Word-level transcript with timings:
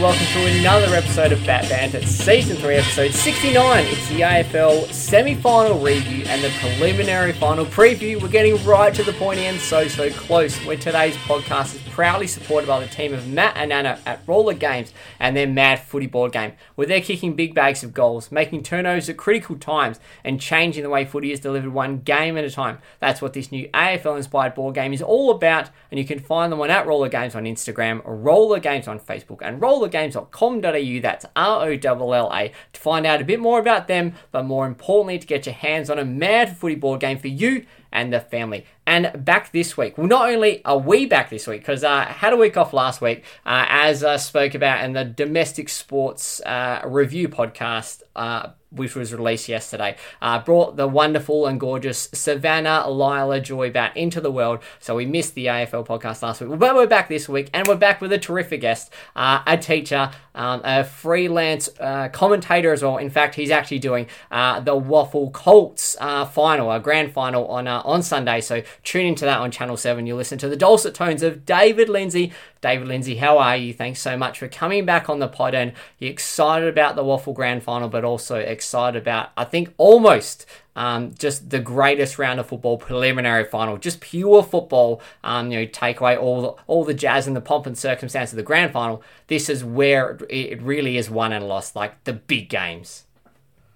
welcome 0.00 0.26
to 0.26 0.60
another 0.60 0.94
episode 0.94 1.32
of 1.32 1.44
Batt 1.44 1.68
Banter, 1.68 2.00
Season 2.02 2.56
3, 2.56 2.76
Episode 2.76 3.12
69. 3.12 3.84
It's 3.86 4.08
the 4.08 4.20
AFL 4.20 4.92
semi 4.92 5.34
final 5.34 5.80
review 5.80 6.24
and 6.28 6.42
the 6.42 6.50
preliminary 6.60 7.32
final 7.32 7.66
preview. 7.66 8.22
We're 8.22 8.28
getting 8.28 8.64
right 8.64 8.94
to 8.94 9.02
the 9.02 9.12
pointy 9.14 9.46
end, 9.46 9.60
so, 9.60 9.88
so 9.88 10.08
close, 10.10 10.56
where 10.64 10.76
today's 10.76 11.16
podcast 11.16 11.74
is 11.74 11.87
proudly 11.98 12.28
supported 12.28 12.68
by 12.68 12.78
the 12.78 12.86
team 12.86 13.12
of 13.12 13.26
Matt 13.26 13.56
and 13.56 13.72
Anna 13.72 13.98
at 14.06 14.22
Rolla 14.24 14.54
Games 14.54 14.92
and 15.18 15.36
their 15.36 15.48
Mad 15.48 15.80
Footy 15.80 16.06
board 16.06 16.30
game, 16.30 16.52
where 16.76 16.86
they're 16.86 17.00
kicking 17.00 17.34
big 17.34 17.56
bags 17.56 17.82
of 17.82 17.92
goals, 17.92 18.30
making 18.30 18.62
turnovers 18.62 19.08
at 19.08 19.16
critical 19.16 19.56
times, 19.56 19.98
and 20.22 20.40
changing 20.40 20.84
the 20.84 20.90
way 20.90 21.04
footy 21.04 21.32
is 21.32 21.40
delivered 21.40 21.72
one 21.72 21.98
game 21.98 22.38
at 22.38 22.44
a 22.44 22.52
time. 22.52 22.78
That's 23.00 23.20
what 23.20 23.32
this 23.32 23.50
new 23.50 23.68
AFL 23.70 24.16
inspired 24.16 24.54
board 24.54 24.76
game 24.76 24.92
is 24.92 25.02
all 25.02 25.32
about, 25.32 25.70
and 25.90 25.98
you 25.98 26.06
can 26.06 26.20
find 26.20 26.52
them 26.52 26.60
on 26.60 26.70
at 26.70 26.86
Rolla 26.86 27.08
Games 27.08 27.34
on 27.34 27.42
Instagram, 27.42 28.00
Rolla 28.04 28.60
Games 28.60 28.86
on 28.86 29.00
Facebook, 29.00 29.38
and 29.42 29.60
rollagames.com.au. 29.60 31.00
That's 31.02 31.26
R 31.34 31.64
O 31.64 31.78
L 31.84 32.14
L 32.14 32.30
A 32.32 32.52
to 32.74 32.80
find 32.80 33.06
out 33.06 33.20
a 33.20 33.24
bit 33.24 33.40
more 33.40 33.58
about 33.58 33.88
them, 33.88 34.14
but 34.30 34.44
more 34.44 34.68
importantly, 34.68 35.18
to 35.18 35.26
get 35.26 35.46
your 35.46 35.54
hands 35.56 35.90
on 35.90 35.98
a 35.98 36.04
mad 36.04 36.56
footy 36.56 36.76
board 36.76 37.00
game 37.00 37.18
for 37.18 37.26
you 37.26 37.66
and 37.90 38.12
the 38.12 38.20
family. 38.20 38.66
And 38.88 39.22
back 39.22 39.52
this 39.52 39.76
week. 39.76 39.98
Well, 39.98 40.06
not 40.06 40.30
only 40.30 40.64
are 40.64 40.78
we 40.78 41.04
back 41.04 41.28
this 41.28 41.46
week, 41.46 41.60
because 41.60 41.84
I 41.84 42.04
uh, 42.04 42.06
had 42.06 42.32
a 42.32 42.38
week 42.38 42.56
off 42.56 42.72
last 42.72 43.02
week, 43.02 43.22
uh, 43.44 43.66
as 43.68 44.02
I 44.02 44.16
spoke 44.16 44.54
about 44.54 44.82
in 44.82 44.94
the 44.94 45.04
domestic 45.04 45.68
sports 45.68 46.40
uh, 46.40 46.80
review 46.86 47.28
podcast 47.28 48.00
uh, 48.16 48.48
which 48.70 48.94
was 48.94 49.14
released 49.14 49.48
yesterday, 49.48 49.96
uh, 50.20 50.38
brought 50.38 50.76
the 50.76 50.86
wonderful 50.86 51.46
and 51.46 51.58
gorgeous 51.58 52.08
Savannah 52.12 52.88
Lila 52.88 53.40
Joy 53.40 53.70
back 53.70 53.96
into 53.96 54.20
the 54.20 54.30
world. 54.30 54.60
So 54.78 54.96
we 54.96 55.06
missed 55.06 55.34
the 55.34 55.46
AFL 55.46 55.86
podcast 55.86 56.22
last 56.22 56.40
week, 56.40 56.58
but 56.58 56.74
we're 56.74 56.86
back 56.86 57.08
this 57.08 57.28
week, 57.28 57.48
and 57.54 57.66
we're 57.66 57.76
back 57.76 58.00
with 58.00 58.12
a 58.12 58.18
terrific 58.18 58.60
guest, 58.60 58.92
uh, 59.16 59.42
a 59.46 59.56
teacher, 59.56 60.10
um, 60.34 60.60
a 60.64 60.84
freelance 60.84 61.68
uh, 61.80 62.08
commentator 62.08 62.72
as 62.72 62.82
well. 62.82 62.98
In 62.98 63.10
fact, 63.10 63.34
he's 63.34 63.50
actually 63.50 63.78
doing 63.78 64.06
uh, 64.30 64.60
the 64.60 64.78
WAFL 64.78 65.32
Colts 65.32 65.96
uh, 66.00 66.24
final, 66.26 66.70
a 66.70 66.80
grand 66.80 67.12
final 67.12 67.46
on 67.48 67.66
on 67.68 68.02
Sunday. 68.02 68.40
So 68.40 68.62
tune 68.84 69.06
into 69.06 69.24
that 69.24 69.40
on 69.40 69.50
Channel 69.50 69.76
Seven. 69.76 70.06
You'll 70.06 70.16
listen 70.16 70.38
to 70.38 70.48
the 70.48 70.56
dulcet 70.56 70.94
tones 70.94 71.22
of 71.22 71.44
David 71.44 71.88
Lindsay. 71.88 72.32
David 72.60 72.88
Lindsay, 72.88 73.16
how 73.16 73.38
are 73.38 73.56
you? 73.56 73.72
Thanks 73.72 74.00
so 74.00 74.16
much 74.16 74.38
for 74.38 74.48
coming 74.48 74.84
back 74.84 75.08
on 75.08 75.18
the 75.18 75.28
pod, 75.28 75.54
and 75.54 75.72
you're 75.98 76.10
excited 76.10 76.68
about 76.68 76.96
the 76.96 77.04
WAFL 77.04 77.34
grand 77.34 77.62
final, 77.62 77.88
but 77.88 78.04
also 78.04 78.38
excited 78.38 79.00
about, 79.00 79.30
I 79.36 79.44
think, 79.44 79.72
almost 79.76 80.46
um, 80.74 81.14
just 81.18 81.50
the 81.50 81.58
greatest 81.58 82.18
round 82.18 82.38
of 82.40 82.46
football 82.46 82.78
preliminary 82.78 83.44
final, 83.44 83.76
just 83.76 84.00
pure 84.00 84.42
football. 84.42 85.00
Um, 85.24 85.50
you 85.50 85.60
know, 85.60 85.66
take 85.66 86.00
away 86.00 86.16
all 86.16 86.42
the, 86.42 86.48
all 86.66 86.84
the 86.84 86.94
jazz 86.94 87.26
and 87.26 87.34
the 87.34 87.40
pomp 87.40 87.66
and 87.66 87.76
circumstance 87.76 88.32
of 88.32 88.36
the 88.36 88.42
grand 88.42 88.72
final. 88.72 89.02
This 89.26 89.48
is 89.48 89.64
where 89.64 90.18
it 90.28 90.62
really 90.62 90.96
is 90.96 91.10
won 91.10 91.32
and 91.32 91.46
lost, 91.48 91.76
like 91.76 92.04
the 92.04 92.12
big 92.12 92.48
games. 92.48 93.04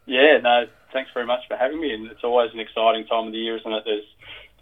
Yeah, 0.06 0.38
no, 0.42 0.66
thanks 0.92 1.10
very 1.14 1.26
much 1.26 1.40
for 1.48 1.56
having 1.56 1.80
me, 1.80 1.92
and 1.92 2.10
it's 2.10 2.24
always 2.24 2.52
an 2.52 2.60
exciting 2.60 3.06
time 3.06 3.26
of 3.26 3.32
the 3.32 3.38
year, 3.38 3.56
isn't 3.56 3.72
it? 3.72 3.82
There's 3.84 4.04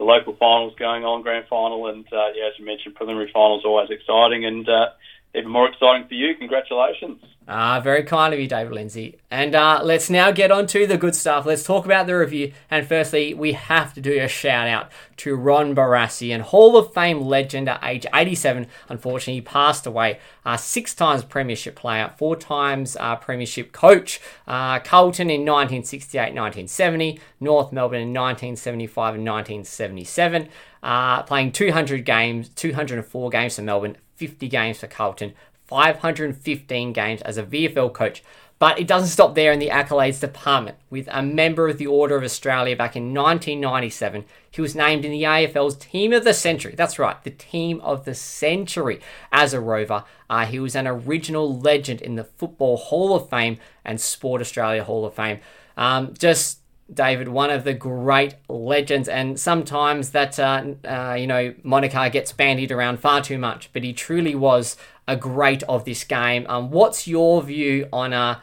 the 0.00 0.06
local 0.06 0.34
finals 0.40 0.72
going 0.78 1.04
on, 1.04 1.20
grand 1.20 1.44
final, 1.46 1.86
and 1.88 2.06
uh, 2.10 2.32
yeah, 2.34 2.48
as 2.48 2.58
you 2.58 2.64
mentioned, 2.64 2.94
preliminary 2.94 3.30
finals 3.30 3.64
always 3.66 3.90
exciting, 3.90 4.46
and 4.46 4.66
uh, 4.66 4.88
even 5.34 5.50
more 5.50 5.68
exciting 5.68 6.08
for 6.08 6.14
you. 6.14 6.34
Congratulations. 6.34 7.22
Ah, 7.52 7.80
very 7.80 8.04
kind 8.04 8.32
of 8.32 8.38
you, 8.38 8.46
David 8.46 8.72
Lindsay. 8.72 9.18
And 9.28 9.56
uh, 9.56 9.80
let's 9.82 10.08
now 10.08 10.30
get 10.30 10.52
on 10.52 10.68
to 10.68 10.86
the 10.86 10.96
good 10.96 11.16
stuff. 11.16 11.46
Let's 11.46 11.64
talk 11.64 11.84
about 11.84 12.06
the 12.06 12.16
review. 12.16 12.52
And 12.70 12.86
firstly, 12.86 13.34
we 13.34 13.54
have 13.54 13.92
to 13.94 14.00
do 14.00 14.20
a 14.20 14.28
shout 14.28 14.68
out 14.68 14.92
to 15.18 15.34
Ron 15.34 15.74
Barassi, 15.74 16.32
and 16.32 16.44
Hall 16.44 16.76
of 16.76 16.94
Fame 16.94 17.22
legend 17.22 17.68
at 17.68 17.82
age 17.82 18.06
87. 18.14 18.68
Unfortunately, 18.88 19.34
he 19.34 19.40
passed 19.40 19.84
away. 19.84 20.20
Uh, 20.44 20.56
six 20.56 20.94
times 20.94 21.24
Premiership 21.24 21.74
player, 21.74 22.12
four 22.16 22.36
times 22.36 22.96
uh, 23.00 23.16
Premiership 23.16 23.72
coach. 23.72 24.20
Uh, 24.46 24.78
Carlton 24.78 25.28
in 25.28 25.40
1968 25.40 26.20
1970, 26.20 27.20
North 27.40 27.72
Melbourne 27.72 28.02
in 28.02 28.14
1975 28.14 29.16
and 29.16 29.26
1977. 29.26 30.48
Uh, 30.82 31.22
playing 31.24 31.50
200 31.52 32.04
games, 32.04 32.48
204 32.50 33.30
games 33.30 33.56
for 33.56 33.62
Melbourne, 33.62 33.96
50 34.20 34.48
games 34.48 34.78
for 34.78 34.86
Carlton, 34.86 35.32
515 35.66 36.92
games 36.92 37.22
as 37.22 37.38
a 37.38 37.42
VFL 37.42 37.90
coach. 37.94 38.22
But 38.58 38.78
it 38.78 38.86
doesn't 38.86 39.08
stop 39.08 39.34
there 39.34 39.52
in 39.52 39.58
the 39.58 39.70
accolades 39.70 40.20
department. 40.20 40.76
With 40.90 41.08
a 41.10 41.22
member 41.22 41.66
of 41.70 41.78
the 41.78 41.86
Order 41.86 42.16
of 42.16 42.22
Australia 42.22 42.76
back 42.76 42.94
in 42.94 43.14
1997, 43.14 44.26
he 44.50 44.60
was 44.60 44.76
named 44.76 45.06
in 45.06 45.12
the 45.12 45.22
AFL's 45.22 45.76
Team 45.76 46.12
of 46.12 46.24
the 46.24 46.34
Century. 46.34 46.74
That's 46.76 46.98
right, 46.98 47.16
the 47.24 47.30
Team 47.30 47.80
of 47.80 48.04
the 48.04 48.14
Century 48.14 49.00
as 49.32 49.54
a 49.54 49.60
rover. 49.60 50.04
Uh, 50.28 50.44
he 50.44 50.60
was 50.60 50.76
an 50.76 50.86
original 50.86 51.58
legend 51.58 52.02
in 52.02 52.16
the 52.16 52.24
Football 52.24 52.76
Hall 52.76 53.16
of 53.16 53.30
Fame 53.30 53.56
and 53.82 53.98
Sport 53.98 54.42
Australia 54.42 54.84
Hall 54.84 55.06
of 55.06 55.14
Fame. 55.14 55.40
Um, 55.78 56.12
just 56.18 56.59
David, 56.92 57.28
one 57.28 57.50
of 57.50 57.64
the 57.64 57.74
great 57.74 58.34
legends, 58.48 59.08
and 59.08 59.38
sometimes 59.38 60.10
that 60.10 60.38
uh, 60.38 60.64
uh, 60.84 61.16
you 61.18 61.26
know 61.26 61.54
moniker 61.62 62.08
gets 62.10 62.32
bandied 62.32 62.72
around 62.72 63.00
far 63.00 63.22
too 63.22 63.38
much, 63.38 63.72
but 63.72 63.84
he 63.84 63.92
truly 63.92 64.34
was 64.34 64.76
a 65.06 65.16
great 65.16 65.62
of 65.64 65.84
this 65.84 66.04
game. 66.04 66.46
Um, 66.48 66.70
what's 66.70 67.06
your 67.06 67.42
view 67.42 67.88
on 67.92 68.12
a? 68.12 68.42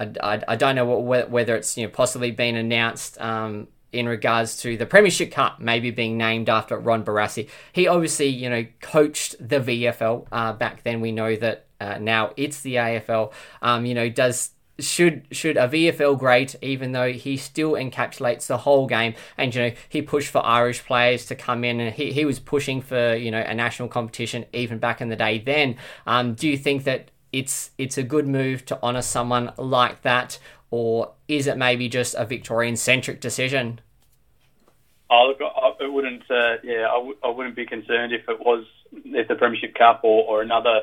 Uh, 0.00 0.06
I, 0.22 0.42
I 0.48 0.56
don't 0.56 0.76
know 0.76 0.84
what, 0.84 1.30
whether 1.30 1.56
it's 1.56 1.76
you 1.76 1.86
know 1.86 1.90
possibly 1.90 2.30
been 2.30 2.56
announced 2.56 3.20
um, 3.20 3.68
in 3.92 4.06
regards 4.06 4.60
to 4.62 4.76
the 4.76 4.86
Premiership 4.86 5.32
Cup 5.32 5.58
maybe 5.58 5.90
being 5.90 6.16
named 6.16 6.48
after 6.48 6.78
Ron 6.78 7.04
Barassi. 7.04 7.48
He 7.72 7.88
obviously 7.88 8.26
you 8.26 8.48
know 8.48 8.66
coached 8.80 9.36
the 9.40 9.60
VFL 9.60 10.26
uh, 10.30 10.52
back 10.52 10.82
then. 10.84 11.00
We 11.00 11.12
know 11.12 11.34
that 11.36 11.66
uh, 11.80 11.98
now 11.98 12.32
it's 12.36 12.60
the 12.60 12.74
AFL. 12.76 13.32
Um, 13.62 13.86
you 13.86 13.94
know 13.94 14.08
does 14.08 14.50
should 14.80 15.26
should 15.32 15.56
a 15.56 15.68
VFL 15.68 16.18
great, 16.18 16.54
even 16.62 16.92
though 16.92 17.12
he 17.12 17.36
still 17.36 17.72
encapsulates 17.72 18.46
the 18.46 18.58
whole 18.58 18.86
game. 18.86 19.14
And 19.36 19.54
you 19.54 19.62
know, 19.62 19.72
he 19.88 20.02
pushed 20.02 20.30
for 20.30 20.44
Irish 20.44 20.84
players 20.84 21.26
to 21.26 21.34
come 21.34 21.64
in, 21.64 21.80
and 21.80 21.94
he, 21.94 22.12
he 22.12 22.24
was 22.24 22.38
pushing 22.38 22.80
for 22.80 23.14
you 23.14 23.30
know 23.30 23.40
a 23.40 23.54
national 23.54 23.88
competition 23.88 24.44
even 24.52 24.78
back 24.78 25.00
in 25.00 25.08
the 25.08 25.16
day. 25.16 25.38
Then, 25.38 25.76
um, 26.06 26.34
do 26.34 26.48
you 26.48 26.56
think 26.56 26.84
that 26.84 27.10
it's 27.32 27.70
it's 27.78 27.98
a 27.98 28.02
good 28.02 28.26
move 28.26 28.64
to 28.66 28.82
honour 28.82 29.02
someone 29.02 29.52
like 29.56 30.02
that, 30.02 30.38
or 30.70 31.12
is 31.26 31.46
it 31.46 31.56
maybe 31.56 31.88
just 31.88 32.14
a 32.14 32.24
Victorian 32.24 32.76
centric 32.76 33.20
decision? 33.20 33.80
Oh, 35.10 35.28
look, 35.28 35.40
I, 35.40 35.86
wouldn't. 35.86 36.22
Uh, 36.30 36.56
yeah, 36.62 36.86
I 36.86 36.96
w- 36.96 37.16
I 37.24 37.28
wouldn't 37.28 37.56
be 37.56 37.64
concerned 37.64 38.12
if 38.12 38.28
it 38.28 38.38
was 38.40 38.64
if 38.92 39.26
the 39.26 39.34
Premiership 39.34 39.74
Cup 39.74 40.00
or, 40.04 40.24
or 40.24 40.42
another 40.42 40.82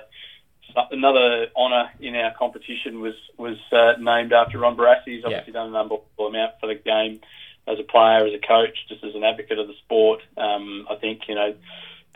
another 0.91 1.47
honour 1.55 1.89
in 1.99 2.15
our 2.15 2.33
competition 2.37 3.01
was 3.01 3.15
was 3.37 3.57
uh, 3.71 3.93
named 3.99 4.33
after 4.33 4.59
Ron 4.59 4.75
Barassi. 4.75 5.15
He's 5.15 5.23
obviously 5.23 5.53
yeah. 5.53 5.59
done 5.59 5.69
an 5.69 5.75
unbelievable 5.75 6.27
amount 6.27 6.53
for 6.59 6.67
the 6.67 6.75
game 6.75 7.21
as 7.67 7.79
a 7.79 7.83
player, 7.83 8.25
as 8.25 8.33
a 8.33 8.45
coach, 8.45 8.77
just 8.87 9.03
as 9.03 9.15
an 9.15 9.23
advocate 9.23 9.57
of 9.57 9.67
the 9.67 9.73
sport. 9.85 10.21
Um, 10.37 10.87
I 10.89 10.95
think 10.95 11.27
you 11.27 11.35
know 11.35 11.55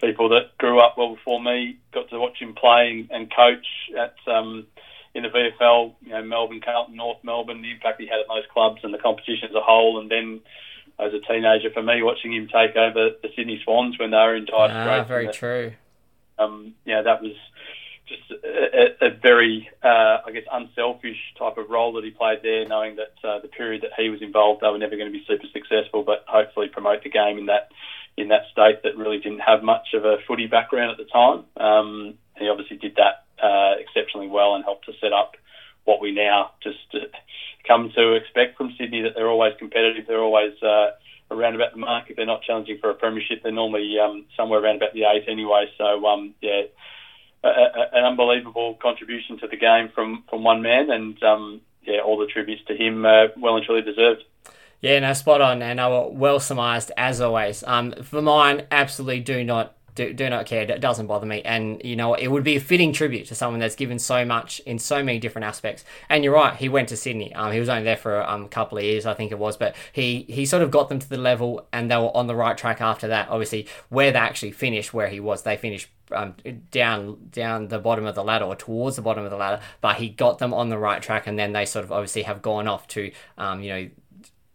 people 0.01 0.29
that 0.29 0.57
grew 0.57 0.79
up 0.79 0.97
well 0.97 1.15
before 1.15 1.41
me 1.41 1.77
got 1.93 2.09
to 2.09 2.19
watch 2.19 2.37
him 2.39 2.53
play 2.53 3.07
and 3.09 3.33
coach 3.33 3.65
at 3.97 4.15
um, 4.27 4.67
in 5.13 5.23
the 5.23 5.29
VFL. 5.29 5.95
You 6.01 6.11
know, 6.11 6.23
Melbourne, 6.23 6.61
Carlton, 6.63 6.95
North 6.95 7.23
Melbourne. 7.23 7.61
The 7.61 7.71
impact 7.71 8.01
he 8.01 8.07
had 8.07 8.19
at 8.19 8.27
those 8.27 8.45
clubs 8.51 8.81
and 8.83 8.93
the 8.93 8.99
competition 8.99 9.49
as 9.49 9.55
a 9.55 9.61
whole, 9.61 9.99
and 9.99 10.09
then. 10.09 10.41
As 11.01 11.13
a 11.13 11.19
teenager, 11.19 11.69
for 11.71 11.81
me, 11.81 12.03
watching 12.03 12.33
him 12.33 12.49
take 12.53 12.75
over 12.75 13.11
the 13.23 13.29
Sydney 13.33 13.61
Swans 13.63 13.97
when 13.97 14.11
they 14.11 14.17
were 14.17 14.35
in 14.35 14.43
dire 14.43 14.67
straits. 14.67 14.99
Ah, 14.99 15.03
very 15.05 15.27
true. 15.29 15.71
Um, 16.37 16.73
yeah, 16.83 17.01
that 17.03 17.21
was 17.21 17.31
just 18.09 18.43
a, 18.43 19.05
a 19.05 19.09
very, 19.21 19.69
uh, 19.83 20.17
I 20.25 20.31
guess, 20.33 20.43
unselfish 20.51 21.17
type 21.37 21.57
of 21.57 21.69
role 21.69 21.93
that 21.93 22.03
he 22.03 22.11
played 22.11 22.39
there, 22.43 22.67
knowing 22.67 22.97
that 22.97 23.13
uh, 23.23 23.39
the 23.39 23.47
period 23.47 23.83
that 23.83 23.91
he 23.97 24.09
was 24.09 24.21
involved, 24.21 24.61
they 24.61 24.67
were 24.67 24.77
never 24.77 24.97
going 24.97 25.11
to 25.11 25.17
be 25.17 25.23
super 25.27 25.47
successful, 25.53 26.03
but 26.03 26.25
hopefully 26.27 26.67
promote 26.67 27.03
the 27.03 27.09
game 27.09 27.37
in 27.37 27.45
that 27.45 27.69
in 28.17 28.27
that 28.29 28.43
state 28.51 28.83
that 28.83 28.97
really 28.97 29.19
didn't 29.19 29.39
have 29.39 29.63
much 29.63 29.93
of 29.93 30.03
a 30.03 30.17
footy 30.27 30.47
background 30.47 30.91
at 30.91 30.97
the 30.97 31.05
time. 31.05 31.45
Um, 31.55 32.15
he 32.37 32.49
obviously 32.49 32.75
did 32.75 32.97
that 32.97 33.23
uh, 33.41 33.75
exceptionally 33.79 34.27
well 34.27 34.55
and 34.55 34.63
helped 34.65 34.85
to 34.87 34.93
set 34.99 35.13
up 35.13 35.35
what 35.85 36.01
we 36.01 36.11
now 36.11 36.51
just 36.61 36.77
uh, 36.93 37.07
come 37.65 37.91
to 37.95 38.13
expect 38.15 38.57
from 38.57 38.75
Sydney 38.77 39.03
that 39.03 39.13
they're 39.15 39.29
always 39.29 39.53
competitive, 39.57 40.05
they're 40.07 40.19
always 40.21 40.51
uh, 40.61 40.91
around 41.31 41.55
about 41.55 41.71
the 41.71 41.79
mark. 41.79 42.09
If 42.09 42.17
they're 42.17 42.25
not 42.25 42.43
challenging 42.43 42.77
for 42.81 42.89
a 42.89 42.95
premiership, 42.95 43.43
they're 43.43 43.51
normally 43.51 43.95
um, 44.03 44.25
somewhere 44.35 44.61
around 44.61 44.77
about 44.77 44.93
the 44.93 45.03
eight 45.03 45.25
anyway. 45.29 45.71
So 45.77 46.05
um, 46.05 46.33
yeah, 46.41 46.63
a, 47.43 47.49
an 47.93 48.03
unbelievable 48.03 48.77
contribution 48.81 49.39
to 49.39 49.47
the 49.47 49.57
game 49.57 49.89
from, 49.93 50.23
from 50.29 50.43
one 50.43 50.61
man, 50.61 50.89
and 50.91 51.21
um, 51.23 51.61
yeah, 51.83 51.99
all 51.99 52.17
the 52.17 52.27
tributes 52.27 52.63
to 52.67 52.75
him 52.75 53.05
uh, 53.05 53.27
well 53.37 53.55
and 53.55 53.65
truly 53.65 53.81
deserved. 53.81 54.23
Yeah, 54.81 54.99
no, 54.99 55.13
spot 55.13 55.41
on, 55.41 55.61
and 55.61 55.81
I 55.81 55.87
well 55.87 56.39
surmised 56.39 56.91
as 56.95 57.19
always. 57.19 57.63
Um, 57.67 57.91
for 58.03 58.21
mine, 58.21 58.65
absolutely 58.71 59.19
do 59.19 59.43
not 59.43 59.75
do, 59.99 60.13
do 60.13 60.29
not 60.29 60.45
care. 60.45 60.61
It 60.61 60.79
doesn't 60.79 61.07
bother 61.07 61.25
me. 61.25 61.41
And, 61.41 61.81
you 61.83 61.97
know, 61.97 62.13
it 62.13 62.27
would 62.27 62.45
be 62.45 62.55
a 62.55 62.61
fitting 62.61 62.93
tribute 62.93 63.27
to 63.27 63.35
someone 63.35 63.59
that's 63.59 63.75
given 63.75 63.99
so 63.99 64.23
much 64.23 64.61
in 64.61 64.79
so 64.79 65.03
many 65.03 65.19
different 65.19 65.45
aspects. 65.45 65.83
And 66.07 66.23
you're 66.23 66.33
right, 66.33 66.55
he 66.55 66.69
went 66.69 66.87
to 66.89 66.97
Sydney. 66.97 67.33
Um, 67.35 67.51
he 67.51 67.59
was 67.59 67.67
only 67.67 67.83
there 67.83 67.97
for 67.97 68.25
um, 68.25 68.45
a 68.45 68.47
couple 68.47 68.77
of 68.77 68.85
years, 68.85 69.05
I 69.05 69.13
think 69.13 69.33
it 69.33 69.37
was, 69.37 69.57
but 69.57 69.75
he, 69.91 70.25
he 70.29 70.45
sort 70.45 70.63
of 70.63 70.71
got 70.71 70.87
them 70.87 70.99
to 70.99 71.09
the 71.09 71.17
level 71.17 71.67
and 71.73 71.91
they 71.91 71.97
were 71.97 72.15
on 72.15 72.27
the 72.27 72.35
right 72.35 72.57
track 72.57 72.79
after 72.79 73.09
that. 73.09 73.27
Obviously, 73.29 73.67
where 73.89 74.11
they 74.11 74.19
actually 74.19 74.51
finished, 74.51 74.93
where 74.93 75.09
he 75.09 75.19
was, 75.19 75.43
they 75.43 75.57
finished 75.57 75.89
um, 76.11 76.33
down 76.71 77.29
down 77.29 77.67
the 77.67 77.77
bottom 77.77 78.05
of 78.05 78.15
the 78.15 78.23
ladder 78.23 78.45
or 78.45 78.55
towards 78.55 78.95
the 78.95 79.01
bottom 79.01 79.25
of 79.25 79.29
the 79.29 79.37
ladder, 79.37 79.61
but 79.79 79.97
he 79.97 80.09
got 80.09 80.39
them 80.39 80.55
on 80.55 80.69
the 80.69 80.77
right 80.77 81.03
track, 81.03 81.27
and 81.27 81.37
then 81.37 81.51
they 81.51 81.65
sort 81.65 81.85
of 81.85 81.91
obviously 81.91 82.23
have 82.23 82.41
gone 82.41 82.67
off 82.67 82.87
to 82.87 83.11
um, 83.37 83.61
you 83.61 83.69
know 83.69 83.89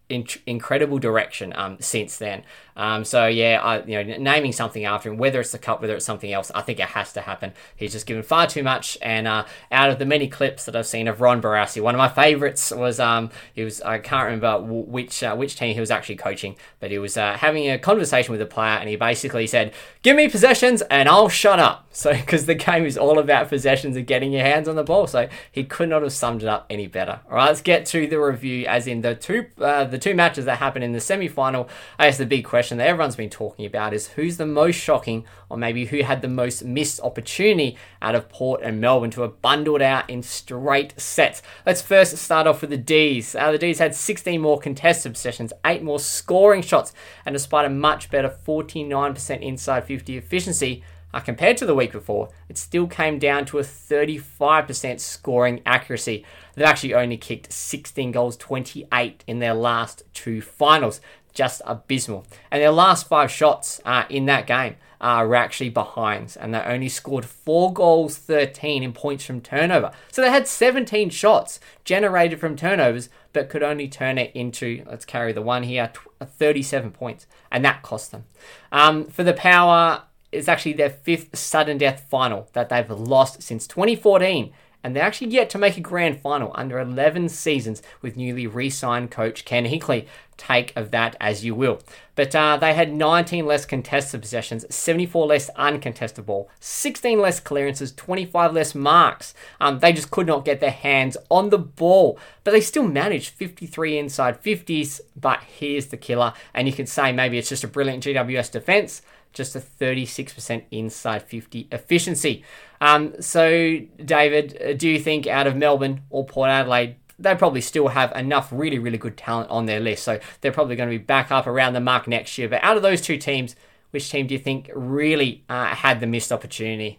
in- 0.09 0.27
incredible 0.47 0.99
direction 0.99 1.53
um, 1.57 1.79
since 1.81 2.19
then. 2.19 2.43
Um, 2.77 3.05
so 3.05 3.27
yeah, 3.27 3.61
I, 3.63 3.85
you 3.85 4.03
know, 4.03 4.19
naming 4.19 4.53
something 4.53 4.85
after 4.85 5.09
him, 5.09 5.17
whether 5.17 5.41
it's 5.41 5.53
the 5.53 5.59
cup, 5.59 5.81
whether 5.81 5.95
it's 5.95 6.05
something 6.05 6.33
else, 6.33 6.51
I 6.55 6.61
think 6.61 6.81
it 6.81 6.89
has 6.89 7.13
to 7.15 7.21
happen. 7.21 7.53
He's 7.77 7.93
just 7.93 8.07
given 8.07 8.23
far 8.23 8.47
too 8.47 8.63
much, 8.63 8.99
and 9.01 9.29
uh, 9.29 9.45
out 9.71 9.91
of 9.91 9.99
the 9.99 10.07
many 10.07 10.29
clips 10.29 10.65
that 10.65 10.75
I've 10.75 10.87
seen 10.87 11.09
of 11.09 11.21
Ron 11.21 11.41
Barassi, 11.41 11.81
one 11.81 11.95
of 11.95 11.99
my 11.99 12.09
favourites 12.09 12.73
was 12.73 12.99
um, 12.99 13.31
he 13.55 13.63
was 13.65 13.81
I 13.83 13.99
can't 13.99 14.25
remember 14.25 14.61
which 14.61 15.23
uh, 15.23 15.37
which 15.37 15.57
team 15.57 15.75
he 15.75 15.81
was 15.81 15.91
actually 15.91 16.17
coaching, 16.17 16.57
but 16.81 16.91
he 16.91 16.99
was 16.99 17.17
uh, 17.17 17.37
having 17.37 17.71
a 17.71 17.79
conversation 17.79 18.33
with 18.33 18.43
a 18.43 18.47
player, 18.47 18.79
and 18.79 18.89
he 18.89 18.97
basically 18.97 19.47
said, 19.47 19.73
"Give 20.03 20.17
me 20.17 20.29
possessions, 20.29 20.83
and 20.83 21.09
I'll 21.09 21.29
shut 21.29 21.59
up." 21.59 21.84
So 21.95 22.13
because 22.25 22.47
the 22.47 22.55
game 22.55 22.85
is 22.85 22.99
all 22.99 23.19
about 23.19 23.49
possessions 23.49 23.97
and 23.97 24.07
getting 24.07 24.33
your 24.33 24.43
hands 24.43 24.69
on 24.69 24.77
the 24.77 24.83
ball, 24.83 25.07
so 25.07 25.29
he 25.51 25.65
could 25.65 25.89
not 25.89 26.03
have 26.03 26.13
summed 26.13 26.43
it 26.43 26.49
up 26.49 26.67
any 26.69 26.87
better. 26.87 27.21
All 27.31 27.37
right, 27.37 27.47
let's 27.47 27.63
get 27.63 27.87
to 27.87 28.07
the 28.07 28.21
review, 28.21 28.67
as 28.67 28.87
in 28.87 29.01
the 29.01 29.15
two 29.15 29.47
uh, 29.59 29.85
the 29.85 29.99
two 29.99 30.15
matches 30.15 30.45
that 30.45 30.59
happened 30.59 30.85
in 30.85 30.93
the 30.93 31.01
semi 31.01 31.29
final. 31.29 31.69
I 31.99 32.07
guess 32.07 32.19
the 32.19 32.27
big 32.27 32.45
question 32.45 32.79
that 32.79 32.89
everyone's 32.89 33.17
been 33.17 33.31
talking 33.31 33.65
about 33.65 33.95
is 33.95 34.09
who's 34.09 34.37
the 34.37 34.47
most 34.47 34.77
shocking, 34.77 35.25
or 35.49 35.57
maybe 35.57 35.87
who 35.87 36.03
had 36.03 36.21
the 36.21 36.29
most 36.29 36.65
missed 36.65 37.01
opportunity 37.01 37.79
out 38.03 38.15
of 38.15 38.29
Port 38.29 38.61
and 38.63 38.81
Melbourne 38.81 39.11
to 39.13 39.23
have 39.23 39.41
bundled 39.41 39.81
out 39.81 40.11
in 40.11 40.23
straight 40.23 41.01
sets. 41.01 41.43
Let's 41.65 41.81
first 41.81 42.17
start 42.17 42.47
off 42.47 42.61
with 42.61 42.71
the 42.71 42.77
D's. 42.77 43.37
Uh, 43.37 43.53
the 43.53 43.59
D's 43.59 43.79
had 43.79 43.95
16 43.95 44.41
more 44.41 44.59
contested 44.59 45.13
possessions, 45.13 45.53
8 45.65 45.83
more 45.83 46.01
scoring 46.01 46.63
shots, 46.63 46.93
and 47.25 47.35
despite 47.35 47.67
a 47.67 47.71
much 47.71 48.11
better 48.11 48.29
49% 48.29 49.41
inside 49.41 49.85
50 49.85 50.19
efficiency, 50.19 50.83
uh, 51.15 51.21
compared 51.21 51.57
to 51.57 51.65
the 51.65 51.77
week 51.77 51.93
before, 51.93 52.29
it 52.49 52.59
still 52.59 52.89
came 52.89 53.21
down 53.21 53.45
to 53.45 53.61
a 53.61 53.63
35% 53.63 54.99
scoring 54.99 55.63
accuracy. 55.65 56.25
They've 56.57 56.67
actually 56.67 56.93
only 56.93 57.17
kicked 57.17 57.53
16 57.53 58.11
goals, 58.11 58.37
28 58.37 59.23
in 59.29 59.39
their 59.39 59.55
last 59.55 60.03
two 60.13 60.43
finals. 60.43 61.01
Just 61.33 61.63
abysmal. 61.67 62.27
And 62.51 62.61
their 62.61 62.73
last 62.73 63.07
five 63.07 63.31
shots 63.31 63.81
uh, 63.85 64.05
in 64.09 64.27
that 64.27 64.49
game 64.49 64.75
uh, 65.01 65.25
were 65.25 65.37
actually 65.37 65.71
behinds, 65.71 66.37
and 66.37 66.53
they 66.53 66.61
only 66.61 66.89
scored 66.89 67.25
four 67.25 67.73
goals, 67.73 68.17
13 68.17 68.83
in 68.83 68.93
points 68.93 69.25
from 69.25 69.41
turnover. 69.41 69.93
So 70.11 70.21
they 70.21 70.31
had 70.31 70.49
17 70.49 71.11
shots 71.11 71.61
generated 71.85 72.41
from 72.41 72.57
turnovers, 72.57 73.09
but 73.33 73.49
could 73.49 73.63
only 73.63 73.87
turn 73.87 74.19
it 74.19 74.33
into, 74.35 74.85
let's 74.89 75.05
carry 75.05 75.33
the 75.33 75.43
one 75.43 75.63
here, 75.63 75.93
37 76.25 76.91
points, 76.91 77.29
and 77.53 77.65
that 77.65 77.83
cost 77.83 78.11
them. 78.11 78.25
Um, 78.73 79.05
for 79.05 79.23
the 79.23 79.33
power, 79.33 80.05
it's 80.35 80.49
actually 80.49 80.75
their 80.75 80.91
fifth 80.91 81.37
sudden 81.37 81.79
death 81.79 82.07
final 82.11 82.49
that 82.53 82.69
they've 82.69 82.91
lost 82.91 83.43
since 83.43 83.67
2014 83.67 84.53
and 84.85 84.95
they're 84.95 85.03
actually 85.03 85.29
yet 85.29 85.49
to 85.49 85.59
make 85.59 85.79
a 85.79 85.81
grand 85.81 86.21
final 86.21 86.53
under 86.55 86.79
11 86.79 87.31
seasons 87.31 87.83
with 88.03 88.19
newly 88.19 88.47
re 88.47 88.69
signed 88.69 89.11
coach 89.11 89.47
Ken 89.47 89.65
Hinkley. 89.65 90.07
Take 90.37 90.77
of 90.77 90.91
that 90.91 91.17
as 91.21 91.43
you 91.45 91.55
will. 91.55 91.81
But 92.17 92.35
uh, 92.37 92.59
they 92.59 92.75
had 92.75 92.93
19 92.93 93.47
less 93.47 93.65
contested 93.65 94.21
possessions, 94.21 94.67
74 94.69 95.27
less 95.27 95.49
uncontested 95.51 96.27
ball, 96.27 96.51
16 96.61 97.19
less 97.19 97.41
clearances, 97.41 97.93
25 97.93 98.53
less 98.53 98.75
marks. 98.75 99.33
Um, 99.59 99.79
they 99.79 99.93
just 99.93 100.11
could 100.11 100.27
not 100.27 100.45
get 100.45 100.61
their 100.61 100.71
hands 100.71 101.17
on 101.31 101.49
the 101.49 101.59
ball, 101.59 102.19
but 102.43 102.51
they 102.51 102.61
still 102.61 102.87
managed 102.87 103.31
53 103.31 103.97
inside 103.97 104.43
50s. 104.43 105.01
But 105.17 105.41
here's 105.45 105.87
the 105.87 105.97
killer, 105.97 106.35
and 106.53 106.69
you 106.69 106.75
can 106.75 106.87
say 106.87 107.11
maybe 107.11 107.39
it's 107.39 107.49
just 107.49 107.65
a 107.65 107.69
brilliant 107.69 108.05
GWS 108.05 108.53
defense 108.53 109.01
just 109.35 109.55
a 109.55 109.61
36% 109.61 110.65
inside 110.71 111.23
50 111.23 111.69
efficiency. 111.71 112.45
Um, 112.81 113.21
so, 113.21 113.79
David, 114.03 114.61
uh, 114.63 114.73
do 114.75 114.89
you 114.89 114.99
think 114.99 115.27
out 115.27 115.47
of 115.47 115.57
Melbourne 115.57 116.03
or 116.11 116.25
Port 116.25 116.51
Adelaide, 116.51 116.97
they 117.19 117.35
probably 117.35 117.61
still 117.61 117.89
have 117.89 118.13
enough 118.13 118.49
really, 118.53 118.79
really 118.79 118.99
good 118.99 119.17
talent 119.17 119.51
on 119.51 119.67
their 119.67 119.81
list. 119.81 120.03
So 120.03 120.19
they're 120.41 120.53
probably 120.53 120.77
going 120.77 120.89
to 120.89 120.99
be 120.99 121.03
back 121.03 121.31
up 121.31 121.47
around 121.47 121.75
the 121.75 121.81
mark 121.81 122.09
next 122.09 122.37
year. 122.39 122.49
But 122.49 122.63
out 122.65 122.77
of 122.77 122.83
those 122.83 123.01
two 123.01 123.19
teams, 123.19 123.55
which 123.91 124.11
team 124.11 124.27
do 124.27 124.35
you 124.35 124.41
think 124.41 124.71
really 124.75 125.45
uh, 125.49 125.67
had 125.67 126.01
the 126.01 126.07
missed 126.07 126.33
opportunity? 126.33 126.99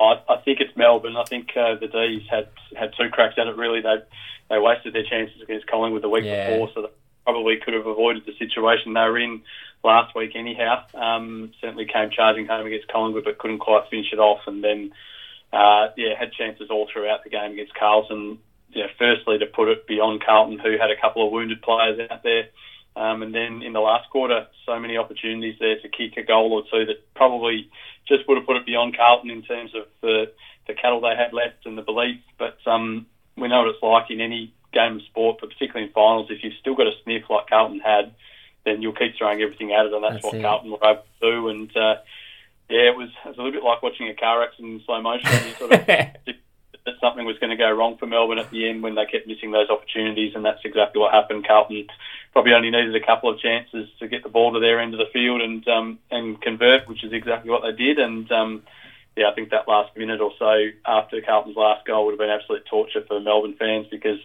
I, 0.00 0.14
I 0.28 0.36
think 0.44 0.60
it's 0.60 0.74
Melbourne. 0.76 1.16
I 1.16 1.24
think 1.24 1.50
uh, 1.56 1.74
the 1.74 1.86
D's 1.86 2.22
had 2.30 2.48
had 2.76 2.92
two 2.98 3.10
cracks 3.10 3.34
at 3.38 3.46
it. 3.46 3.56
Really, 3.56 3.82
they 3.82 3.96
they 4.50 4.58
wasted 4.58 4.94
their 4.94 5.04
chances 5.04 5.40
against 5.42 5.66
Collingwood 5.66 6.02
the 6.02 6.08
week 6.08 6.24
yeah. 6.24 6.50
before, 6.50 6.70
so 6.74 6.82
they 6.82 6.88
probably 7.24 7.58
could 7.62 7.74
have 7.74 7.86
avoided 7.86 8.24
the 8.26 8.32
situation 8.38 8.94
they 8.94 9.00
were 9.00 9.18
in 9.18 9.42
last 9.84 10.14
week 10.14 10.32
anyhow. 10.34 10.84
Um, 10.94 11.52
certainly 11.60 11.86
came 11.86 12.10
charging 12.10 12.46
home 12.46 12.66
against 12.66 12.88
Collingwood, 12.88 13.24
but 13.24 13.38
couldn't 13.38 13.58
quite 13.58 13.88
finish 13.90 14.12
it 14.12 14.18
off. 14.18 14.40
And 14.46 14.62
then, 14.62 14.92
uh, 15.52 15.88
yeah, 15.96 16.18
had 16.18 16.32
chances 16.32 16.70
all 16.70 16.88
throughout 16.92 17.24
the 17.24 17.30
game 17.30 17.52
against 17.52 17.74
Carlton. 17.74 18.38
Yeah, 18.70 18.86
firstly 18.98 19.38
to 19.38 19.46
put 19.46 19.68
it 19.68 19.86
beyond 19.86 20.24
Carlton, 20.24 20.58
who 20.58 20.78
had 20.78 20.90
a 20.90 21.00
couple 21.00 21.26
of 21.26 21.32
wounded 21.32 21.60
players 21.62 22.00
out 22.10 22.22
there. 22.22 22.48
Um, 22.94 23.22
and 23.22 23.34
then 23.34 23.62
in 23.62 23.72
the 23.72 23.80
last 23.80 24.10
quarter, 24.10 24.46
so 24.66 24.78
many 24.78 24.96
opportunities 24.96 25.56
there 25.58 25.78
to 25.80 25.88
kick 25.88 26.16
a 26.16 26.22
goal 26.22 26.52
or 26.52 26.62
two 26.62 26.86
that 26.86 27.14
probably 27.14 27.70
just 28.06 28.26
would 28.28 28.36
have 28.36 28.46
put 28.46 28.56
it 28.56 28.66
beyond 28.66 28.96
Carlton 28.96 29.30
in 29.30 29.42
terms 29.42 29.74
of 29.74 29.86
the, 30.00 30.32
the 30.66 30.74
cattle 30.74 31.00
they 31.00 31.16
had 31.16 31.32
left 31.32 31.64
and 31.64 31.76
the 31.76 31.82
belief. 31.82 32.20
But 32.38 32.58
um, 32.66 33.06
we 33.36 33.48
know 33.48 33.60
what 33.60 33.68
it's 33.68 33.82
like 33.82 34.10
in 34.10 34.20
any 34.20 34.52
game 34.72 34.96
of 34.96 35.02
sport, 35.02 35.38
but 35.40 35.50
particularly 35.50 35.86
in 35.88 35.92
finals, 35.92 36.28
if 36.30 36.42
you've 36.42 36.58
still 36.60 36.74
got 36.74 36.86
a 36.86 36.92
sniff 37.04 37.24
like 37.30 37.48
Carlton 37.48 37.80
had, 37.80 38.14
then 38.64 38.82
you'll 38.82 38.92
keep 38.92 39.16
throwing 39.16 39.42
everything 39.42 39.72
at 39.72 39.86
it, 39.86 39.92
and 39.92 40.02
that's, 40.02 40.14
that's 40.14 40.24
what 40.24 40.34
it. 40.34 40.42
Carlton 40.42 40.70
were 40.70 40.78
able 40.82 41.02
to 41.02 41.30
do. 41.30 41.48
And 41.48 41.76
uh, 41.76 41.96
yeah, 42.68 42.90
it 42.90 42.96
was 42.96 43.10
it 43.24 43.28
was 43.28 43.38
a 43.38 43.42
little 43.42 43.52
bit 43.52 43.64
like 43.64 43.82
watching 43.82 44.08
a 44.08 44.14
car 44.14 44.42
accident 44.42 44.74
in 44.74 44.84
slow 44.84 45.02
motion. 45.02 45.30
You 45.30 45.54
sort 45.54 45.72
of 45.72 45.86
that 46.84 46.94
something 47.00 47.24
was 47.24 47.38
going 47.38 47.50
to 47.50 47.56
go 47.56 47.70
wrong 47.70 47.96
for 47.96 48.06
Melbourne 48.06 48.38
at 48.38 48.50
the 48.50 48.68
end 48.68 48.82
when 48.82 48.94
they 48.94 49.06
kept 49.06 49.26
missing 49.26 49.52
those 49.52 49.70
opportunities, 49.70 50.34
and 50.34 50.44
that's 50.44 50.64
exactly 50.64 51.00
what 51.00 51.12
happened. 51.12 51.46
Carlton 51.46 51.86
probably 52.32 52.54
only 52.54 52.70
needed 52.70 52.94
a 52.96 53.06
couple 53.06 53.30
of 53.30 53.38
chances 53.38 53.88
to 53.98 54.08
get 54.08 54.22
the 54.22 54.28
ball 54.28 54.52
to 54.52 54.60
their 54.60 54.80
end 54.80 54.94
of 54.94 54.98
the 54.98 55.12
field 55.12 55.42
and 55.42 55.66
um, 55.68 55.98
and 56.10 56.40
convert, 56.40 56.88
which 56.88 57.04
is 57.04 57.12
exactly 57.12 57.50
what 57.50 57.62
they 57.62 57.72
did. 57.72 57.98
And 57.98 58.30
um, 58.32 58.62
yeah, 59.16 59.28
I 59.28 59.34
think 59.34 59.50
that 59.50 59.68
last 59.68 59.96
minute 59.96 60.20
or 60.20 60.32
so 60.38 60.68
after 60.86 61.20
Carlton's 61.20 61.56
last 61.56 61.86
goal 61.86 62.06
would 62.06 62.12
have 62.12 62.18
been 62.18 62.30
absolute 62.30 62.64
torture 62.66 63.04
for 63.06 63.20
Melbourne 63.20 63.56
fans 63.58 63.86
because 63.90 64.18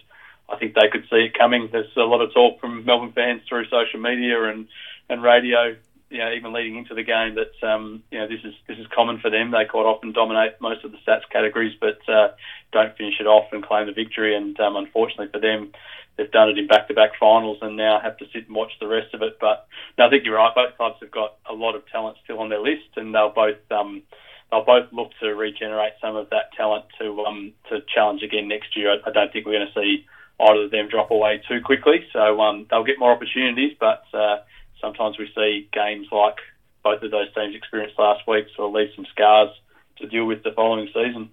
I 0.50 0.58
think 0.58 0.76
they 0.76 0.90
could 0.92 1.04
see 1.10 1.28
it 1.28 1.38
coming. 1.38 1.70
There's 1.72 1.96
a 1.98 2.02
lot 2.02 2.22
of 2.22 2.34
talk 2.34 2.60
from 2.60 2.86
Melbourne 2.86 3.12
fans 3.12 3.42
through 3.48 3.66
social 3.66 4.00
media 4.00 4.44
and, 4.46 4.68
and 5.10 5.22
radio, 5.22 5.76
you 6.10 6.20
know, 6.20 6.32
even 6.32 6.54
leading 6.54 6.78
into 6.78 6.96
the 6.96 7.04
game 7.04 7.36
that 7.36 7.68
um, 7.68 8.02
you 8.12 8.20
know 8.20 8.28
this 8.28 8.40
is 8.44 8.54
this 8.68 8.78
is 8.78 8.88
common 8.96 9.20
for 9.20 9.30
them. 9.30 9.52
They 9.52 9.66
quite 9.66 9.86
often 9.86 10.14
dominate 10.14 10.62
most 10.62 10.86
of 10.86 10.92
the 10.92 10.98
stats 11.06 11.28
categories, 11.30 11.76
but 11.80 12.00
uh, 12.08 12.30
don't 12.72 12.96
finish 12.96 13.20
it 13.20 13.28
off 13.28 13.52
and 13.52 13.66
claim 13.66 13.88
the 13.88 13.92
victory. 13.92 14.36
And 14.36 14.58
um, 14.60 14.78
unfortunately 14.78 15.28
for 15.34 15.42
them, 15.42 15.74
they've 16.16 16.32
done 16.32 16.50
it 16.50 16.58
in 16.58 16.68
back-to-back 16.68 17.12
finals 17.20 17.58
and 17.62 17.76
now 17.76 18.00
have 18.00 18.18
to 18.18 18.26
sit 18.34 18.48
and 18.48 18.56
watch 18.56 18.72
the 18.80 18.88
rest 18.88 19.14
of 19.14 19.22
it. 19.22 19.38
But 19.42 19.68
no, 19.98 20.08
I 20.08 20.10
think 20.10 20.24
you're 20.24 20.36
right. 20.36 20.56
Both 20.56 20.78
clubs 20.78 20.98
have 21.02 21.12
got 21.12 21.36
a 21.50 21.54
lot 21.54 21.76
of 21.76 21.86
talent 21.88 22.18
still 22.24 22.40
on 22.40 22.48
their 22.50 22.62
list, 22.62 22.96
and 22.96 23.14
they'll 23.14 23.34
both. 23.34 23.60
Um, 23.70 24.04
they'll 24.50 24.64
both 24.64 24.94
look 24.94 25.12
to 25.20 25.36
regenerate 25.36 25.94
some 26.00 26.16
of 26.16 26.30
that 26.30 26.54
talent 26.56 26.86
to 27.02 27.26
um, 27.26 27.52
to 27.70 27.82
challenge 27.94 28.24
again 28.24 28.48
next 28.48 28.78
year. 28.78 28.94
I, 28.94 29.10
I 29.10 29.12
don't 29.12 29.34
think 29.34 29.46
we're 29.46 29.60
going 29.60 29.68
to 29.68 29.80
see 29.80 30.06
either 30.40 30.64
of 30.64 30.72
them 30.72 30.88
drop 30.90 31.12
away 31.12 31.42
too 31.48 31.62
quickly. 31.62 32.06
So 32.14 32.40
um, 32.42 32.68
they'll 32.70 32.84
get 32.84 33.00
more 33.00 33.12
opportunities, 33.12 33.76
but 33.80 34.04
uh, 34.14 34.38
sometimes 34.82 35.18
we 35.18 35.30
see 35.36 35.70
games 35.74 36.08
like 36.12 36.38
both 36.84 37.02
of 37.02 37.12
those 37.12 37.34
teams 37.34 37.56
experienced 37.56 37.98
last 38.00 38.28
week 38.28 38.46
sort 38.56 38.70
of 38.70 38.76
leave 38.76 38.90
some 38.96 39.06
scars 39.12 39.50
to 39.98 40.08
deal 40.08 40.26
with 40.26 40.44
the 40.44 40.52
following 40.52 40.88
season. 40.94 41.30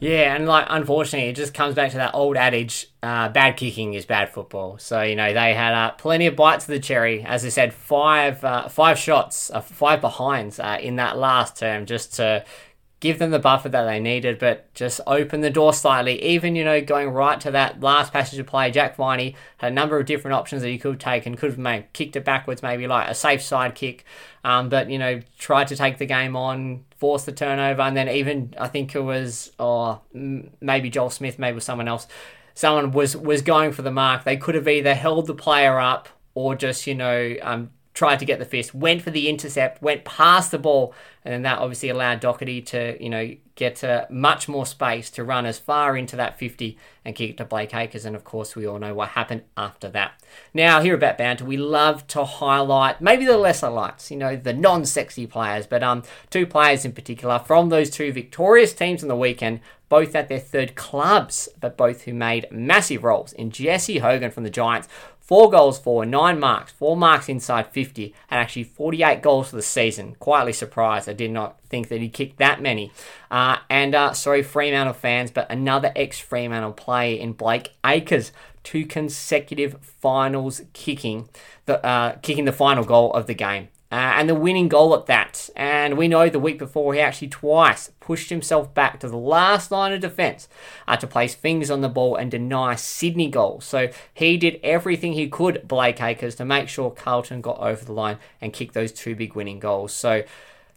Yeah, 0.00 0.34
and 0.34 0.46
like 0.46 0.66
unfortunately, 0.68 1.28
it 1.28 1.36
just 1.36 1.54
comes 1.54 1.74
back 1.74 1.92
to 1.92 1.96
that 1.98 2.14
old 2.14 2.36
adage: 2.36 2.88
uh, 3.02 3.28
bad 3.28 3.56
kicking 3.56 3.94
is 3.94 4.04
bad 4.04 4.28
football. 4.28 4.76
So 4.78 5.00
you 5.02 5.14
know 5.14 5.32
they 5.32 5.54
had 5.54 5.72
uh, 5.72 5.92
plenty 5.92 6.26
of 6.26 6.36
bites 6.36 6.64
of 6.64 6.72
the 6.72 6.80
cherry. 6.80 7.22
As 7.22 7.44
I 7.44 7.48
said, 7.48 7.72
five 7.72 8.44
uh, 8.44 8.68
five 8.68 8.98
shots, 8.98 9.50
uh, 9.50 9.60
five 9.60 10.00
behinds 10.00 10.58
uh, 10.58 10.78
in 10.80 10.96
that 10.96 11.16
last 11.16 11.56
term, 11.56 11.86
just 11.86 12.14
to 12.16 12.44
give 13.04 13.18
them 13.18 13.30
the 13.30 13.38
buffer 13.38 13.68
that 13.68 13.84
they 13.84 14.00
needed, 14.00 14.38
but 14.38 14.72
just 14.72 14.98
open 15.06 15.42
the 15.42 15.50
door 15.50 15.74
slightly. 15.74 16.22
Even, 16.22 16.56
you 16.56 16.64
know, 16.64 16.80
going 16.80 17.10
right 17.10 17.38
to 17.38 17.50
that 17.50 17.78
last 17.82 18.10
passage 18.14 18.46
play, 18.46 18.70
Jack 18.70 18.96
Viney 18.96 19.36
had 19.58 19.72
a 19.72 19.74
number 19.74 20.00
of 20.00 20.06
different 20.06 20.34
options 20.34 20.62
that 20.62 20.70
he 20.70 20.78
could 20.78 20.98
take 20.98 21.26
and 21.26 21.36
could 21.36 21.50
have 21.50 21.58
made, 21.58 21.92
kicked 21.92 22.16
it 22.16 22.24
backwards, 22.24 22.62
maybe 22.62 22.86
like 22.86 23.06
a 23.06 23.14
safe 23.14 23.42
side 23.42 23.74
kick, 23.74 24.06
um, 24.42 24.70
but, 24.70 24.88
you 24.88 24.98
know, 24.98 25.20
tried 25.38 25.68
to 25.68 25.76
take 25.76 25.98
the 25.98 26.06
game 26.06 26.34
on, 26.34 26.86
force 26.96 27.24
the 27.24 27.32
turnover, 27.32 27.82
and 27.82 27.94
then 27.94 28.08
even, 28.08 28.54
I 28.58 28.68
think 28.68 28.94
it 28.94 29.00
was, 29.00 29.52
or 29.58 30.00
oh, 30.14 30.42
maybe 30.62 30.88
Joel 30.88 31.10
Smith, 31.10 31.38
maybe 31.38 31.60
someone 31.60 31.88
else, 31.88 32.06
someone 32.54 32.90
was, 32.90 33.14
was 33.14 33.42
going 33.42 33.72
for 33.72 33.82
the 33.82 33.92
mark. 33.92 34.24
They 34.24 34.38
could 34.38 34.54
have 34.54 34.66
either 34.66 34.94
held 34.94 35.26
the 35.26 35.34
player 35.34 35.78
up 35.78 36.08
or 36.32 36.54
just, 36.54 36.86
you 36.86 36.94
know, 36.94 37.36
um, 37.42 37.68
tried 37.94 38.18
to 38.18 38.24
get 38.24 38.40
the 38.40 38.44
fist, 38.44 38.74
went 38.74 39.00
for 39.00 39.10
the 39.10 39.28
intercept, 39.28 39.80
went 39.80 40.04
past 40.04 40.50
the 40.50 40.58
ball, 40.58 40.92
and 41.24 41.32
then 41.32 41.42
that 41.42 41.60
obviously 41.60 41.88
allowed 41.88 42.20
Docherty 42.20 42.66
to, 42.66 43.02
you 43.02 43.08
know, 43.08 43.34
get 43.54 43.84
uh, 43.84 44.04
much 44.10 44.48
more 44.48 44.66
space 44.66 45.10
to 45.10 45.22
run 45.22 45.46
as 45.46 45.60
far 45.60 45.96
into 45.96 46.16
that 46.16 46.36
50 46.36 46.76
and 47.04 47.14
kick 47.14 47.30
it 47.30 47.36
to 47.36 47.44
Blake 47.44 47.72
Acres. 47.72 48.04
And 48.04 48.16
of 48.16 48.24
course, 48.24 48.56
we 48.56 48.66
all 48.66 48.80
know 48.80 48.94
what 48.94 49.10
happened 49.10 49.42
after 49.56 49.88
that. 49.90 50.20
Now, 50.52 50.80
here 50.80 50.94
about 50.94 51.16
Banter, 51.16 51.44
we 51.44 51.56
love 51.56 52.06
to 52.08 52.24
highlight 52.24 53.00
maybe 53.00 53.24
the 53.24 53.38
lesser 53.38 53.70
lights, 53.70 54.10
you 54.10 54.16
know, 54.16 54.34
the 54.34 54.52
non 54.52 54.84
sexy 54.84 55.26
players, 55.26 55.66
but 55.66 55.84
um, 55.84 56.02
two 56.30 56.46
players 56.46 56.84
in 56.84 56.92
particular 56.92 57.38
from 57.38 57.68
those 57.68 57.90
two 57.90 58.12
victorious 58.12 58.72
teams 58.72 59.02
on 59.02 59.08
the 59.08 59.16
weekend 59.16 59.60
both 59.94 60.16
at 60.16 60.28
their 60.28 60.40
third 60.40 60.74
clubs, 60.74 61.48
but 61.60 61.76
both 61.76 62.02
who 62.02 62.12
made 62.12 62.48
massive 62.50 63.04
roles 63.04 63.32
in 63.32 63.50
Jesse 63.50 63.98
Hogan 63.98 64.32
from 64.32 64.42
the 64.42 64.50
Giants. 64.50 64.88
Four 65.24 65.50
goals 65.50 65.78
for, 65.78 66.04
nine 66.04 66.38
marks, 66.38 66.72
four 66.72 66.98
marks 66.98 67.30
inside 67.30 67.68
50, 67.68 68.14
and 68.30 68.38
actually 68.38 68.64
48 68.64 69.22
goals 69.22 69.48
for 69.48 69.56
the 69.56 69.62
season. 69.62 70.16
Quietly 70.16 70.52
surprised. 70.52 71.08
I 71.08 71.14
did 71.14 71.30
not 71.30 71.58
think 71.70 71.88
that 71.88 72.02
he 72.02 72.10
kicked 72.10 72.36
that 72.36 72.60
many. 72.60 72.92
Uh, 73.30 73.56
and 73.70 73.94
uh, 73.94 74.12
sorry, 74.12 74.42
Fremantle 74.42 74.92
fans, 74.92 75.30
but 75.30 75.50
another 75.50 75.92
ex 75.96 76.18
Fremantle 76.18 76.72
player 76.72 77.18
in 77.18 77.32
Blake 77.32 77.70
Acres. 77.86 78.32
Two 78.64 78.84
consecutive 78.84 79.80
finals 79.80 80.60
kicking 80.74 81.28
the 81.64 81.84
uh, 81.84 82.16
kicking 82.16 82.44
the 82.44 82.52
final 82.52 82.84
goal 82.84 83.10
of 83.12 83.26
the 83.26 83.34
game. 83.34 83.68
Uh, 83.94 84.14
and 84.16 84.28
the 84.28 84.34
winning 84.34 84.66
goal 84.66 84.92
at 84.92 85.06
that. 85.06 85.48
And 85.54 85.96
we 85.96 86.08
know 86.08 86.28
the 86.28 86.40
week 86.40 86.58
before 86.58 86.94
he 86.94 87.00
actually 87.00 87.28
twice 87.28 87.92
pushed 88.00 88.28
himself 88.28 88.74
back 88.74 88.98
to 88.98 89.08
the 89.08 89.16
last 89.16 89.70
line 89.70 89.92
of 89.92 90.00
defence 90.00 90.48
uh, 90.88 90.96
to 90.96 91.06
place 91.06 91.32
fingers 91.32 91.70
on 91.70 91.80
the 91.80 91.88
ball 91.88 92.16
and 92.16 92.28
deny 92.28 92.74
Sydney 92.74 93.30
goals. 93.30 93.64
So 93.64 93.90
he 94.12 94.36
did 94.36 94.58
everything 94.64 95.12
he 95.12 95.28
could, 95.28 95.68
Blake 95.68 96.02
Acres, 96.02 96.34
to 96.34 96.44
make 96.44 96.68
sure 96.68 96.90
Carlton 96.90 97.40
got 97.40 97.60
over 97.60 97.84
the 97.84 97.92
line 97.92 98.18
and 98.40 98.52
kicked 98.52 98.74
those 98.74 98.90
two 98.90 99.14
big 99.14 99.36
winning 99.36 99.60
goals. 99.60 99.92
So 99.92 100.24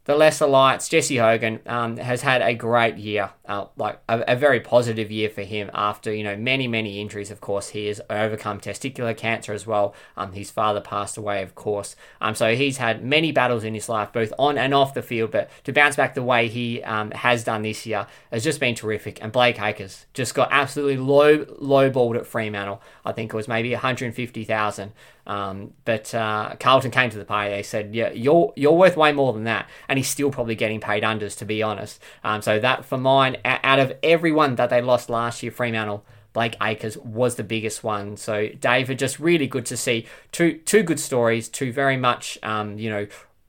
the 0.07 0.15
lesser 0.15 0.47
lights, 0.47 0.87
Jesse 0.87 1.17
Hogan 1.17 1.59
um, 1.65 1.97
has 1.97 2.21
had 2.21 2.41
a 2.41 2.53
great 2.53 2.95
year, 2.95 3.31
uh, 3.45 3.65
like 3.75 3.99
a, 4.07 4.23
a, 4.25 4.35
very 4.37 4.61
positive 4.61 5.11
year 5.11 5.29
for 5.29 5.41
him 5.41 5.69
after 5.73 6.13
you 6.13 6.23
know 6.23 6.37
many 6.37 6.65
many 6.65 7.01
injuries. 7.01 7.29
Of 7.29 7.41
course, 7.41 7.69
he 7.69 7.87
has 7.87 7.99
overcome 8.09 8.61
testicular 8.61 9.15
cancer 9.15 9.51
as 9.51 9.67
well. 9.67 9.93
Um, 10.15 10.31
his 10.31 10.49
father 10.49 10.79
passed 10.79 11.17
away, 11.17 11.43
of 11.43 11.55
course. 11.55 11.97
Um, 12.21 12.35
so 12.35 12.55
he's 12.55 12.77
had 12.77 13.03
many 13.03 13.33
battles 13.33 13.65
in 13.65 13.73
his 13.73 13.89
life, 13.89 14.13
both 14.13 14.31
on 14.39 14.57
and 14.57 14.73
off 14.73 14.93
the 14.93 15.01
field. 15.01 15.31
But 15.31 15.49
to 15.65 15.73
bounce 15.73 15.97
back 15.97 16.13
the 16.13 16.23
way 16.23 16.47
he 16.47 16.81
um, 16.83 17.11
has 17.11 17.43
done 17.43 17.63
this 17.63 17.85
year 17.85 18.07
has 18.31 18.45
just 18.45 18.61
been 18.61 18.75
terrific. 18.75 19.21
And 19.21 19.33
Blake 19.33 19.61
Acres 19.61 20.05
just 20.13 20.33
got 20.33 20.47
absolutely 20.53 20.97
low 20.97 21.45
low 21.59 21.89
balled 21.89 22.15
at 22.15 22.25
Fremantle. 22.25 22.81
I 23.03 23.11
think 23.11 23.33
it 23.33 23.35
was 23.35 23.49
maybe 23.49 23.73
150,000. 23.73 24.93
Um, 25.27 25.73
but 25.85 26.15
uh, 26.15 26.55
Carlton 26.59 26.89
came 26.89 27.09
to 27.09 27.17
the 27.17 27.25
party. 27.25 27.51
They 27.51 27.61
said, 27.61 27.93
"Yeah, 27.93 28.11
you're 28.11 28.53
you're 28.55 28.73
worth 28.73 28.97
way 28.97 29.11
more 29.11 29.33
than 29.33 29.43
that," 29.43 29.69
and 29.87 29.99
he's 29.99 30.07
still 30.07 30.31
probably 30.31 30.55
getting 30.55 30.79
paid 30.79 31.03
unders, 31.03 31.37
to 31.37 31.45
be 31.45 31.61
honest. 31.61 32.01
Um, 32.23 32.41
so 32.41 32.59
that 32.59 32.85
for 32.85 32.97
mine, 32.97 33.37
out 33.45 33.79
of 33.79 33.93
everyone 34.01 34.55
that 34.55 34.69
they 34.69 34.81
lost 34.81 35.09
last 35.09 35.43
year, 35.43 35.51
Fremantle. 35.51 36.03
Blake 36.33 36.57
Acres 36.61 36.99
was 36.99 37.33
the 37.33 37.43
biggest 37.43 37.83
one. 37.83 38.15
So 38.15 38.49
David, 38.49 38.99
just 38.99 39.17
really 39.17 39.47
good 39.47 39.65
to 39.67 39.77
see 39.77 40.05
two 40.31 40.59
two 40.59 40.83
good 40.83 40.99
stories, 40.99 41.49
two 41.49 41.73
very 41.73 41.97
much 41.97 42.37
um, 42.43 42.77
you 42.77 42.91
know 42.91 43.07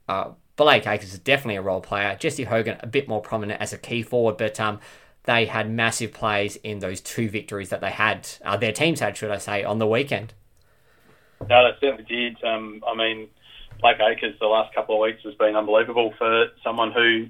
uh, 0.09 0.31
Blake 0.57 0.87
Acres 0.87 1.13
is 1.13 1.19
definitely 1.19 1.57
a 1.57 1.63
role 1.63 1.83
player. 1.83 2.17
Jesse 2.19 2.45
Hogan 2.45 2.79
a 2.81 2.87
bit 2.87 3.07
more 3.07 3.21
prominent 3.21 3.61
as 3.61 3.75
a 3.75 3.79
key 3.79 4.03
forward, 4.03 4.39
but 4.39 4.59
um, 4.59 4.81
they 5.25 5.45
had 5.45 5.71
massive 5.71 6.13
plays 6.13 6.57
in 6.57 6.79
those 6.79 7.01
two 7.01 7.29
victories 7.29 7.69
that 7.69 7.81
they 7.81 7.91
had. 7.91 8.27
Uh, 8.43 8.57
their 8.57 8.73
teams 8.73 9.01
had, 9.01 9.17
should 9.17 9.31
I 9.31 9.39
say, 9.39 9.63
on 9.63 9.79
the 9.79 9.87
weekend. 9.87 10.33
No, 11.49 11.65
they 11.65 11.79
certainly 11.81 12.05
did. 12.05 12.43
Um, 12.45 12.83
I 12.87 12.95
mean, 12.95 13.29
Blake 13.81 13.99
Acres 14.01 14.35
the 14.41 14.47
last 14.47 14.75
couple 14.75 14.97
of 14.97 15.01
weeks 15.01 15.23
has 15.25 15.35
been 15.35 15.57
unbelievable 15.57 16.13
for 16.19 16.49
someone 16.65 16.93
who, 16.93 17.27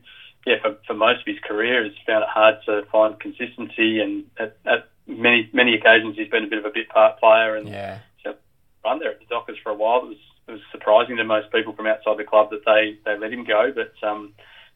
yeah, 0.46 0.56
for, 0.62 0.76
for 0.86 0.94
most 0.94 1.20
of 1.20 1.26
his 1.26 1.38
career 1.46 1.84
has 1.84 1.92
found 2.06 2.22
it 2.22 2.28
hard 2.28 2.56
to 2.66 2.82
find 2.90 3.20
consistency, 3.20 4.00
and 4.00 4.24
at, 4.38 4.56
at 4.64 4.88
many 5.06 5.48
many 5.52 5.74
occasions 5.74 6.16
he's 6.16 6.28
been 6.28 6.44
a 6.44 6.48
bit 6.48 6.58
of 6.58 6.64
a 6.64 6.70
bit 6.70 6.88
part 6.88 7.18
player 7.18 7.56
and 7.56 7.68
yeah. 7.68 7.98
run 8.84 8.98
there 8.98 9.10
at 9.10 9.18
the 9.18 9.26
Dockers 9.26 9.58
for 9.62 9.70
a 9.70 9.74
while. 9.74 10.02
It 10.04 10.08
was 10.08 10.18
it 10.48 10.52
was 10.52 10.60
surprising 10.72 11.16
to 11.16 11.24
most 11.24 11.52
people 11.52 11.74
from 11.74 11.86
outside 11.86 12.16
the 12.16 12.24
club 12.24 12.50
that 12.50 12.64
they 12.64 12.98
they 13.04 13.18
let 13.18 13.32
him 13.32 13.44
go, 13.44 13.72
but 13.74 13.92
um, 14.06 14.32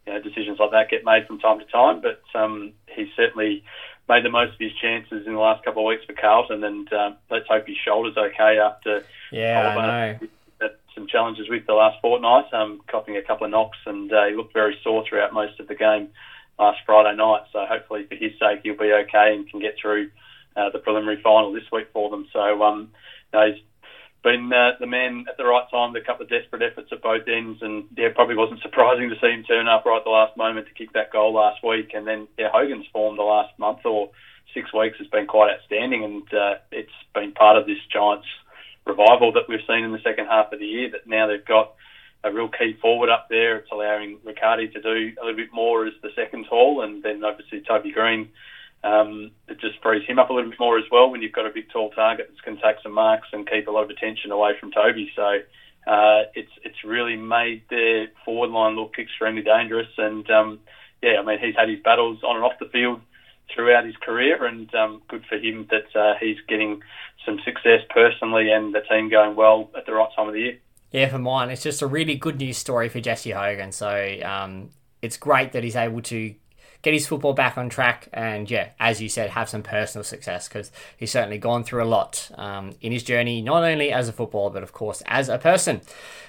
you 0.06 0.12
know 0.12 0.20
decisions 0.20 0.58
like 0.58 0.70
that 0.72 0.90
get 0.90 1.04
made 1.04 1.26
from 1.26 1.38
time 1.38 1.58
to 1.58 1.64
time. 1.66 2.02
But 2.02 2.22
um, 2.38 2.72
he's 2.94 3.08
certainly 3.16 3.64
made 4.12 4.24
the 4.24 4.30
most 4.30 4.52
of 4.52 4.58
his 4.58 4.72
chances 4.74 5.26
in 5.26 5.32
the 5.32 5.38
last 5.38 5.64
couple 5.64 5.82
of 5.82 5.88
weeks 5.88 6.04
for 6.04 6.12
Carlton, 6.12 6.62
and 6.64 6.92
um, 6.92 7.16
let's 7.30 7.46
hope 7.48 7.66
his 7.66 7.76
shoulder's 7.76 8.16
okay 8.16 8.58
after 8.58 9.04
yeah, 9.30 9.74
I 9.78 10.18
know. 10.20 10.68
some 10.94 11.06
challenges 11.06 11.48
with 11.48 11.66
the 11.66 11.72
last 11.72 11.98
fortnight, 12.02 12.52
um, 12.52 12.82
copying 12.86 13.16
a 13.16 13.22
couple 13.22 13.46
of 13.46 13.50
knocks, 13.50 13.78
and 13.86 14.12
uh, 14.12 14.26
he 14.26 14.34
looked 14.34 14.52
very 14.52 14.78
sore 14.84 15.04
throughout 15.08 15.32
most 15.32 15.58
of 15.60 15.68
the 15.68 15.74
game 15.74 16.08
last 16.58 16.80
Friday 16.84 17.16
night. 17.16 17.42
So 17.52 17.64
hopefully, 17.66 18.04
for 18.06 18.14
his 18.14 18.32
sake, 18.38 18.60
he'll 18.62 18.76
be 18.76 18.92
okay 18.92 19.34
and 19.34 19.48
can 19.48 19.60
get 19.60 19.76
through 19.80 20.10
uh, 20.56 20.68
the 20.70 20.78
preliminary 20.78 21.20
final 21.22 21.52
this 21.52 21.70
week 21.72 21.88
for 21.92 22.10
them. 22.10 22.28
So 22.32 22.62
um, 22.62 22.90
you 23.32 23.38
know, 23.38 23.52
he's 23.52 23.62
been 24.22 24.52
uh, 24.52 24.72
the 24.78 24.86
man 24.86 25.26
at 25.28 25.36
the 25.36 25.44
right 25.44 25.68
time, 25.70 25.94
a 25.96 26.00
couple 26.00 26.24
of 26.24 26.30
desperate 26.30 26.62
efforts 26.62 26.90
at 26.92 27.02
both 27.02 27.26
ends, 27.26 27.60
and 27.62 27.84
yeah, 27.96 28.08
probably 28.14 28.36
wasn't 28.36 28.62
surprising 28.62 29.10
to 29.10 29.16
see 29.20 29.32
him 29.32 29.44
turn 29.44 29.68
up 29.68 29.84
right 29.84 29.98
at 29.98 30.04
the 30.04 30.10
last 30.10 30.36
moment 30.36 30.66
to 30.68 30.74
kick 30.74 30.92
that 30.92 31.12
goal 31.12 31.34
last 31.34 31.62
week. 31.64 31.90
And 31.94 32.06
then 32.06 32.28
yeah, 32.38 32.48
Hogan's 32.52 32.86
form 32.92 33.16
the 33.16 33.22
last 33.22 33.58
month 33.58 33.80
or 33.84 34.10
six 34.54 34.72
weeks 34.72 34.98
has 34.98 35.08
been 35.08 35.26
quite 35.26 35.52
outstanding, 35.52 36.04
and 36.04 36.34
uh, 36.34 36.54
it's 36.70 36.92
been 37.14 37.32
part 37.32 37.56
of 37.56 37.66
this 37.66 37.78
Giants 37.92 38.26
revival 38.86 39.32
that 39.32 39.48
we've 39.48 39.66
seen 39.66 39.84
in 39.84 39.92
the 39.92 40.02
second 40.02 40.26
half 40.26 40.52
of 40.52 40.58
the 40.58 40.66
year. 40.66 40.90
That 40.90 41.06
now 41.06 41.26
they've 41.26 41.44
got 41.44 41.74
a 42.24 42.32
real 42.32 42.48
key 42.48 42.76
forward 42.80 43.10
up 43.10 43.26
there. 43.28 43.56
It's 43.56 43.72
allowing 43.72 44.18
Riccardi 44.24 44.68
to 44.68 44.80
do 44.80 45.12
a 45.20 45.24
little 45.24 45.36
bit 45.36 45.52
more 45.52 45.86
as 45.86 45.94
the 46.02 46.10
second 46.14 46.46
tall, 46.48 46.82
and 46.82 47.02
then 47.02 47.24
obviously 47.24 47.60
Toby 47.60 47.92
Greene 47.92 48.28
um, 48.84 49.30
it 49.48 49.60
just 49.60 49.80
frees 49.82 50.06
him 50.06 50.18
up 50.18 50.30
a 50.30 50.32
little 50.32 50.50
bit 50.50 50.58
more 50.58 50.78
as 50.78 50.84
well 50.90 51.10
when 51.10 51.22
you've 51.22 51.32
got 51.32 51.46
a 51.46 51.50
big 51.50 51.70
tall 51.70 51.90
target 51.90 52.30
that 52.30 52.42
can 52.42 52.56
take 52.56 52.82
some 52.82 52.92
marks 52.92 53.28
and 53.32 53.48
keep 53.48 53.68
a 53.68 53.70
lot 53.70 53.84
of 53.84 53.90
attention 53.90 54.32
away 54.32 54.52
from 54.58 54.72
Toby. 54.72 55.10
So 55.14 55.38
uh, 55.86 56.22
it's 56.34 56.50
it's 56.64 56.84
really 56.84 57.16
made 57.16 57.62
their 57.70 58.08
forward 58.24 58.50
line 58.50 58.76
look 58.76 58.98
extremely 58.98 59.42
dangerous. 59.42 59.88
And 59.98 60.28
um, 60.30 60.60
yeah, 61.02 61.20
I 61.20 61.24
mean 61.24 61.38
he's 61.38 61.54
had 61.56 61.68
his 61.68 61.80
battles 61.80 62.22
on 62.24 62.36
and 62.36 62.44
off 62.44 62.58
the 62.58 62.66
field 62.66 63.00
throughout 63.54 63.84
his 63.84 63.96
career, 63.96 64.44
and 64.44 64.72
um, 64.74 65.02
good 65.08 65.24
for 65.28 65.36
him 65.36 65.68
that 65.70 65.94
uh, 65.94 66.14
he's 66.20 66.38
getting 66.48 66.82
some 67.24 67.38
success 67.44 67.82
personally 67.90 68.50
and 68.50 68.74
the 68.74 68.80
team 68.80 69.08
going 69.08 69.36
well 69.36 69.70
at 69.76 69.86
the 69.86 69.92
right 69.92 70.08
time 70.16 70.28
of 70.28 70.34
the 70.34 70.40
year. 70.40 70.58
Yeah, 70.90 71.08
for 71.08 71.18
mine, 71.18 71.50
it's 71.50 71.62
just 71.62 71.82
a 71.82 71.86
really 71.86 72.16
good 72.16 72.38
news 72.38 72.58
story 72.58 72.88
for 72.88 73.00
Jesse 73.00 73.30
Hogan. 73.30 73.72
So 73.72 74.18
um, 74.24 74.70
it's 75.00 75.16
great 75.16 75.52
that 75.52 75.64
he's 75.64 75.76
able 75.76 76.02
to 76.02 76.34
get 76.82 76.92
his 76.92 77.06
football 77.06 77.32
back 77.32 77.56
on 77.56 77.68
track, 77.68 78.08
and 78.12 78.50
yeah, 78.50 78.70
as 78.78 79.00
you 79.00 79.08
said, 79.08 79.30
have 79.30 79.48
some 79.48 79.62
personal 79.62 80.04
success 80.04 80.48
because 80.48 80.70
he's 80.96 81.10
certainly 81.10 81.38
gone 81.38 81.64
through 81.64 81.82
a 81.82 81.86
lot 81.86 82.30
um, 82.34 82.72
in 82.80 82.92
his 82.92 83.02
journey, 83.02 83.40
not 83.40 83.62
only 83.62 83.92
as 83.92 84.08
a 84.08 84.12
footballer, 84.12 84.50
but 84.50 84.62
of 84.62 84.72
course 84.72 85.02
as 85.06 85.28
a 85.28 85.38
person. 85.38 85.80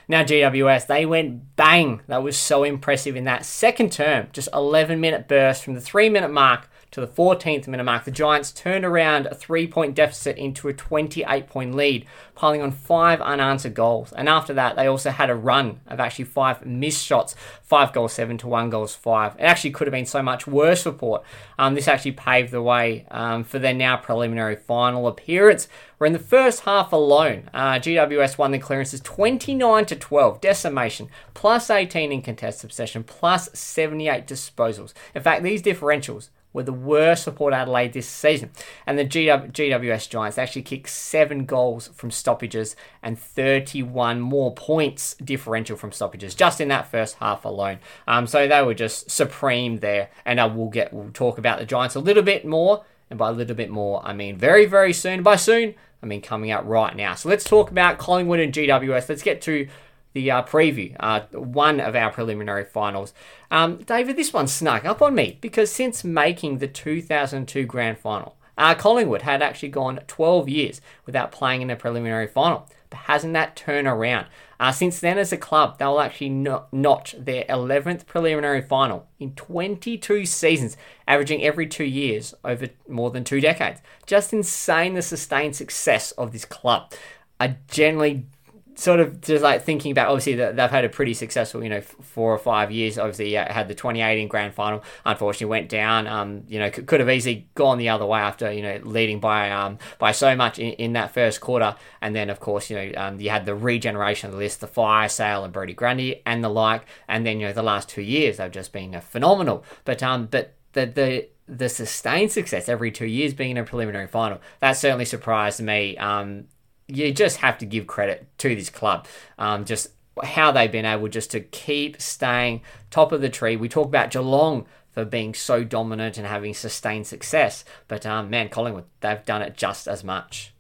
Now, 0.07 0.24
GWS, 0.24 0.88
they 0.88 1.05
went 1.05 1.55
bang. 1.55 2.01
That 2.07 2.24
was 2.24 2.38
so 2.38 2.63
impressive 2.63 3.15
in 3.15 3.24
that 3.24 3.45
second 3.45 3.91
term. 3.91 4.27
Just 4.33 4.50
11 4.53 5.00
minute 5.00 5.27
burst 5.27 5.63
from 5.63 5.75
the 5.75 5.81
three 5.81 6.10
minute 6.10 6.31
mark 6.31 6.69
to 6.93 7.01
the 7.01 7.07
14th 7.07 7.67
minute 7.67 7.83
mark, 7.83 8.05
the 8.05 8.12
Giants 8.12 8.51
turned 8.51 8.85
around 8.85 9.25
a 9.25 9.35
three 9.35 9.65
point 9.65 9.95
deficit 9.95 10.38
into 10.38 10.67
a 10.67 10.73
28 10.73 11.47
point 11.47 11.75
lead, 11.75 12.05
piling 12.35 12.62
on 12.62 12.71
five 12.71 13.19
unanswered 13.19 13.73
goals. 13.73 14.13
And 14.13 14.29
after 14.29 14.53
that, 14.53 14.75
they 14.75 14.85
also 14.85 15.09
had 15.09 15.31
a 15.31 15.35
run 15.35 15.79
of 15.88 16.00
actually 16.00 16.25
five 16.25 16.65
missed 16.65 17.03
shots 17.03 17.35
five 17.63 17.91
goals 17.91 18.13
seven 18.13 18.38
to 18.38 18.47
one 18.47 18.69
goals 18.69 18.93
five. 18.93 19.33
It 19.39 19.41
actually 19.41 19.71
could 19.71 19.88
have 19.88 19.91
been 19.91 20.05
so 20.05 20.21
much 20.21 20.45
worse 20.45 20.83
for 20.83 20.91
Port. 20.91 21.23
Um, 21.57 21.73
this 21.73 21.88
actually 21.88 22.12
paved 22.12 22.51
the 22.51 22.62
way 22.62 23.07
um, 23.09 23.43
for 23.43 23.57
their 23.57 23.73
now 23.73 23.97
preliminary 23.97 24.55
final 24.55 25.07
appearance. 25.07 25.67
Where 25.97 26.05
in 26.05 26.13
the 26.13 26.19
first 26.19 26.62
half 26.62 26.91
alone, 26.91 27.50
uh, 27.53 27.75
GWS 27.75 28.38
won 28.38 28.51
the 28.51 28.59
clearances 28.59 29.00
29 29.01 29.85
to 29.85 29.95
12, 29.95 30.41
decimation, 30.41 31.09
plus 31.33 31.71
18 31.71 32.12
in 32.12 32.21
contested 32.21 32.69
possession, 32.69 33.03
plus 33.03 33.50
78 33.53 34.27
disposals. 34.27 34.93
In 35.15 35.23
fact, 35.23 35.41
these 35.41 35.63
differentials 35.63 36.29
were 36.53 36.63
the 36.63 36.72
worst 36.72 37.25
for 37.25 37.31
Port 37.31 37.53
Adelaide 37.53 37.93
this 37.93 38.07
season. 38.07 38.51
And 38.86 38.98
the 38.98 39.05
GW- 39.05 39.51
GWS 39.51 40.10
Giants 40.10 40.38
actually 40.38 40.62
kicked 40.62 40.89
seven 40.89 41.45
goals 41.45 41.89
from 41.95 42.12
stoppages 42.12 42.75
and 43.01 43.19
31 43.19 44.22
more 44.22 44.53
points 44.53 45.15
differential 45.15 45.75
from 45.75 45.91
stoppages 45.91 46.36
just 46.36 46.62
in 46.62 46.67
that 46.69 46.89
first 46.89 47.15
half 47.15 47.43
alone. 47.43 47.79
Um, 48.07 48.27
so 48.27 48.48
they 48.48 48.62
were 48.62 48.75
just 48.75 49.10
supreme 49.10 49.79
there. 49.79 50.10
And 50.25 50.39
uh, 50.39 50.51
we'll 50.53 50.69
get 50.69 50.93
we'll 50.93 51.12
talk 51.12 51.38
about 51.38 51.60
the 51.60 51.65
Giants 51.65 51.95
a 51.95 52.00
little 52.00 52.24
bit 52.24 52.45
more. 52.45 52.86
And 53.10 53.19
by 53.19 53.29
a 53.29 53.33
little 53.33 53.55
bit 53.55 53.69
more, 53.69 54.03
I 54.05 54.13
mean 54.13 54.38
very, 54.38 54.65
very 54.65 54.93
soon. 54.93 55.24
By 55.24 55.36
soon, 55.36 55.75
I 56.01 56.05
mean 56.05 56.22
coming 56.22 56.51
out 56.51 56.67
right 56.67 56.95
now. 56.95 57.15
So 57.15 57.29
let's 57.29 57.43
talk 57.43 57.69
about 57.69 57.98
Collingwood 57.98 58.39
and 58.39 58.53
GWS. 58.53 59.10
Let's 59.10 59.22
get 59.22 59.41
to 59.43 59.67
the 60.13 60.32
uh, 60.32 60.43
preview, 60.43 60.96
uh, 61.00 61.22
one 61.32 61.79
of 61.79 61.96
our 61.96 62.12
preliminary 62.12 62.65
finals. 62.65 63.13
Um, 63.51 63.77
David, 63.77 64.15
this 64.15 64.34
one 64.34 64.48
snuck 64.48 64.86
up 64.86 65.01
on 65.01 65.15
me 65.15 65.38
because 65.41 65.72
since 65.72 66.03
making 66.03 66.60
the 66.60 66.67
2002 66.67 67.65
grand 67.65 67.98
final, 67.98 68.38
Uh, 68.55 68.75
Collingwood 68.75 69.24
had 69.24 69.41
actually 69.41 69.70
gone 69.70 70.00
12 70.08 70.48
years 70.48 70.82
without 71.08 71.32
playing 71.32 71.63
in 71.63 71.72
a 71.72 71.75
preliminary 71.75 72.27
final. 72.27 72.70
But 72.91 73.00
hasn't 73.00 73.34
that 73.34 73.55
turned 73.55 73.88
around? 73.88 74.27
Uh, 74.60 74.72
since 74.72 75.00
then, 75.00 75.17
as 75.17 75.34
a 75.34 75.38
club, 75.38 75.79
they'll 75.79 76.00
actually 76.00 76.29
not, 76.29 76.72
notch 76.72 77.15
their 77.17 77.43
11th 77.46 78.05
preliminary 78.05 78.62
final 78.62 79.08
in 79.20 79.34
22 79.34 80.27
seasons, 80.27 80.77
averaging 81.08 81.43
every 81.43 81.65
two 81.65 81.84
years 81.84 82.36
over 82.46 82.67
more 82.88 83.10
than 83.10 83.24
two 83.24 83.41
decades. 83.41 83.82
Just 84.05 84.32
insane 84.32 84.93
the 84.93 85.01
sustained 85.01 85.55
success 85.55 86.12
of 86.12 86.32
this 86.32 86.46
club. 86.46 86.93
I 87.39 87.58
generally 87.67 88.27
sort 88.75 88.99
of 88.99 89.21
just 89.21 89.43
like 89.43 89.63
thinking 89.63 89.91
about 89.91 90.09
obviously 90.09 90.35
that 90.35 90.55
they've 90.55 90.69
had 90.69 90.83
a 90.83 90.89
pretty 90.89 91.13
successful 91.13 91.63
you 91.63 91.69
know 91.69 91.81
four 91.81 92.33
or 92.33 92.37
five 92.37 92.71
years. 92.71 92.97
Obviously 92.97 93.33
had 93.33 93.67
the 93.67 93.75
2018 93.75 94.27
grand 94.27 94.53
final 94.53 94.83
unfortunately 95.05 95.47
went 95.47 95.69
down 95.69 96.07
um 96.07 96.43
you 96.47 96.59
know 96.59 96.69
could, 96.69 96.87
could 96.87 96.99
have 96.99 97.09
easily 97.09 97.47
gone 97.55 97.77
the 97.77 97.89
other 97.89 98.05
way 98.05 98.19
after 98.19 98.51
you 98.51 98.61
know 98.61 98.79
leading 98.83 99.19
by 99.19 99.51
um 99.51 99.77
by 99.99 100.11
so 100.11 100.35
much 100.35 100.59
in, 100.59 100.73
in 100.73 100.93
that 100.93 101.13
first 101.13 101.41
quarter. 101.41 101.75
And 102.01 102.15
then 102.15 102.29
of 102.29 102.39
course 102.39 102.69
you 102.69 102.75
know 102.77 102.91
um, 102.97 103.19
you 103.19 103.29
had 103.29 103.45
the 103.45 103.55
regeneration 103.55 104.27
of 104.27 104.33
the 104.33 104.39
list 104.39 104.61
the 104.61 104.67
fire 104.67 105.09
sale 105.09 105.43
and 105.43 105.53
Brodie 105.53 105.73
Grundy 105.73 106.21
and 106.25 106.43
the 106.43 106.49
like. 106.49 106.85
And 107.07 107.25
then 107.25 107.39
you 107.39 107.47
know 107.47 107.53
the 107.53 107.63
last 107.63 107.89
two 107.89 108.01
years 108.01 108.37
they've 108.37 108.51
just 108.51 108.71
been 108.73 108.95
uh, 108.95 109.01
phenomenal. 109.01 109.63
But 109.85 110.01
um 110.01 110.27
but 110.27 110.55
the 110.73 110.85
the 110.85 111.27
the 111.47 111.69
sustained 111.69 112.31
success 112.31 112.69
every 112.69 112.89
two 112.91 113.05
years 113.05 113.33
being 113.33 113.51
in 113.51 113.57
a 113.57 113.63
preliminary 113.65 114.07
final 114.07 114.39
that 114.61 114.73
certainly 114.73 115.05
surprised 115.05 115.61
me. 115.61 115.97
Um 115.97 116.45
you 116.93 117.12
just 117.13 117.38
have 117.38 117.57
to 117.59 117.65
give 117.65 117.88
credit 117.88 118.27
to 118.39 118.55
this 118.55 118.69
club. 118.69 119.07
Um, 119.38 119.65
just 119.65 119.89
how 120.23 120.51
they've 120.51 120.71
been 120.71 120.85
able 120.85 121.07
just 121.07 121.31
to 121.31 121.39
keep 121.39 122.01
staying 122.01 122.62
top 122.91 123.12
of 123.12 123.21
the 123.21 123.29
tree. 123.29 123.55
We 123.55 123.69
talk 123.69 123.88
about 123.88 124.12
Geelong 124.12 124.65
for 124.91 125.05
being 125.05 125.33
so 125.33 125.63
dominant 125.63 126.17
and 126.17 126.27
having 126.27 126.53
sustained 126.53 127.07
success, 127.07 127.65
but 127.88 128.05
um, 128.05 128.29
man, 128.29 128.50
Collingwood, 128.50 128.85
they've 129.00 129.25
done 129.25 129.41
it 129.41 129.57
just 129.57 129.88
as 129.88 130.03
much. 130.03 130.53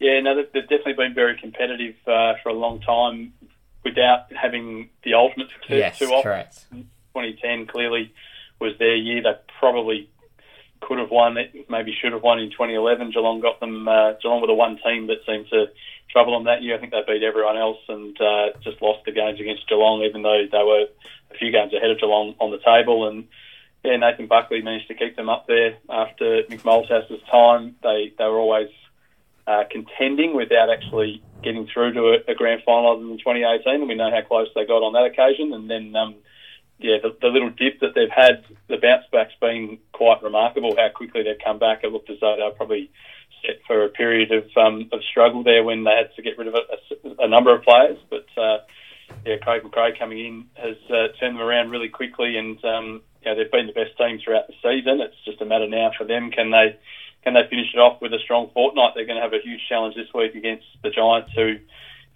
Yeah, 0.00 0.20
no, 0.20 0.34
they've 0.34 0.52
definitely 0.52 0.94
been 0.94 1.14
very 1.14 1.38
competitive 1.38 1.94
uh, 2.06 2.34
for 2.42 2.48
a 2.48 2.52
long 2.52 2.80
time 2.80 3.32
without 3.84 4.32
having 4.32 4.90
the 5.04 5.14
ultimate 5.14 5.48
success 5.50 5.78
yes, 5.78 5.98
too 5.98 6.06
often. 6.06 6.22
Correct. 6.22 6.64
2010 7.14 7.66
clearly 7.66 8.12
was 8.60 8.72
their 8.78 8.96
year. 8.96 9.22
They 9.22 9.32
probably 9.60 10.10
could 10.80 10.98
have 10.98 11.10
won 11.10 11.36
maybe 11.68 11.96
should 12.00 12.12
have 12.12 12.22
won 12.22 12.38
in 12.38 12.50
2011. 12.50 13.10
Geelong 13.10 13.40
got 13.40 13.60
them. 13.60 13.88
Uh, 13.88 14.12
Geelong 14.22 14.40
were 14.40 14.46
the 14.46 14.54
one 14.54 14.78
team 14.84 15.06
that 15.08 15.24
seemed 15.26 15.48
to 15.50 15.66
trouble 16.10 16.34
them 16.34 16.44
that 16.44 16.62
year. 16.62 16.76
I 16.76 16.78
think 16.78 16.92
they 16.92 17.02
beat 17.06 17.22
everyone 17.22 17.56
else 17.56 17.78
and 17.88 18.18
uh, 18.20 18.50
just 18.62 18.80
lost 18.80 19.04
the 19.04 19.12
games 19.12 19.40
against 19.40 19.68
Geelong, 19.68 20.02
even 20.02 20.22
though 20.22 20.46
they 20.50 20.62
were 20.62 20.86
a 21.30 21.34
few 21.38 21.50
games 21.50 21.72
ahead 21.74 21.90
of 21.90 21.98
Geelong 21.98 22.34
on 22.38 22.50
the 22.50 22.58
table. 22.58 23.08
And 23.08 23.28
yeah, 23.84 23.96
Nathan 23.96 24.26
Buckley 24.26 24.62
managed 24.62 24.88
to 24.88 24.94
keep 24.94 25.16
them 25.16 25.28
up 25.28 25.46
there 25.46 25.76
after 25.88 26.42
Mick 26.44 26.64
Malthouse's 26.64 27.22
time. 27.30 27.76
They 27.82 28.12
they 28.16 28.24
were 28.24 28.38
always 28.38 28.70
uh, 29.46 29.64
contending 29.70 30.34
without 30.34 30.70
actually 30.70 31.22
getting 31.42 31.66
through 31.66 31.92
to 31.92 32.00
a, 32.08 32.32
a 32.32 32.34
grand 32.34 32.62
final 32.64 32.98
than 32.98 33.18
2018, 33.18 33.74
and 33.74 33.88
we 33.88 33.94
know 33.94 34.10
how 34.10 34.22
close 34.22 34.48
they 34.54 34.66
got 34.66 34.82
on 34.82 34.92
that 34.94 35.04
occasion. 35.04 35.52
And 35.52 35.70
then 35.70 35.94
um, 35.94 36.16
yeah, 36.78 36.96
the, 37.02 37.16
the 37.20 37.28
little 37.28 37.50
dip 37.50 37.80
that 37.80 37.94
they've 37.94 38.10
had, 38.10 38.44
the 38.68 38.76
bounce 38.76 39.04
back's 39.10 39.34
been 39.40 39.78
quite 39.92 40.22
remarkable. 40.22 40.76
How 40.76 40.88
quickly 40.94 41.22
they've 41.22 41.38
come 41.42 41.58
back. 41.58 41.80
It 41.82 41.92
looked 41.92 42.10
as 42.10 42.18
though 42.20 42.36
they 42.36 42.42
were 42.42 42.50
probably 42.50 42.90
set 43.42 43.60
for 43.66 43.84
a 43.84 43.88
period 43.88 44.32
of 44.32 44.44
um, 44.56 44.88
of 44.92 45.00
struggle 45.10 45.42
there 45.42 45.64
when 45.64 45.84
they 45.84 45.92
had 45.96 46.14
to 46.16 46.22
get 46.22 46.38
rid 46.38 46.48
of 46.48 46.54
a, 46.54 47.22
a 47.24 47.28
number 47.28 47.54
of 47.54 47.62
players. 47.62 47.98
But 48.10 48.26
uh, 48.36 48.58
yeah, 49.24 49.36
Craig 49.38 49.62
McRae 49.62 49.98
coming 49.98 50.18
in 50.18 50.44
has 50.54 50.76
uh, 50.90 51.08
turned 51.18 51.36
them 51.36 51.40
around 51.42 51.70
really 51.70 51.88
quickly, 51.88 52.36
and 52.36 52.62
um, 52.64 53.02
they've 53.24 53.50
been 53.50 53.66
the 53.66 53.72
best 53.72 53.96
team 53.96 54.18
throughout 54.22 54.46
the 54.46 54.54
season. 54.62 55.00
It's 55.00 55.16
just 55.24 55.40
a 55.40 55.46
matter 55.46 55.68
now 55.68 55.92
for 55.96 56.04
them. 56.04 56.30
Can 56.30 56.50
they 56.50 56.78
can 57.24 57.34
they 57.34 57.46
finish 57.48 57.72
it 57.74 57.78
off 57.78 58.02
with 58.02 58.12
a 58.12 58.18
strong 58.18 58.50
fortnight? 58.52 58.92
They're 58.94 59.06
going 59.06 59.16
to 59.16 59.22
have 59.22 59.32
a 59.32 59.42
huge 59.42 59.60
challenge 59.68 59.96
this 59.96 60.12
week 60.14 60.34
against 60.34 60.66
the 60.82 60.90
Giants, 60.90 61.32
who 61.34 61.56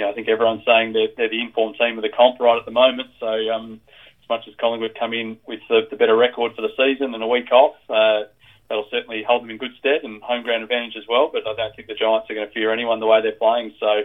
you 0.00 0.06
know, 0.06 0.10
I 0.10 0.14
think 0.14 0.28
everyone's 0.28 0.64
saying 0.64 0.92
they're, 0.92 1.08
they're 1.16 1.28
the 1.28 1.42
informed 1.42 1.76
team 1.78 1.98
of 1.98 2.02
the 2.02 2.08
comp 2.08 2.40
right 2.40 2.58
at 2.58 2.64
the 2.64 2.70
moment. 2.70 3.10
So 3.18 3.26
um, 3.26 3.80
much 4.30 4.48
as 4.48 4.54
Collingwood 4.54 4.96
come 4.98 5.12
in 5.12 5.38
with 5.46 5.60
the, 5.68 5.82
the 5.90 5.96
better 5.96 6.16
record 6.16 6.54
for 6.54 6.62
the 6.62 6.70
season 6.76 7.12
and 7.12 7.22
a 7.22 7.26
week 7.26 7.52
off, 7.52 7.76
uh, 7.90 8.30
that'll 8.68 8.88
certainly 8.90 9.22
hold 9.26 9.42
them 9.42 9.50
in 9.50 9.58
good 9.58 9.72
stead 9.78 10.02
and 10.04 10.22
home 10.22 10.42
ground 10.42 10.62
advantage 10.62 10.96
as 10.96 11.04
well. 11.08 11.28
But 11.30 11.46
I 11.46 11.54
don't 11.54 11.76
think 11.76 11.88
the 11.88 11.94
Giants 11.94 12.30
are 12.30 12.34
going 12.34 12.46
to 12.46 12.54
fear 12.54 12.72
anyone 12.72 13.00
the 13.00 13.06
way 13.06 13.20
they're 13.20 13.32
playing. 13.32 13.74
So, 13.78 14.04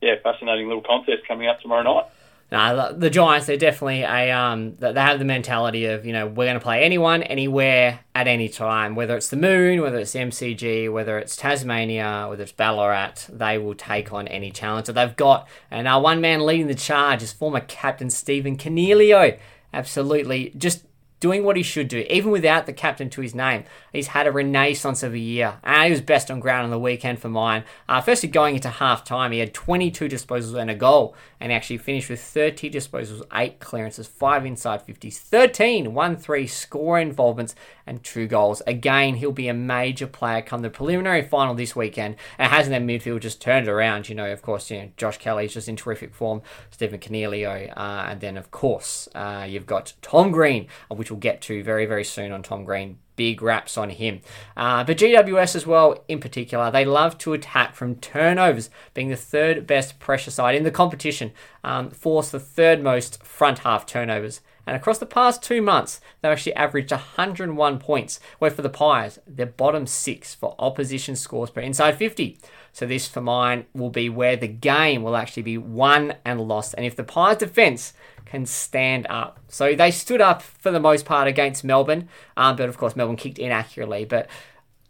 yeah, 0.00 0.14
fascinating 0.22 0.66
little 0.66 0.82
contest 0.82 1.28
coming 1.28 1.46
up 1.46 1.60
tomorrow 1.60 1.82
night. 1.82 2.06
No, 2.50 2.92
the 2.92 3.10
Giants, 3.10 3.46
they're 3.46 3.56
definitely 3.56 4.02
a 4.02 4.30
um, 4.30 4.76
they 4.76 4.94
have 4.94 5.18
the 5.18 5.24
mentality 5.24 5.86
of 5.86 6.06
you 6.06 6.12
know 6.12 6.28
we're 6.28 6.44
going 6.44 6.54
to 6.54 6.60
play 6.60 6.84
anyone, 6.84 7.24
anywhere, 7.24 8.00
at 8.14 8.28
any 8.28 8.48
time, 8.48 8.94
whether 8.94 9.16
it's 9.16 9.28
the 9.28 9.36
Moon, 9.36 9.82
whether 9.82 9.98
it's 9.98 10.12
the 10.12 10.20
MCG, 10.20 10.92
whether 10.92 11.18
it's 11.18 11.34
Tasmania, 11.34 12.26
whether 12.30 12.44
it's 12.44 12.52
Ballarat, 12.52 13.26
they 13.28 13.58
will 13.58 13.74
take 13.74 14.12
on 14.12 14.28
any 14.28 14.52
challenge 14.52 14.86
that 14.86 14.92
they've 14.92 15.16
got. 15.16 15.48
And 15.72 15.88
our 15.88 16.00
one 16.00 16.20
man 16.20 16.46
leading 16.46 16.68
the 16.68 16.76
charge 16.76 17.20
is 17.20 17.32
former 17.32 17.60
captain 17.60 18.10
Stephen 18.10 18.56
Coniglio. 18.56 19.38
Absolutely. 19.72 20.52
Just 20.56 20.84
doing 21.20 21.44
what 21.44 21.56
he 21.56 21.62
should 21.62 21.88
do, 21.88 22.04
even 22.10 22.30
without 22.30 22.66
the 22.66 22.72
captain 22.72 23.08
to 23.10 23.20
his 23.20 23.34
name. 23.34 23.64
He's 23.92 24.08
had 24.08 24.26
a 24.26 24.32
renaissance 24.32 25.02
of 25.02 25.14
a 25.14 25.18
year, 25.18 25.58
and 25.64 25.84
he 25.84 25.90
was 25.90 26.00
best 26.00 26.30
on 26.30 26.40
ground 26.40 26.64
on 26.64 26.70
the 26.70 26.78
weekend 26.78 27.20
for 27.20 27.28
mine. 27.28 27.64
Uh, 27.88 28.00
firstly, 28.00 28.28
going 28.28 28.54
into 28.56 28.68
half 28.68 29.04
time, 29.04 29.32
he 29.32 29.38
had 29.38 29.54
22 29.54 30.08
disposals 30.08 30.60
and 30.60 30.70
a 30.70 30.74
goal, 30.74 31.14
and 31.40 31.52
actually 31.52 31.78
finished 31.78 32.10
with 32.10 32.20
30 32.20 32.70
disposals, 32.70 33.22
8 33.32 33.60
clearances, 33.60 34.06
5 34.06 34.46
inside 34.46 34.86
50s, 34.86 35.16
13 35.16 35.94
1 35.94 36.16
3 36.16 36.46
score 36.46 36.98
involvements, 36.98 37.54
and 37.86 38.02
2 38.02 38.26
goals. 38.26 38.62
Again, 38.66 39.16
he'll 39.16 39.32
be 39.32 39.48
a 39.48 39.54
major 39.54 40.06
player 40.06 40.42
come 40.42 40.62
the 40.62 40.70
preliminary 40.70 41.22
final 41.22 41.54
this 41.54 41.74
weekend, 41.74 42.16
and 42.38 42.50
hasn't 42.50 42.72
their 42.72 42.80
midfield 42.80 43.20
just 43.20 43.40
turned 43.40 43.68
around. 43.68 44.08
You 44.08 44.14
know, 44.14 44.30
of 44.30 44.42
course, 44.42 44.70
you 44.70 44.78
know, 44.78 44.88
Josh 44.96 45.18
Kelly's 45.18 45.54
just 45.54 45.68
in 45.68 45.76
terrific 45.76 46.14
form, 46.14 46.42
Stephen 46.70 47.00
Coniglio, 47.00 47.72
uh, 47.76 48.06
and 48.08 48.20
then, 48.20 48.36
of 48.36 48.50
course, 48.50 49.08
uh, 49.14 49.46
you've 49.48 49.66
got 49.66 49.94
Tom 50.02 50.30
Green, 50.30 50.66
which 50.88 51.10
we'll 51.16 51.20
get 51.20 51.40
to 51.42 51.62
very, 51.62 51.86
very 51.86 52.04
soon 52.04 52.30
on 52.30 52.42
Tom 52.42 52.64
Green 52.64 52.98
big 53.16 53.40
raps 53.40 53.78
on 53.78 53.88
him. 53.88 54.20
Uh, 54.56 54.84
but 54.84 54.98
GWS 54.98 55.56
as 55.56 55.66
well, 55.66 56.04
in 56.06 56.20
particular, 56.20 56.70
they 56.70 56.84
love 56.84 57.16
to 57.18 57.32
attack 57.32 57.74
from 57.74 57.96
turnovers, 57.96 58.68
being 58.92 59.08
the 59.08 59.16
third 59.16 59.66
best 59.66 59.98
pressure 59.98 60.30
side 60.30 60.54
in 60.54 60.64
the 60.64 60.70
competition, 60.70 61.32
um, 61.64 61.90
force 61.90 62.30
the 62.30 62.38
third 62.38 62.82
most 62.82 63.22
front 63.24 63.60
half 63.60 63.86
turnovers. 63.86 64.42
And 64.66 64.76
across 64.76 64.98
the 64.98 65.06
past 65.06 65.42
two 65.42 65.62
months, 65.62 66.00
they've 66.20 66.32
actually 66.32 66.54
averaged 66.54 66.90
101 66.90 67.78
points, 67.78 68.20
where 68.38 68.50
for 68.50 68.62
the 68.62 68.68
Pies, 68.68 69.18
they're 69.26 69.46
bottom 69.46 69.86
six 69.86 70.34
for 70.34 70.56
opposition 70.58 71.14
scores 71.16 71.50
per 71.50 71.60
inside 71.60 71.96
50. 71.96 72.38
So 72.76 72.84
this 72.84 73.08
for 73.08 73.22
mine 73.22 73.64
will 73.72 73.88
be 73.88 74.10
where 74.10 74.36
the 74.36 74.48
game 74.48 75.02
will 75.02 75.16
actually 75.16 75.44
be 75.44 75.56
won 75.56 76.12
and 76.26 76.42
lost. 76.42 76.74
And 76.76 76.84
if 76.84 76.94
the 76.94 77.04
Pies 77.04 77.38
defence 77.38 77.94
can 78.26 78.44
stand 78.44 79.06
up. 79.08 79.40
So 79.48 79.74
they 79.74 79.90
stood 79.90 80.20
up 80.20 80.42
for 80.42 80.70
the 80.70 80.78
most 80.78 81.06
part 81.06 81.26
against 81.26 81.64
Melbourne, 81.64 82.10
um, 82.36 82.54
but 82.54 82.68
of 82.68 82.76
course 82.76 82.94
Melbourne 82.94 83.16
kicked 83.16 83.38
inaccurately. 83.38 84.04
But 84.04 84.28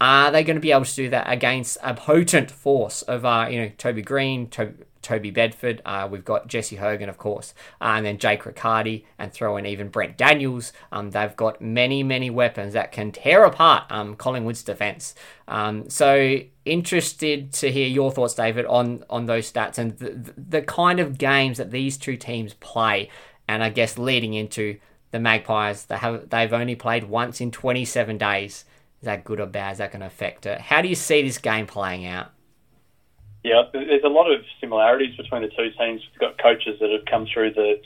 are 0.01 0.33
they 0.33 0.43
going 0.43 0.57
to 0.57 0.61
be 0.61 0.73
able 0.73 0.85
to 0.85 0.95
do 0.97 1.11
that 1.11 1.31
against 1.31 1.79
a 1.81 1.95
potent 1.95 2.51
force 2.51 3.03
of 3.03 3.25
uh, 3.25 3.47
you 3.49 3.61
know 3.61 3.71
Toby 3.79 4.03
Greene, 4.03 4.49
Toby, 4.49 4.83
Toby 5.07 5.31
Bedford? 5.31 5.81
Uh, 5.85 6.09
we've 6.11 6.25
got 6.25 6.49
Jesse 6.49 6.77
Hogan, 6.77 7.09
of 7.09 7.17
course, 7.17 7.55
uh, 7.81 7.95
and 7.97 8.05
then 8.05 8.19
Jake 8.19 8.45
Riccardi, 8.45 9.05
and 9.19 9.33
throw 9.33 9.57
in 9.57 9.65
even 9.65 9.89
Brent 9.89 10.17
Daniels. 10.17 10.73
Um, 10.93 11.11
they've 11.11 11.37
got 11.37 11.61
many 11.61 12.03
many 12.03 12.29
weapons 12.29 12.73
that 12.75 12.93
can 12.93 13.13
tear 13.13 13.45
apart 13.45 13.85
um, 13.91 14.17
Collingwood's 14.17 14.63
defence. 14.63 15.15
Um, 15.49 15.89
so 15.89 16.39
interested 16.65 17.53
to 17.55 17.71
hear 17.71 17.87
your 17.87 18.11
thoughts, 18.11 18.35
David, 18.35 18.67
on 18.67 19.05
on 19.09 19.27
those 19.27 19.51
stats 19.51 19.79
and 19.79 19.97
the, 19.99 20.35
the 20.37 20.63
kind 20.63 21.01
of 21.01 21.19
games 21.19 21.59
that 21.59 21.71
these 21.71 21.97
two 21.97 22.17
teams 22.17 22.55
play, 22.55 23.09
and 23.49 23.63
I 23.63 23.71
guess 23.71 23.97
leading 23.97 24.35
into 24.35 24.79
the 25.13 25.21
Magpies, 25.21 25.87
they 25.87 25.97
have 25.97 26.29
they've 26.29 26.53
only 26.53 26.75
played 26.75 27.05
once 27.05 27.41
in 27.41 27.51
27 27.51 28.19
days 28.19 28.65
is 29.01 29.07
that 29.07 29.25
good 29.25 29.41
or 29.41 29.47
bad? 29.47 29.73
Is 29.73 29.79
that 29.79 29.93
going 29.93 30.01
to 30.01 30.07
affect 30.07 30.47
it? 30.47 30.61
How 30.61 30.81
do 30.81 30.89
you 30.89 30.95
see 30.95 31.23
this 31.23 31.39
game 31.39 31.67
playing 31.67 32.07
out? 32.07 32.33
Yeah, 33.47 33.63
there's 33.73 34.03
a 34.03 34.09
lot 34.09 34.27
of 34.29 34.43
similarities 34.61 35.17
between 35.17 35.43
the 35.43 35.49
two 35.49 35.71
teams. 35.79 36.03
We've 36.11 36.19
got 36.19 36.37
coaches 36.37 36.81
that 36.81 36.91
have 36.91 37.07
come 37.07 37.29
through 37.33 37.55
the 37.55 37.81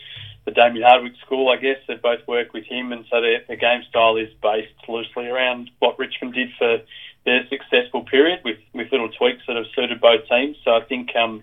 the 0.46 0.52
Damien 0.52 0.82
Hardwick 0.88 1.12
school, 1.20 1.50
I 1.50 1.56
guess. 1.56 1.76
They've 1.86 2.00
both 2.00 2.26
worked 2.26 2.54
with 2.54 2.64
him, 2.64 2.92
and 2.92 3.04
so 3.10 3.20
their, 3.20 3.44
their 3.46 3.58
game 3.58 3.82
style 3.90 4.16
is 4.16 4.30
based 4.40 4.72
loosely 4.88 5.26
around 5.26 5.70
what 5.78 5.98
Richmond 5.98 6.32
did 6.32 6.48
for 6.58 6.78
their 7.26 7.46
successful 7.50 8.04
period, 8.04 8.40
with 8.42 8.56
with 8.72 8.90
little 8.90 9.10
tweaks 9.10 9.42
that 9.46 9.56
have 9.56 9.66
suited 9.74 10.00
both 10.00 10.26
teams. 10.30 10.56
So 10.64 10.70
I 10.70 10.80
think 10.80 11.14
um, 11.14 11.42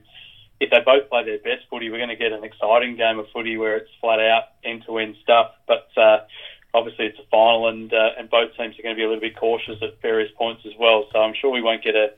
if 0.60 0.72
they 0.72 0.80
both 0.84 1.08
play 1.12 1.24
their 1.24 1.38
best 1.38 1.70
footy, 1.70 1.92
we're 1.92 2.02
going 2.02 2.10
to 2.10 2.16
get 2.16 2.32
an 2.32 2.44
exciting 2.44 2.98
game 2.98 3.20
of 3.20 3.28
footy 3.32 3.56
where 3.56 3.78
it's 3.78 3.92
flat 4.02 4.20
out 4.20 4.46
end 4.64 4.84
to 4.88 4.98
end 4.98 5.16
stuff. 5.22 5.52
But 5.68 5.90
uh, 5.96 6.26
obviously 6.74 7.06
it's 7.06 7.20
a 7.20 7.30
final, 7.30 7.68
and 7.68 7.94
uh, 7.94 8.18
and 8.18 8.32
both 8.32 8.50
teams 8.58 8.80
are 8.80 8.82
going 8.82 8.96
to 8.96 9.00
be 9.00 9.04
a 9.04 9.08
little 9.08 9.22
bit 9.22 9.38
cautious 9.38 9.78
at 9.84 10.02
various 10.02 10.32
points 10.36 10.64
as 10.66 10.74
well. 10.80 11.06
So 11.14 11.20
I'm 11.20 11.36
sure 11.40 11.52
we 11.52 11.62
won't 11.62 11.84
get 11.84 11.96
a, 11.96 12.10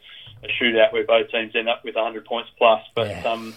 a 0.43 0.47
shootout 0.47 0.93
where 0.93 1.05
both 1.05 1.29
teams 1.31 1.55
end 1.55 1.69
up 1.69 1.83
with 1.83 1.95
100 1.95 2.25
points 2.25 2.49
plus. 2.57 2.81
But 2.95 3.09
yeah. 3.09 3.23
um, 3.31 3.55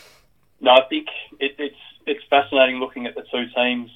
no, 0.61 0.73
I 0.73 0.83
think 0.89 1.09
it, 1.41 1.57
it's 1.59 1.77
it's 2.07 2.25
fascinating 2.29 2.81
looking 2.81 3.07
at 3.07 3.15
the 3.15 3.23
two 3.31 3.47
teams. 3.55 3.91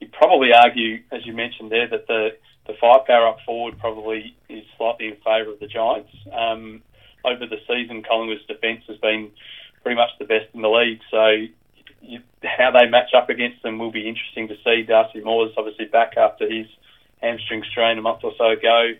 You'd 0.00 0.12
probably 0.12 0.52
argue, 0.52 1.02
as 1.12 1.24
you 1.26 1.32
mentioned 1.32 1.70
there, 1.70 1.88
that 1.88 2.06
the 2.06 2.36
the 2.66 2.74
firepower 2.80 3.26
up 3.28 3.38
forward 3.44 3.78
probably 3.78 4.36
is 4.48 4.64
slightly 4.76 5.08
in 5.08 5.16
favour 5.16 5.52
of 5.52 5.60
the 5.60 5.66
Giants. 5.66 6.12
Um, 6.32 6.82
over 7.24 7.46
the 7.46 7.58
season, 7.68 8.02
Collingwood's 8.02 8.46
defence 8.46 8.82
has 8.88 8.98
been 8.98 9.30
pretty 9.82 9.96
much 9.96 10.10
the 10.18 10.24
best 10.24 10.46
in 10.54 10.62
the 10.62 10.68
league. 10.68 11.00
So 11.10 11.46
you, 12.00 12.20
how 12.42 12.70
they 12.70 12.88
match 12.88 13.14
up 13.16 13.30
against 13.30 13.62
them 13.62 13.78
will 13.78 13.90
be 13.90 14.08
interesting 14.08 14.48
to 14.48 14.56
see. 14.64 14.82
Darcy 14.82 15.20
Moore's 15.20 15.52
obviously 15.56 15.86
back 15.86 16.16
after 16.16 16.48
his 16.48 16.66
hamstring 17.20 17.64
strain 17.70 17.98
a 17.98 18.02
month 18.02 18.20
or 18.24 18.32
so 18.36 18.50
ago. 18.50 18.92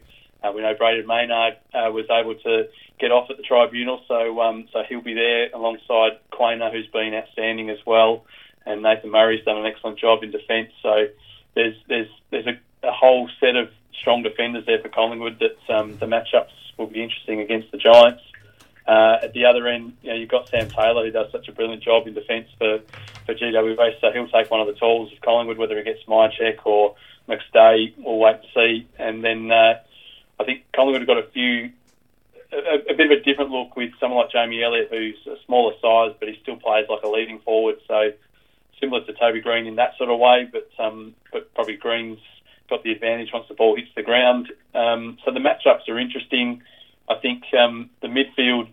Uh, 0.42 0.52
we 0.52 0.62
know 0.62 0.74
Brayden 0.74 1.06
Maynard 1.06 1.54
uh, 1.72 1.90
was 1.90 2.06
able 2.10 2.34
to 2.34 2.68
get 2.98 3.12
off 3.12 3.30
at 3.30 3.36
the 3.36 3.42
tribunal, 3.42 4.02
so 4.08 4.40
um, 4.40 4.68
so 4.72 4.82
he'll 4.88 5.00
be 5.00 5.14
there 5.14 5.50
alongside 5.54 6.18
Quaynor, 6.32 6.72
who's 6.72 6.86
been 6.88 7.14
outstanding 7.14 7.70
as 7.70 7.78
well, 7.86 8.24
and 8.66 8.82
Nathan 8.82 9.10
Murray's 9.10 9.44
done 9.44 9.58
an 9.58 9.66
excellent 9.66 9.98
job 9.98 10.22
in 10.22 10.30
defence. 10.30 10.70
So 10.82 11.06
there's 11.54 11.76
there's 11.88 12.08
there's 12.30 12.46
a, 12.46 12.86
a, 12.86 12.92
whole 12.92 13.28
set 13.40 13.56
of 13.56 13.70
strong 14.00 14.22
defenders 14.22 14.66
there 14.66 14.80
for 14.80 14.88
Collingwood 14.88 15.40
that 15.40 15.74
um, 15.74 15.96
the 15.98 16.06
matchups 16.06 16.50
will 16.76 16.86
be 16.86 17.02
interesting 17.02 17.40
against 17.40 17.70
the 17.70 17.78
Giants. 17.78 18.22
Uh, 18.86 19.18
at 19.22 19.32
the 19.32 19.44
other 19.44 19.68
end, 19.68 19.96
you 20.02 20.10
know, 20.10 20.16
you've 20.16 20.28
got 20.28 20.48
Sam 20.48 20.68
Taylor, 20.68 21.04
who 21.04 21.12
does 21.12 21.30
such 21.30 21.46
a 21.46 21.52
brilliant 21.52 21.84
job 21.84 22.08
in 22.08 22.14
defence 22.14 22.48
for, 22.58 22.80
for 23.24 23.34
GWA, 23.34 23.90
so 24.00 24.10
he'll 24.10 24.26
take 24.26 24.50
one 24.50 24.60
of 24.60 24.66
the 24.66 24.74
tools 24.74 25.12
of 25.12 25.20
Collingwood, 25.20 25.56
whether 25.56 25.76
he 25.76 25.84
gets 25.84 26.02
Mihocek 26.08 26.66
or 26.66 26.96
McStay, 27.28 27.94
we'll 27.98 28.18
wait 28.18 28.42
to 28.42 28.48
see. 28.54 28.88
And 28.98 29.22
then 29.22 29.52
uh, 29.52 29.74
I 30.40 30.44
think 30.44 30.64
Collingwood 30.74 31.02
have 31.02 31.08
got 31.08 31.18
a 31.18 31.30
few, 31.30 31.70
a, 32.52 32.92
a, 32.92 32.94
bit 32.94 33.10
of 33.10 33.18
a 33.18 33.22
different 33.22 33.50
look 33.50 33.76
with 33.76 33.90
someone 34.00 34.20
like 34.20 34.32
Jamie 34.32 34.62
Elliott, 34.62 34.88
who's 34.90 35.16
a 35.26 35.36
smaller 35.44 35.74
size, 35.80 36.16
but 36.18 36.28
he 36.28 36.38
still 36.42 36.56
plays 36.56 36.86
like 36.88 37.02
a 37.02 37.08
leading 37.08 37.38
forward. 37.40 37.76
So 37.86 38.12
similar 38.80 39.04
to 39.04 39.12
Toby 39.12 39.40
Greene 39.40 39.66
in 39.66 39.76
that 39.76 39.96
sort 39.96 40.10
of 40.10 40.18
way, 40.18 40.48
but 40.50 40.68
um, 40.78 41.14
but 41.32 41.52
probably 41.54 41.76
Greene's 41.76 42.18
got 42.68 42.82
the 42.82 42.92
advantage 42.92 43.30
once 43.32 43.46
the 43.48 43.54
ball 43.54 43.76
hits 43.76 43.90
the 43.94 44.02
ground. 44.02 44.50
Um, 44.74 45.18
so 45.24 45.30
the 45.30 45.40
matchups 45.40 45.88
are 45.88 45.98
interesting. 45.98 46.62
I 47.08 47.14
think 47.16 47.44
um, 47.54 47.90
the 48.00 48.08
midfield, 48.08 48.68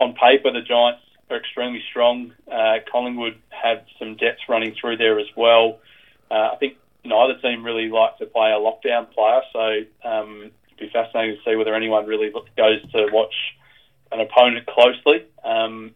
on 0.00 0.14
paper, 0.14 0.50
the 0.50 0.62
Giants 0.62 1.02
are 1.30 1.36
extremely 1.36 1.82
strong. 1.90 2.32
Uh, 2.50 2.78
Collingwood 2.90 3.38
have 3.50 3.84
some 3.98 4.16
depth 4.16 4.40
running 4.48 4.74
through 4.80 4.96
there 4.96 5.18
as 5.18 5.28
well. 5.36 5.78
Uh, 6.30 6.50
I 6.52 6.56
think 6.56 6.76
neither 7.04 7.38
team 7.38 7.64
really 7.64 7.88
like 7.88 8.18
to 8.18 8.26
play 8.26 8.50
a 8.50 8.54
lockdown 8.54 9.10
player, 9.10 9.42
so 9.52 10.08
um, 10.08 10.50
be 10.80 10.90
fascinating 10.90 11.36
to 11.36 11.42
see 11.50 11.56
whether 11.56 11.74
anyone 11.74 12.06
really 12.06 12.32
goes 12.56 12.82
to 12.92 13.08
watch 13.12 13.34
an 14.12 14.20
opponent 14.20 14.66
closely. 14.66 15.24
Um, 15.44 15.92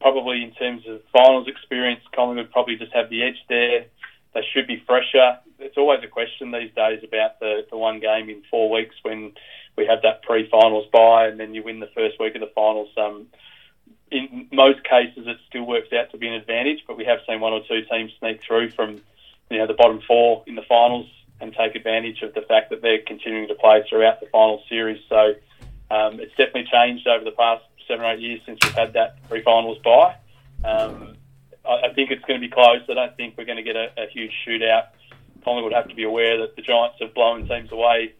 probably 0.00 0.42
in 0.42 0.52
terms 0.52 0.82
of 0.86 1.00
finals 1.12 1.48
experience, 1.48 2.02
Collingwood 2.14 2.50
probably 2.52 2.76
just 2.76 2.92
have 2.92 3.10
the 3.10 3.22
edge 3.22 3.42
there. 3.48 3.86
They 4.34 4.44
should 4.52 4.66
be 4.66 4.82
fresher. 4.86 5.38
It's 5.58 5.76
always 5.76 6.00
a 6.04 6.08
question 6.08 6.50
these 6.50 6.72
days 6.74 7.02
about 7.04 7.40
the, 7.40 7.66
the 7.70 7.76
one 7.76 8.00
game 8.00 8.28
in 8.28 8.42
four 8.50 8.70
weeks 8.70 8.96
when 9.02 9.32
we 9.76 9.86
have 9.86 10.02
that 10.02 10.22
pre-finals 10.22 10.86
bye 10.92 11.26
and 11.26 11.38
then 11.38 11.54
you 11.54 11.62
win 11.62 11.80
the 11.80 11.90
first 11.94 12.20
week 12.20 12.34
of 12.34 12.40
the 12.40 12.50
finals. 12.54 12.90
Um, 12.96 13.26
in 14.10 14.48
most 14.52 14.84
cases, 14.84 15.26
it 15.26 15.38
still 15.48 15.64
works 15.64 15.92
out 15.92 16.10
to 16.10 16.18
be 16.18 16.28
an 16.28 16.34
advantage, 16.34 16.84
but 16.86 16.96
we 16.96 17.04
have 17.04 17.20
seen 17.26 17.40
one 17.40 17.52
or 17.52 17.62
two 17.66 17.82
teams 17.90 18.12
sneak 18.18 18.42
through 18.42 18.70
from 18.70 19.00
you 19.50 19.58
know 19.58 19.66
the 19.66 19.74
bottom 19.74 20.00
four 20.06 20.42
in 20.46 20.54
the 20.54 20.62
finals 20.62 21.06
and 21.44 21.54
take 21.54 21.74
advantage 21.74 22.22
of 22.22 22.34
the 22.34 22.40
fact 22.42 22.70
that 22.70 22.82
they're 22.82 23.02
continuing 23.06 23.48
to 23.48 23.54
play 23.54 23.84
throughout 23.88 24.20
the 24.20 24.26
final 24.26 24.62
series. 24.68 25.00
So 25.08 25.34
um, 25.90 26.18
it's 26.18 26.34
definitely 26.36 26.66
changed 26.72 27.06
over 27.06 27.24
the 27.24 27.32
past 27.32 27.62
seven 27.86 28.04
or 28.04 28.12
eight 28.12 28.20
years 28.20 28.40
since 28.46 28.58
we've 28.62 28.74
had 28.74 28.94
that 28.94 29.22
pre-finals 29.28 29.78
bye. 29.84 30.16
Um, 30.64 31.16
I, 31.64 31.88
I, 31.88 31.92
think 31.94 32.10
it's 32.10 32.24
going 32.24 32.40
to 32.40 32.46
be 32.46 32.50
close. 32.50 32.80
I 32.88 32.94
don't 32.94 33.16
think 33.16 33.36
we're 33.36 33.44
going 33.44 33.58
to 33.58 33.62
get 33.62 33.76
a, 33.76 33.90
a 33.98 34.08
huge 34.10 34.32
shootout. 34.46 34.86
Collingwood 35.44 35.74
have 35.74 35.88
to 35.88 35.94
be 35.94 36.04
aware 36.04 36.38
that 36.38 36.56
the 36.56 36.62
Giants 36.62 36.96
have 37.00 37.12
blown 37.12 37.46
teams 37.46 37.70
away 37.70 38.14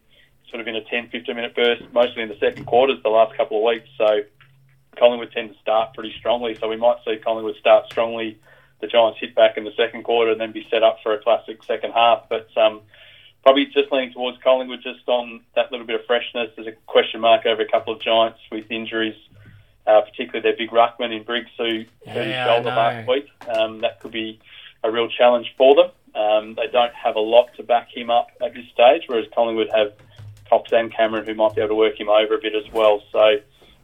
sort 0.49 0.61
of 0.61 0.67
in 0.67 0.75
a 0.75 0.83
10, 0.83 1.09
15 1.09 1.35
minute 1.35 1.55
burst, 1.55 1.81
mostly 1.91 2.21
in 2.21 2.29
the 2.29 2.37
second 2.39 2.65
quarters 2.65 2.99
the 3.03 3.09
last 3.09 3.35
couple 3.35 3.57
of 3.57 3.63
weeks. 3.63 3.89
So 3.97 4.21
Collingwood 4.95 5.31
tend 5.31 5.51
to 5.51 5.59
start 5.59 5.95
pretty 5.95 6.13
strongly. 6.19 6.55
So 6.55 6.69
we 6.69 6.77
might 6.77 6.97
see 7.03 7.17
Collingwood 7.17 7.55
start 7.57 7.87
strongly, 7.87 8.39
the 8.81 8.87
Giants 8.87 9.19
hit 9.19 9.33
back 9.33 9.57
in 9.57 9.63
the 9.63 9.73
second 9.75 10.03
quarter, 10.03 10.31
and 10.31 10.39
then 10.39 10.51
be 10.51 10.67
set 10.69 10.83
up 10.83 10.99
for 11.01 11.13
a 11.13 11.21
classic 11.21 11.63
second 11.63 11.93
half. 11.93 12.25
But 12.29 12.55
um, 12.55 12.81
probably 13.45 13.67
just 13.67 13.91
leaning 13.91 14.11
towards 14.11 14.41
Collingwood 14.43 14.81
just 14.81 15.07
on 15.07 15.41
that 15.55 15.71
little 15.71 15.85
bit 15.85 15.99
of 15.99 16.05
freshness. 16.05 16.49
There's 16.55 16.67
a 16.67 16.73
question 16.87 17.21
mark 17.21 17.45
over 17.45 17.61
a 17.61 17.67
couple 17.67 17.93
of 17.93 18.01
Giants 18.01 18.39
with 18.51 18.69
injuries. 18.71 19.15
Uh, 19.87 20.01
particularly 20.01 20.41
their 20.41 20.57
big 20.57 20.71
ruckman 20.71 21.15
in 21.15 21.21
Briggs, 21.21 21.51
who 21.59 21.85
hurt 22.07 22.25
his 22.25 22.35
shoulder 22.43 22.71
last 22.71 23.07
week. 23.07 23.27
Um, 23.47 23.81
that 23.81 23.99
could 23.99 24.09
be 24.09 24.39
a 24.83 24.89
real 24.89 25.07
challenge 25.07 25.53
for 25.59 25.75
them. 25.75 25.91
Um, 26.15 26.55
they 26.55 26.65
don't 26.71 26.93
have 26.95 27.15
a 27.15 27.19
lot 27.19 27.49
to 27.57 27.63
back 27.63 27.95
him 27.95 28.09
up 28.09 28.29
at 28.41 28.55
this 28.55 28.65
stage, 28.73 29.03
whereas 29.05 29.27
Collingwood 29.35 29.69
have 29.75 29.93
Cox 30.49 30.71
and 30.71 30.91
Cameron, 30.91 31.27
who 31.27 31.35
might 31.35 31.53
be 31.53 31.61
able 31.61 31.69
to 31.69 31.75
work 31.75 31.99
him 31.99 32.09
over 32.09 32.33
a 32.33 32.41
bit 32.41 32.55
as 32.55 32.71
well. 32.73 33.03
So 33.11 33.37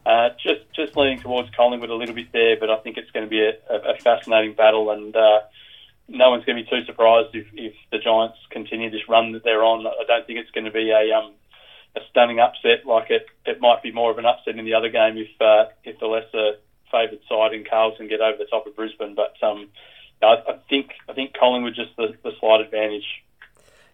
uh, 0.04 0.30
just 0.42 0.62
just 0.74 0.96
leaning 0.96 1.20
towards 1.20 1.50
Collingwood 1.50 1.90
a 1.90 1.94
little 1.94 2.16
bit 2.16 2.32
there, 2.32 2.56
but 2.58 2.68
I 2.68 2.78
think 2.78 2.96
it's 2.96 3.12
going 3.12 3.26
to 3.26 3.30
be 3.30 3.42
a, 3.42 3.52
a 3.70 3.96
fascinating 3.98 4.54
battle, 4.54 4.90
and 4.90 5.14
uh, 5.14 5.40
no 6.12 6.30
one's 6.30 6.44
going 6.44 6.56
to 6.56 6.62
be 6.62 6.70
too 6.70 6.84
surprised 6.84 7.34
if, 7.34 7.46
if 7.54 7.74
the 7.90 7.98
Giants 7.98 8.38
continue 8.50 8.90
this 8.90 9.08
run 9.08 9.32
that 9.32 9.44
they're 9.44 9.64
on. 9.64 9.86
I 9.86 10.04
don't 10.06 10.26
think 10.26 10.38
it's 10.38 10.50
going 10.50 10.66
to 10.66 10.70
be 10.70 10.90
a 10.90 11.16
um, 11.16 11.32
a 11.96 12.00
stunning 12.10 12.40
upset 12.40 12.86
like 12.86 13.10
it. 13.10 13.26
It 13.44 13.60
might 13.60 13.82
be 13.82 13.92
more 13.92 14.10
of 14.10 14.18
an 14.18 14.26
upset 14.26 14.58
in 14.58 14.64
the 14.64 14.74
other 14.74 14.88
game 14.88 15.16
if 15.16 15.40
uh, 15.40 15.70
if 15.84 15.98
the 15.98 16.06
lesser 16.06 16.58
favoured 16.90 17.20
side 17.28 17.54
in 17.54 17.64
Carlton 17.64 18.08
get 18.08 18.20
over 18.20 18.38
the 18.38 18.44
top 18.44 18.66
of 18.66 18.76
Brisbane, 18.76 19.14
but 19.14 19.34
um, 19.42 19.68
I, 20.22 20.34
I 20.46 20.58
think 20.68 20.90
I 21.08 21.14
think 21.14 21.34
Collingwood 21.34 21.74
just 21.74 21.96
the, 21.96 22.14
the 22.22 22.32
slight 22.38 22.60
advantage. 22.60 23.06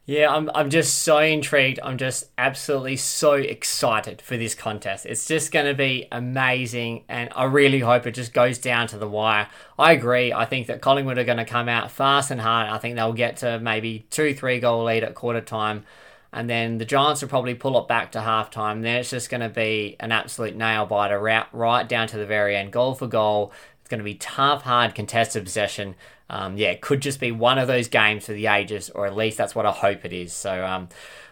Yeah, 0.08 0.34
I'm, 0.34 0.50
I'm 0.54 0.70
just 0.70 1.00
so 1.00 1.18
intrigued. 1.18 1.80
I'm 1.82 1.98
just 1.98 2.30
absolutely 2.38 2.96
so 2.96 3.34
excited 3.34 4.22
for 4.22 4.38
this 4.38 4.54
contest. 4.54 5.04
It's 5.04 5.28
just 5.28 5.52
going 5.52 5.66
to 5.66 5.74
be 5.74 6.08
amazing, 6.10 7.04
and 7.10 7.28
I 7.36 7.44
really 7.44 7.80
hope 7.80 8.06
it 8.06 8.12
just 8.12 8.32
goes 8.32 8.56
down 8.56 8.86
to 8.86 8.96
the 8.96 9.06
wire. 9.06 9.48
I 9.78 9.92
agree. 9.92 10.32
I 10.32 10.46
think 10.46 10.66
that 10.68 10.80
Collingwood 10.80 11.18
are 11.18 11.24
going 11.24 11.36
to 11.36 11.44
come 11.44 11.68
out 11.68 11.90
fast 11.90 12.30
and 12.30 12.40
hard. 12.40 12.70
I 12.70 12.78
think 12.78 12.96
they'll 12.96 13.12
get 13.12 13.36
to 13.38 13.60
maybe 13.60 14.06
two, 14.08 14.32
three 14.32 14.60
goal 14.60 14.84
lead 14.84 15.04
at 15.04 15.14
quarter 15.14 15.42
time, 15.42 15.84
and 16.32 16.48
then 16.48 16.78
the 16.78 16.86
Giants 16.86 17.20
will 17.20 17.28
probably 17.28 17.54
pull 17.54 17.78
it 17.78 17.86
back 17.86 18.10
to 18.12 18.22
half 18.22 18.50
time. 18.50 18.80
Then 18.80 18.96
it's 18.96 19.10
just 19.10 19.28
going 19.28 19.42
to 19.42 19.50
be 19.50 19.96
an 20.00 20.10
absolute 20.10 20.56
nail 20.56 20.86
biter 20.86 21.20
right, 21.20 21.44
right 21.52 21.86
down 21.86 22.08
to 22.08 22.16
the 22.16 22.24
very 22.24 22.56
end, 22.56 22.72
goal 22.72 22.94
for 22.94 23.08
goal. 23.08 23.52
It's 23.82 23.90
going 23.90 23.98
to 23.98 24.04
be 24.04 24.14
tough, 24.14 24.62
hard, 24.62 24.94
contested 24.94 25.44
possession 25.44 25.96
um, 26.30 26.56
yeah, 26.56 26.70
it 26.70 26.80
could 26.80 27.00
just 27.00 27.20
be 27.20 27.32
one 27.32 27.58
of 27.58 27.68
those 27.68 27.88
games 27.88 28.26
for 28.26 28.32
the 28.32 28.46
ages, 28.46 28.90
or 28.90 29.06
at 29.06 29.16
least 29.16 29.38
that's 29.38 29.54
what 29.54 29.66
I 29.66 29.70
hope 29.70 30.04
it 30.04 30.12
is. 30.12 30.32
So 30.32 30.64
um, 30.64 30.88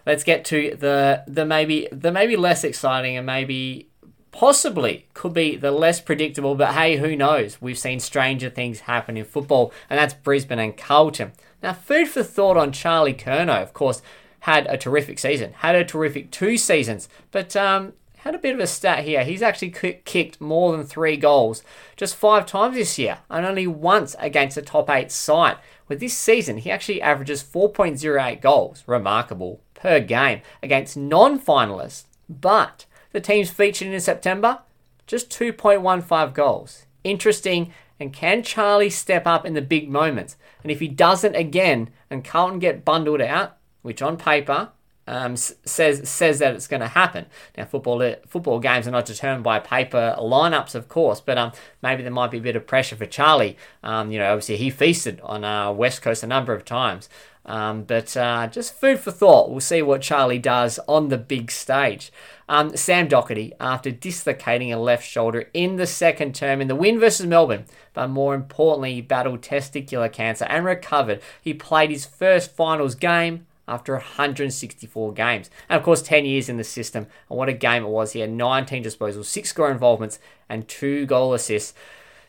let's 0.07 0.25
get 0.25 0.45
to 0.47 0.77
the 0.77 1.23
the 1.27 1.45
maybe 1.45 1.89
the 1.93 2.11
maybe 2.11 2.37
less 2.37 2.65
exciting 2.65 3.17
and 3.17 3.27
maybe 3.27 3.89
possibly 4.33 5.07
could 5.15 5.33
be 5.33 5.57
the 5.57 5.71
less 5.71 6.01
predictable. 6.01 6.55
But 6.55 6.75
hey, 6.75 6.97
who 6.97 7.15
knows? 7.15 7.61
We've 7.61 7.79
seen 7.79 8.01
stranger 8.01 8.49
things 8.49 8.81
happen 8.81 9.17
in 9.17 9.25
football, 9.25 9.73
and 9.91 9.99
that's 9.99 10.15
Brisbane 10.15 10.59
and 10.59 10.77
Carlton. 10.77 11.33
Now, 11.63 11.73
food 11.73 12.09
for 12.09 12.23
thought 12.23 12.57
on 12.57 12.73
Charlie 12.73 13.15
Curnow, 13.15 13.63
of 13.63 13.73
course, 13.73 14.03
had 14.41 14.67
a 14.67 14.77
terrific 14.77 15.19
season, 15.19 15.53
had 15.55 15.75
a 15.75 15.85
terrific 15.85 16.31
two 16.31 16.57
seasons, 16.57 17.09
but 17.33 17.57
um, 17.57 17.95
had 18.27 18.35
a 18.35 18.39
bit 18.39 18.55
of 18.55 18.61
a 18.61 18.67
stat 18.67 19.05
here. 19.05 19.25
He's 19.25 19.43
actually 19.43 19.71
kicked 19.71 20.41
more 20.41 20.77
than 20.77 20.85
three 20.85 21.17
goals 21.17 21.63
just 21.97 22.17
five 22.17 22.45
times 22.45 22.75
this 22.75 22.99
year, 22.99 23.19
and 23.31 23.47
only 23.47 23.67
once 23.67 24.17
against 24.19 24.57
a 24.57 24.63
top 24.63 24.91
eight 24.91 25.13
side. 25.13 25.59
With 25.87 26.01
this 26.01 26.17
season, 26.17 26.59
he 26.59 26.71
actually 26.71 27.01
averages 27.01 27.43
4.08 27.43 28.41
goals, 28.41 28.83
remarkable, 28.87 29.61
per 29.75 30.01
game 30.01 30.41
against 30.63 30.97
non 30.97 31.39
finalists. 31.39 32.05
But 32.29 32.87
the 33.13 33.21
teams 33.21 33.51
featured 33.51 33.89
in 33.89 34.01
September, 34.01 34.61
just 35.07 35.31
2.15 35.31 36.35
goals. 36.35 36.87
Interesting. 37.05 37.73
And 38.01 38.13
can 38.13 38.43
Charlie 38.43 38.91
step 38.91 39.27
up 39.27 39.47
in 39.47 39.55
the 39.55 39.63
big 39.63 39.89
moments? 39.89 40.37
And 40.63 40.73
if 40.73 40.81
he 40.81 40.89
doesn't 40.89 41.37
again, 41.37 41.91
and 42.11 42.25
Carlton 42.25 42.59
get 42.59 42.85
bundled 42.85 43.21
out, 43.21 43.57
which 43.83 44.03
on 44.03 44.17
paper 44.17 44.71
um, 45.07 45.37
says 45.37 46.09
says 46.09 46.39
that 46.41 46.55
it's 46.55 46.67
going 46.67 46.81
to 46.81 46.89
happen. 46.89 47.27
Now, 47.57 47.65
football 47.65 48.03
uh, 48.03 48.17
football 48.27 48.59
games 48.59 48.89
are 48.89 48.91
not 48.93 49.07
determined 49.07 49.45
by 49.45 49.59
paper 49.59 50.17
lineups, 50.19 50.75
of 50.75 50.89
course, 50.89 51.21
but 51.21 51.39
um, 51.39 51.53
maybe 51.83 52.03
there 52.03 52.13
might 52.13 52.31
be 52.31 52.39
a 52.39 52.43
bit 52.43 52.57
of 52.57 52.67
pressure 52.67 52.97
for 52.97 53.07
Charlie. 53.07 53.57
Um, 53.83 54.11
you 54.11 54.19
know, 54.19 54.31
obviously 54.33 54.57
he 54.57 54.71
feasted 54.71 55.21
on 55.23 55.45
uh, 55.45 55.73
West 55.73 56.03
Coast 56.03 56.23
a 56.23 56.27
number 56.27 56.53
of 56.53 56.65
times. 56.65 57.09
Um, 57.47 57.85
but 57.85 58.17
uh, 58.17 58.49
just 58.49 58.75
food 58.75 58.99
for 58.99 59.13
thought. 59.13 59.51
We'll 59.51 59.61
see 59.61 59.81
what 59.81 60.03
Charlie 60.03 60.41
does 60.41 60.81
on 60.89 61.09
the 61.09 61.17
big 61.17 61.53
stage. 61.53 62.11
Um, 62.49 62.77
Sam 62.77 63.09
Docherty, 63.09 63.53
after 63.61 63.93
dislocating 63.93 64.73
a 64.73 64.81
left 64.81 65.07
shoulder 65.09 65.49
in 65.55 65.77
the 65.77 65.87
second 65.87 66.35
term 66.35 66.61
in 66.61 66.67
the 66.67 66.75
win 66.75 66.99
versus 66.99 67.27
Melbourne, 67.27 67.65
but 67.95 68.09
more 68.09 68.35
importantly, 68.35 69.01
battled 69.01 69.43
testicular 69.43 70.13
cancer 70.13 70.45
and 70.47 70.65
recovered. 70.65 71.23
He 71.41 71.55
played 71.55 71.91
his 71.91 72.05
first 72.05 72.51
finals 72.51 72.97
game 72.97 73.46
after 73.69 73.95
164 73.95 75.13
games. 75.13 75.51
And 75.69 75.79
of 75.79 75.85
course, 75.85 76.03
10 76.03 76.25
years 76.25 76.49
in 76.49 76.57
the 76.57 76.65
system. 76.65 77.07
And 77.29 77.39
what 77.39 77.49
a 77.49 77.53
game 77.53 77.85
it 77.85 77.89
was. 77.89 78.13
He 78.13 78.21
had 78.21 78.31
19 78.31 78.85
disposals, 78.85 79.27
6 79.27 79.49
score 79.49 79.71
involvements, 79.71 80.19
and 80.49 80.69
2 80.69 81.07
goal 81.07 81.35
assists. 81.35 81.75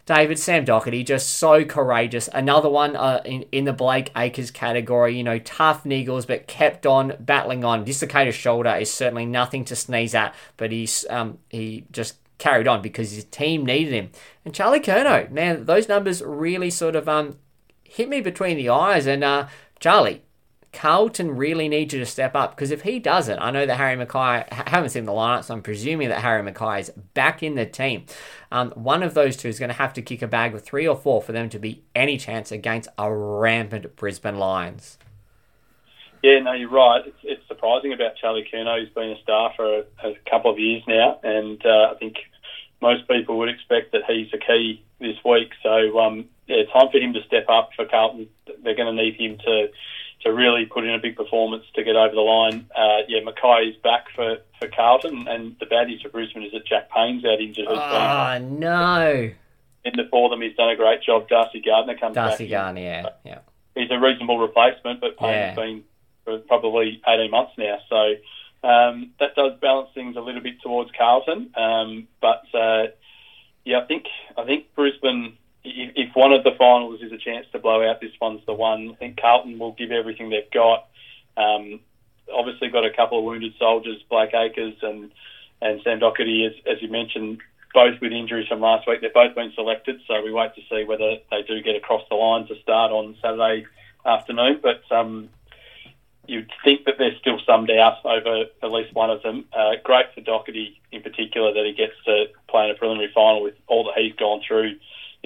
David, 0.08 0.40
Sam 0.40 0.64
Docherty, 0.64 1.06
just 1.06 1.36
so 1.36 1.66
courageous. 1.66 2.30
Another 2.34 2.70
one 2.70 2.96
uh, 2.96 3.22
in, 3.26 3.44
in 3.52 3.66
the 3.66 3.74
Blake 3.74 4.10
Acres 4.16 4.52
category, 4.52 5.18
you 5.18 5.24
know, 5.24 5.38
tough 5.38 5.84
niggles, 5.84 6.26
but 6.26 6.48
kept 6.48 6.86
on 6.86 7.14
battling 7.20 7.66
on. 7.66 7.84
Dislocated 7.84 8.34
shoulder 8.34 8.74
is 8.74 8.90
certainly 8.90 9.26
nothing 9.26 9.66
to 9.66 9.76
sneeze 9.76 10.16
at, 10.16 10.34
but 10.56 10.72
he's 10.72 11.06
um, 11.10 11.40
he 11.50 11.86
just 11.92 12.16
carried 12.38 12.70
on 12.70 12.82
because 12.82 13.12
his 13.12 13.26
team 13.26 13.66
needed 13.66 13.94
him. 13.94 14.10
And 14.46 14.54
Charlie 14.54 14.80
Curnow, 14.80 15.30
man, 15.30 15.66
those 15.66 15.90
numbers 15.90 16.22
really 16.22 16.70
sort 16.70 16.96
of 16.96 17.10
um, 17.10 17.38
hit 17.84 18.08
me 18.08 18.22
between 18.22 18.56
the 18.56 18.70
eyes. 18.70 19.08
And 19.08 19.26
uh, 19.26 19.48
Charlie, 19.82 20.24
Carlton 20.78 21.36
really 21.36 21.68
need 21.68 21.92
you 21.92 21.98
to 21.98 22.06
step 22.06 22.36
up 22.36 22.56
because 22.56 22.70
if 22.70 22.84
he 22.84 23.00
doesn't, 23.00 23.40
I 23.40 23.50
know 23.50 23.66
that 23.66 23.78
Harry 23.78 23.96
McKay, 23.98 24.46
I 24.52 24.70
haven't 24.70 24.92
seen 24.92 25.06
the 25.06 25.12
lineup, 25.12 25.44
so 25.44 25.56
I'm 25.56 25.64
presuming 25.64 26.10
that 26.10 26.22
Harry 26.22 26.44
McKay 26.44 26.82
is 26.82 26.92
back 27.16 27.42
in 27.42 27.56
the 27.56 27.66
team. 27.66 28.06
Um, 28.52 28.70
one 28.76 29.02
of 29.02 29.16
those 29.16 29.36
two 29.38 29.48
is 29.48 29.58
going 29.58 29.70
to 29.70 29.76
have 29.76 29.92
to 29.94 30.04
kick 30.04 30.22
a 30.22 30.28
bag 30.28 30.54
of 30.54 30.64
three 30.64 30.88
or 30.88 30.96
four 30.96 31.24
for 31.24 31.32
them 31.32 31.50
to 31.50 31.58
be 31.58 31.84
any 31.96 32.18
chance 32.18 32.52
against 32.52 32.90
a 32.96 33.12
rampant 33.12 33.96
Brisbane 33.96 34.38
Lions. 34.38 35.00
Yeah, 36.22 36.42
no, 36.42 36.54
you're 36.54 36.70
right. 36.70 37.08
It's, 37.08 37.18
it's 37.24 37.48
surprising 37.48 37.94
about 37.94 38.16
Charlie 38.18 38.48
Curnow. 38.54 38.80
He's 38.80 38.94
been 38.94 39.10
a 39.10 39.22
star 39.24 39.54
for 39.56 39.80
a, 39.80 39.84
a 40.04 40.14
couple 40.30 40.52
of 40.52 40.60
years 40.60 40.84
now, 40.88 41.20
and 41.24 41.60
uh, 41.66 41.92
I 41.92 41.96
think 41.98 42.18
most 42.84 43.08
people 43.08 43.40
would 43.40 43.50
expect 43.50 43.94
that 43.94 44.02
he's 44.08 44.30
the 44.30 44.38
key 44.38 44.84
this 45.00 45.18
week. 45.26 45.54
So, 45.64 46.00
um, 46.00 46.26
yeah, 46.46 46.66
time 46.72 46.90
for 46.92 47.00
him 47.00 47.14
to 47.14 47.24
step 47.24 47.48
up 47.50 47.72
for 47.76 47.86
Carlton. 47.86 48.28
They're 48.64 48.76
going 48.76 48.96
to 48.96 49.04
need 49.04 49.16
him 49.16 49.40
to 49.40 49.70
to 50.22 50.34
really 50.34 50.66
put 50.66 50.84
in 50.84 50.94
a 50.94 51.00
big 51.00 51.16
performance 51.16 51.64
to 51.76 51.84
get 51.84 51.96
over 51.96 52.14
the 52.14 52.22
line. 52.22 52.70
Uh, 52.76 53.04
yeah, 53.08 53.20
McKay 53.22 53.70
is 53.70 53.76
back 53.78 54.06
for, 54.16 54.38
for 54.60 54.68
Carlton, 54.68 55.28
and 55.28 55.56
the 55.60 55.66
bad 55.66 55.88
news 55.88 56.02
for 56.02 56.10
Brisbane 56.10 56.44
is 56.44 56.52
that 56.54 56.66
Jack 56.66 56.90
Payne's 56.92 57.24
out 57.24 57.40
injured. 57.40 57.68
Oh, 57.68 58.38
no. 58.42 59.32
In 59.86 59.94
the 59.96 60.08
for 60.10 60.30
them, 60.30 60.42
he's 60.42 60.56
done 60.56 60.70
a 60.70 60.76
great 60.76 61.02
job. 61.04 61.30
Darcy 61.30 61.62
Gardiner 61.62 61.98
comes 61.98 62.16
Darcy 62.16 62.46
back. 62.46 62.50
Darcy 62.50 62.50
Gardiner, 62.50 62.82
yeah. 62.82 63.10
yeah. 63.24 63.40
He's 63.76 63.92
a 63.92 64.00
reasonable 64.00 64.40
replacement, 64.40 65.00
but 65.00 65.18
Payne's 65.18 65.32
yeah. 65.32 65.56
been 65.56 65.84
for 66.26 66.40
probably 66.40 67.02
18 67.08 67.32
months 67.32 67.54
now. 67.58 67.78
So 67.88 68.16
um, 68.68 69.12
that 69.20 69.36
does 69.36 69.54
balance 69.62 69.90
things 69.94 70.16
a 70.18 70.20
little 70.20 70.42
bit 70.42 70.62
towards 70.62 70.92
Carlton. 70.98 71.52
Um, 71.56 72.08
but 72.22 72.44
uh, 72.54 72.88
yeah, 73.64 73.80
I 73.80 73.86
think 73.86 74.06
I 74.38 74.44
think 74.44 74.74
Brisbane 74.76 75.38
if 75.96 76.16
one 76.16 76.34
of 76.34 76.44
the 76.44 76.52
finals 76.58 77.02
is 77.02 77.12
a 77.12 77.18
chance 77.18 77.46
to 77.52 77.60
blow 77.60 77.88
out, 77.88 78.02
this 78.02 78.12
one's 78.22 78.46
the 78.46 78.54
one. 78.54 78.92
I 78.92 78.96
think 78.96 79.20
Carlton 79.20 79.60
will 79.60 79.74
give 79.74 79.92
everything 79.92 80.30
they've 80.30 80.52
got. 80.52 80.88
Um, 81.36 81.80
obviously, 82.34 82.70
got 82.70 82.86
a 82.86 82.94
couple 82.94 83.20
of 83.20 83.26
wounded 83.26 83.54
soldiers, 83.60 84.04
Blake 84.10 84.34
Acres 84.34 84.76
and 84.82 85.12
and 85.60 85.82
Sam 85.84 86.00
Docherty, 86.00 86.46
as, 86.46 86.54
as 86.68 86.82
you 86.84 86.88
mentioned, 86.88 87.40
both 87.74 88.00
with 88.00 88.12
injuries 88.12 88.48
from 88.48 88.62
last 88.62 88.88
week. 88.88 89.02
They've 89.02 89.14
both 89.14 89.34
been 89.34 89.52
selected, 89.56 90.00
so 90.08 90.22
we 90.22 90.32
wait 90.32 90.54
to 90.54 90.62
see 90.70 90.84
whether 90.84 91.18
they 91.32 91.42
do 91.48 91.62
get 91.64 91.76
across 91.76 92.04
the 92.10 92.16
line 92.16 92.46
to 92.48 92.62
start 92.62 92.92
on 92.92 93.16
Saturday 93.22 93.66
afternoon. 94.06 94.60
But 94.62 94.84
um, 94.96 95.30
you'd 96.28 96.52
think 96.64 96.86
that 96.86 96.96
there's 97.00 97.18
still 97.20 97.40
some 97.46 97.66
doubt 97.66 98.06
over 98.06 98.46
at 98.62 98.72
least 98.72 98.94
one 98.94 99.10
of 99.10 99.24
them. 99.24 99.46
Uh, 99.52 99.72
great 99.84 100.06
for 100.14 100.22
Docherty 100.22 100.76
in 100.92 101.02
particular 101.02 101.54
that 101.54 101.66
he 101.66 101.74
gets 101.74 101.94
to 102.06 102.26
play 102.48 102.66
in 102.66 102.72
a 102.72 102.76
preliminary 102.76 103.12
final 103.14 103.42
with 103.42 103.56
all 103.66 103.86
that 103.86 104.00
he's 104.00 104.14
gone 104.14 104.42
through 104.48 104.76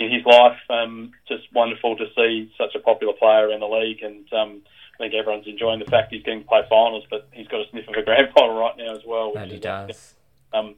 in 0.02 0.12
his 0.12 0.26
life. 0.26 0.58
Um, 0.70 1.12
just 1.28 1.44
wonderful 1.54 1.96
to 1.98 2.06
see 2.16 2.52
such 2.58 2.76
a 2.76 2.80
popular 2.80 3.14
player 3.14 3.52
in 3.52 3.60
the 3.60 3.68
league, 3.68 4.02
and 4.04 4.32
um, 4.34 4.62
I 4.96 5.04
think 5.04 5.14
everyone's 5.14 5.48
enjoying 5.48 5.80
the 5.80 5.86
fact 5.86 6.14
he's 6.14 6.24
getting 6.24 6.42
to 6.42 6.48
play 6.48 6.62
finals, 6.70 7.06
but 7.10 7.28
he's 7.32 7.48
got 7.48 7.62
a 7.62 7.70
sniff 7.70 7.88
of 7.88 7.96
a 7.96 8.02
grand 8.06 8.30
final 8.34 8.58
right 8.58 8.78
now 8.78 8.96
as 8.96 9.04
well. 9.06 9.34
And 9.36 9.52
he 9.52 9.60
does. 9.60 10.16
Um, 10.54 10.76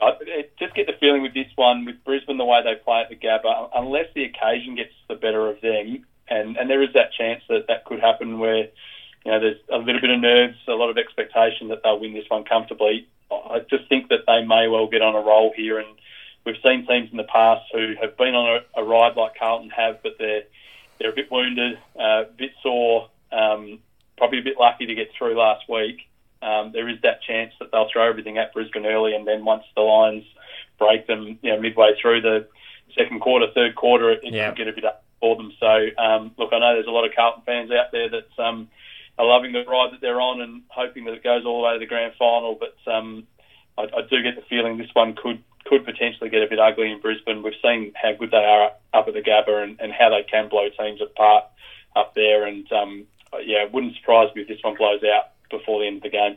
I 0.00 0.12
just 0.58 0.74
get 0.74 0.86
the 0.86 0.92
feeling 1.00 1.22
with 1.22 1.34
this 1.34 1.48
one, 1.56 1.84
with 1.84 2.04
Brisbane, 2.04 2.38
the 2.38 2.44
way 2.44 2.62
they 2.62 2.76
play 2.76 3.00
at 3.00 3.08
the 3.08 3.16
Gabba, 3.16 3.70
unless 3.74 4.06
the 4.14 4.24
occasion 4.24 4.76
gets 4.76 4.92
the 5.08 5.16
better 5.16 5.48
of 5.48 5.60
them, 5.60 6.04
and, 6.28 6.56
and 6.56 6.70
there 6.70 6.82
is 6.82 6.92
that 6.94 7.12
chance 7.12 7.42
that 7.48 7.66
that 7.68 7.84
could 7.84 8.00
happen 8.00 8.38
where, 8.38 8.68
you 9.24 9.32
know, 9.32 9.40
there's 9.40 9.58
a 9.72 9.78
little 9.78 10.00
bit 10.00 10.10
of 10.10 10.20
nerves, 10.20 10.56
a 10.68 10.72
lot 10.72 10.90
of 10.90 10.98
expectation 10.98 11.68
that 11.68 11.82
they'll 11.82 11.98
win 11.98 12.12
this 12.12 12.28
one 12.28 12.44
comfortably. 12.44 13.08
I 13.30 13.60
just 13.68 13.88
think 13.88 14.08
that 14.08 14.20
they 14.26 14.44
may 14.44 14.68
well 14.68 14.86
get 14.86 15.02
on 15.02 15.14
a 15.14 15.20
roll 15.20 15.52
here 15.56 15.78
and 15.78 15.88
we've 16.44 16.56
seen 16.64 16.86
teams 16.86 17.10
in 17.10 17.16
the 17.16 17.24
past 17.24 17.64
who 17.72 17.94
have 18.00 18.16
been 18.16 18.34
on 18.34 18.60
a, 18.76 18.80
a 18.80 18.84
ride 18.84 19.16
like 19.16 19.38
Carlton 19.38 19.70
have, 19.70 20.02
but 20.02 20.12
they're 20.18 20.42
they're 20.98 21.10
a 21.10 21.14
bit 21.14 21.30
wounded, 21.30 21.78
uh, 21.98 22.22
a 22.22 22.32
bit 22.36 22.50
sore, 22.62 23.08
um, 23.30 23.78
probably 24.16 24.40
a 24.40 24.42
bit 24.42 24.56
lucky 24.58 24.86
to 24.86 24.94
get 24.94 25.10
through 25.16 25.38
last 25.38 25.68
week. 25.68 26.08
Um, 26.42 26.72
there 26.72 26.88
is 26.88 27.00
that 27.02 27.22
chance 27.22 27.52
that 27.60 27.70
they'll 27.70 27.88
throw 27.92 28.08
everything 28.08 28.38
at 28.38 28.52
Brisbane 28.52 28.86
early, 28.86 29.14
and 29.14 29.26
then 29.26 29.44
once 29.44 29.64
the 29.74 29.82
Lions 29.82 30.24
break 30.78 31.06
them, 31.06 31.38
you 31.42 31.52
know, 31.52 31.60
midway 31.60 31.94
through 32.00 32.22
the 32.22 32.48
second 32.96 33.20
quarter, 33.20 33.46
third 33.54 33.74
quarter, 33.74 34.10
it, 34.10 34.20
it 34.22 34.32
could 34.48 34.56
get 34.56 34.68
a 34.68 34.72
bit 34.72 34.84
up 34.84 35.04
for 35.20 35.36
them. 35.36 35.52
So, 35.58 35.86
um, 35.98 36.32
look, 36.36 36.52
I 36.52 36.58
know 36.58 36.74
there's 36.74 36.86
a 36.86 36.90
lot 36.90 37.06
of 37.06 37.14
Carlton 37.14 37.42
fans 37.44 37.70
out 37.70 37.92
there 37.92 38.08
that 38.08 38.42
um, 38.42 38.68
are 39.18 39.26
loving 39.26 39.52
the 39.52 39.64
ride 39.64 39.92
that 39.92 40.00
they're 40.00 40.20
on 40.20 40.40
and 40.40 40.62
hoping 40.68 41.04
that 41.04 41.14
it 41.14 41.24
goes 41.24 41.44
all 41.44 41.60
the 41.60 41.66
way 41.66 41.72
to 41.74 41.78
the 41.78 41.86
grand 41.86 42.14
final. 42.18 42.58
But 42.58 42.76
um, 42.90 43.26
I, 43.76 43.82
I 43.82 44.02
do 44.08 44.22
get 44.22 44.36
the 44.36 44.42
feeling 44.48 44.78
this 44.78 44.94
one 44.94 45.14
could 45.14 45.42
could 45.68 45.84
potentially 45.84 46.30
get 46.30 46.42
a 46.42 46.48
bit 46.48 46.58
ugly 46.58 46.90
in 46.90 47.00
Brisbane. 47.00 47.42
We've 47.42 47.54
seen 47.62 47.92
how 48.00 48.12
good 48.12 48.30
they 48.30 48.38
are 48.38 48.72
up 48.94 49.08
at 49.08 49.14
the 49.14 49.20
Gabba 49.20 49.62
and, 49.62 49.80
and 49.80 49.92
how 49.92 50.10
they 50.10 50.22
can 50.22 50.48
blow 50.48 50.68
teams 50.78 51.00
apart 51.00 51.44
up 51.94 52.14
there. 52.14 52.46
And 52.46 52.70
um, 52.72 53.06
yeah, 53.44 53.64
it 53.64 53.72
wouldn't 53.72 53.96
surprise 53.96 54.34
me 54.34 54.42
if 54.42 54.48
this 54.48 54.62
one 54.62 54.76
blows 54.76 55.02
out 55.04 55.32
before 55.50 55.80
the 55.80 55.86
end 55.86 55.98
of 55.98 56.02
the 56.04 56.10
game. 56.10 56.36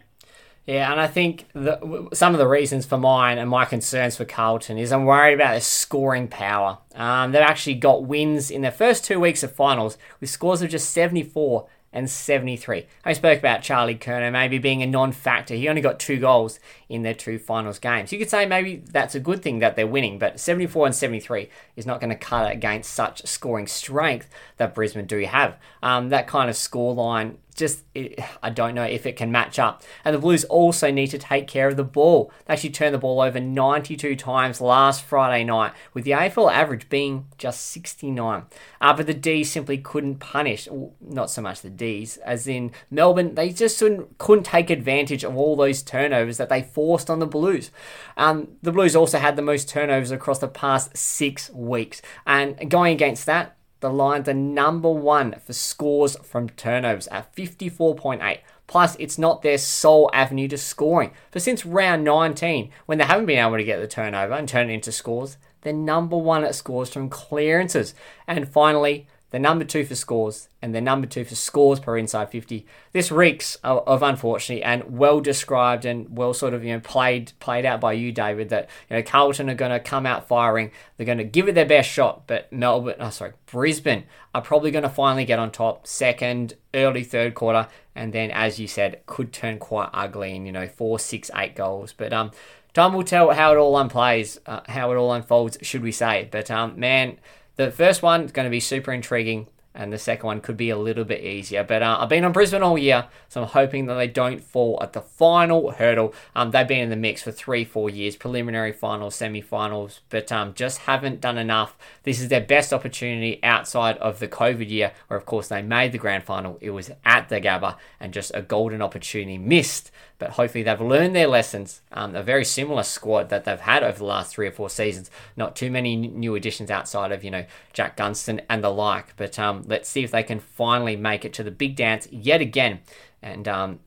Yeah, 0.66 0.92
and 0.92 1.02
I 1.02 1.08
think 1.08 1.48
the, 1.54 2.10
some 2.14 2.34
of 2.34 2.40
the 2.40 2.48
reasons 2.48 2.86
for 2.86 2.98
mine 2.98 3.40
and 3.40 3.50
my 3.50 3.66
concerns 3.66 4.16
for 4.16 4.26
Carlton 4.26 4.78
is 4.78 4.92
I'm 4.92 5.06
worried 5.06 5.34
about 5.34 5.52
their 5.52 5.62
scoring 5.62 6.28
power. 6.28 6.78
Um, 6.94 7.32
they've 7.32 7.42
actually 7.42 7.76
got 7.76 8.04
wins 8.04 8.52
in 8.52 8.62
their 8.62 8.72
first 8.72 9.04
two 9.04 9.20
weeks 9.20 9.42
of 9.42 9.52
finals 9.52 9.98
with 10.20 10.30
scores 10.30 10.62
of 10.62 10.70
just 10.70 10.92
74 10.92 11.68
and 11.94 12.10
73. 12.10 12.86
I 13.04 13.14
spoke 13.14 13.40
about 13.40 13.62
Charlie 13.62 13.96
Curnow 13.96 14.32
maybe 14.32 14.58
being 14.58 14.82
a 14.82 14.88
non 14.88 15.12
factor. 15.12 15.56
He 15.56 15.68
only 15.68 15.82
got 15.82 16.00
two 16.00 16.20
goals 16.20 16.60
in 16.90 17.04
their 17.04 17.14
two 17.14 17.38
finals 17.38 17.80
games. 17.80 18.12
You 18.12 18.20
could 18.20 18.30
say 18.30 18.46
maybe 18.46 18.78
that's 18.78 19.16
a 19.16 19.20
good 19.20 19.42
thing 19.42 19.60
that 19.60 19.76
they're 19.76 19.88
winning, 19.88 20.18
but 20.20 20.40
74 20.40 20.88
and 20.88 20.96
73 20.96 21.50
is 21.76 21.86
not 21.86 22.00
going 22.00 22.10
to 22.10 22.16
cut 22.16 22.50
it 22.50 22.56
against 22.56 22.94
such 22.94 23.26
scoring 23.26 23.68
strength 23.68 24.30
that 24.58 24.74
Brisbane 24.74 25.06
do 25.06 25.20
have. 25.26 25.58
Um, 25.84 26.10
that 26.10 26.28
kind 26.28 26.50
of 26.50 26.56
score 26.56 26.94
line 26.94 27.38
just 27.56 27.84
it, 27.94 28.20
I 28.42 28.50
don't 28.50 28.76
know 28.76 28.84
if 28.84 29.06
it 29.06 29.16
can 29.16 29.32
match 29.32 29.60
up. 29.60 29.84
And 30.04 30.16
the 30.16 30.20
Blues 30.20 30.44
also 30.46 30.92
need 30.92 31.08
to 31.08 31.18
take 31.18 31.48
care 31.48 31.68
of 31.68 31.78
the 31.78 31.84
ball. 31.84 32.32
They 32.46 32.54
actually 32.54 32.72
turned 32.72 32.94
the 32.94 33.00
ball 33.00 33.22
over 33.22 33.40
92 33.40 34.16
times 34.16 34.62
last 34.62 35.04
Friday 35.04 35.44
night, 35.44 35.74
with 35.94 36.04
the 36.04 36.12
AFL 36.12 36.52
average 36.52 36.90
being 36.90 37.28
just 37.38 37.66
69. 37.68 38.44
Uh, 38.80 38.94
but 38.94 39.08
the 39.08 39.14
D's 39.14 39.52
simply 39.52 39.78
couldn't 39.78 40.20
punish, 40.20 40.68
well, 40.70 40.94
not 41.02 41.30
so 41.30 41.42
much 41.42 41.62
the 41.62 41.70
D's, 41.70 42.18
as 42.18 42.48
in 42.48 42.72
Melbourne, 42.90 43.36
they 43.36 43.50
just 43.50 43.80
couldn't, 43.80 44.18
couldn't 44.18 44.46
take 44.46 44.70
advantage 44.70 45.24
of 45.24 45.36
all 45.36 45.56
those 45.56 45.82
turnovers 45.82 46.38
that 46.38 46.50
they 46.50 46.62
forced 46.62 47.10
on 47.10 47.20
the 47.20 47.28
Blues. 47.28 47.72
Um, 48.18 48.50
the 48.62 48.72
Blues 48.72 48.96
also 48.96 49.20
had 49.20 49.36
the 49.36 49.42
most 49.42 49.70
turnovers 49.70 50.12
across 50.12 50.40
the 50.40 50.48
past 50.48 50.96
six 50.96 51.50
weeks. 51.52 52.02
And 52.26 52.70
going 52.70 52.94
against 52.94 53.26
that, 53.26 53.58
the 53.82 53.92
Lions 53.92 54.30
are 54.30 54.34
number 54.34 54.90
one 54.90 55.36
for 55.46 55.54
scores 55.54 56.16
from 56.18 56.50
turnovers 56.50 57.08
at 57.08 57.36
54.8. 57.36 58.40
Plus, 58.68 58.96
it's 59.00 59.18
not 59.18 59.42
their 59.42 59.58
sole 59.58 60.10
avenue 60.14 60.48
to 60.48 60.58
scoring. 60.58 61.12
For 61.30 61.40
since 61.40 61.66
round 61.66 62.04
19, 62.06 62.72
when 62.86 63.00
they 63.00 63.04
haven't 63.04 63.26
been 63.26 63.40
able 63.40 63.58
to 63.58 63.64
get 63.64 63.82
the 63.82 63.88
turnover 63.88 64.34
and 64.34 64.48
turn 64.48 64.70
it 64.70 64.74
into 64.74 64.92
scores, 64.92 65.38
they're 65.62 65.74
number 65.74 66.16
one 66.16 66.46
at 66.46 66.56
scores 66.56 66.90
from 66.90 67.10
clearances. 67.10 67.94
And 68.28 68.48
finally, 68.48 69.08
the 69.32 69.40
number 69.40 69.64
two 69.64 69.86
for 69.86 69.96
scores, 69.96 70.50
and 70.62 70.76
the 70.76 70.82
number 70.82 71.08
two 71.08 71.24
for 71.24 71.36
scores 71.36 71.80
per 71.80 71.98
inside 71.98 72.30
50. 72.30 72.66
This 72.92 73.12
reeks 73.12 73.56
of, 73.64 73.88
of, 73.88 74.04
unfortunately 74.04 74.62
and 74.62 74.98
well 74.98 75.22
described 75.22 75.86
and 75.86 76.18
well 76.18 76.34
sort 76.34 76.54
of 76.54 76.64
you 76.64 76.74
know 76.74 76.82
played 76.82 77.32
played 77.40 77.66
out 77.66 77.80
by 77.80 77.94
you, 77.94 78.12
David. 78.12 78.50
That 78.50 78.70
you 78.90 78.98
know 78.98 79.04
Carlton 79.04 79.50
are 79.50 79.56
going 79.56 79.72
to 79.72 79.80
come 79.80 80.06
out 80.06 80.28
firing. 80.28 80.72
They're 80.98 81.06
going 81.06 81.18
to 81.18 81.24
give 81.24 81.48
it 81.48 81.56
their 81.56 81.66
best 81.66 81.90
shot, 81.90 82.28
but 82.28 82.52
Melbourne, 82.52 82.96
oh 83.00 83.10
sorry, 83.10 83.32
Brisbane 83.46 84.04
are 84.36 84.42
probably 84.42 84.70
going 84.70 84.84
to 84.84 84.90
finally 84.90 85.26
get 85.26 85.40
on 85.40 85.52
top, 85.52 85.88
second, 85.88 86.56
early 86.74 87.04
third 87.04 87.34
quarter, 87.34 87.68
and 87.96 88.12
then 88.12 88.32
as 88.32 88.60
you 88.60 88.68
said, 88.68 89.02
could 89.06 89.32
turn 89.32 89.60
quite 89.60 89.90
ugly 89.94 90.36
in 90.36 90.46
you 90.46 90.52
know 90.52 90.68
four, 90.68 91.00
six, 91.00 91.32
eight 91.36 91.56
goals. 91.56 91.94
But 91.94 92.12
um, 92.12 92.32
time 92.74 92.94
will 92.94 93.04
tell 93.06 93.32
how 93.32 93.54
it 93.54 93.58
all 93.58 93.76
unplays, 93.76 94.40
uh, 94.46 94.60
how 94.68 94.92
it 94.92 94.96
all 94.96 95.14
unfolds, 95.14 95.58
should 95.62 95.84
we 95.84 95.94
say? 95.94 96.28
But 96.30 96.52
um, 96.52 96.78
man 96.78 97.18
the 97.56 97.72
first 97.72 98.02
one 98.02 98.24
is 98.24 98.32
going 98.32 98.46
to 98.46 98.52
be 98.52 98.60
super 98.60 98.92
intriguing. 98.92 99.48
and 99.74 99.94
the 99.94 99.98
second 99.98 100.26
one 100.26 100.42
could 100.42 100.58
be 100.58 100.70
a 100.70 100.78
little 100.78 101.06
bit 101.06 101.24
easier. 101.24 101.64
But 101.64 101.82
uh, 101.82 101.98
I've 102.00 102.10
been 102.10 102.26
on 102.26 102.34
Brisbane 102.34 102.62
all 102.62 102.78
year, 102.78 103.08
so 103.30 103.42
I'm 103.42 103.48
hoping 103.48 103.86
that 103.86 103.96
they 103.96 104.08
don't 104.08 104.44
fall 104.44 104.78
at 104.82 104.94
the 104.94 105.02
final 105.02 105.72
hurdle. 105.72 106.14
Um, 106.36 106.52
they've 106.52 106.68
been 106.68 106.82
in 106.82 106.90
the 106.90 106.96
mix 106.98 107.24
for 107.24 107.32
three, 107.32 107.64
four 107.64 107.90
years, 107.90 108.16
preliminary 108.16 108.74
finals, 108.74 109.16
semi-finals, 109.16 110.02
but 110.10 110.32
um, 110.32 110.54
just 110.54 110.80
haven't 110.80 111.22
done 111.22 111.38
enough. 111.38 111.78
This 112.04 112.20
is 112.20 112.30
their 112.30 112.42
best 112.42 112.74
opportunity 112.74 113.40
outside 113.44 113.98
of 113.98 114.20
the 114.20 114.28
COVID 114.28 114.70
year, 114.70 114.92
where 115.08 115.18
of 115.18 115.26
course 115.26 115.48
they 115.48 115.62
made 115.62 115.92
the 115.92 115.98
grand 115.98 116.24
final. 116.24 116.58
It 116.60 116.72
was 116.72 116.92
at 117.06 117.30
the 117.30 117.40
Gabba, 117.40 117.78
and 118.00 118.14
just 118.14 118.32
a 118.34 118.42
golden 118.42 118.82
opportunity 118.82 119.38
missed. 119.38 119.92
But 120.18 120.32
hopefully 120.32 120.64
they've 120.64 120.82
learned 120.82 121.16
their 121.16 121.28
lessons. 121.28 121.82
Um, 121.92 122.16
a 122.16 122.24
very 122.24 122.46
similar 122.46 122.84
squad 122.84 123.30
that 123.30 123.46
they've 123.46 123.60
had 123.60 123.84
over 123.84 124.00
the 124.00 124.06
last 124.06 124.34
three 124.34 124.48
or 124.48 124.52
four 124.52 124.70
seasons. 124.70 125.12
Not 125.36 125.56
too 125.56 125.70
many 125.70 125.96
new 125.96 126.36
additions 126.36 126.72
outside 126.72 127.12
of 127.12 127.24
you 127.24 127.32
know 127.32 127.46
Jack 127.74 127.98
Gunston 127.98 128.42
and 128.50 128.64
the 128.64 128.70
like, 128.70 129.16
but 129.16 129.38
um, 129.38 129.64
let's 129.68 129.90
see 129.90 130.04
if 130.04 130.12
they 130.12 130.24
can 130.24 130.40
finally 130.40 130.96
make 130.96 131.26
it 131.26 131.34
to 131.34 131.44
the 131.44 131.52
big 131.52 131.76
dance 131.76 132.08
yet 132.12 132.42
again. 132.42 132.80
And 133.22 133.48
um, 133.48 133.80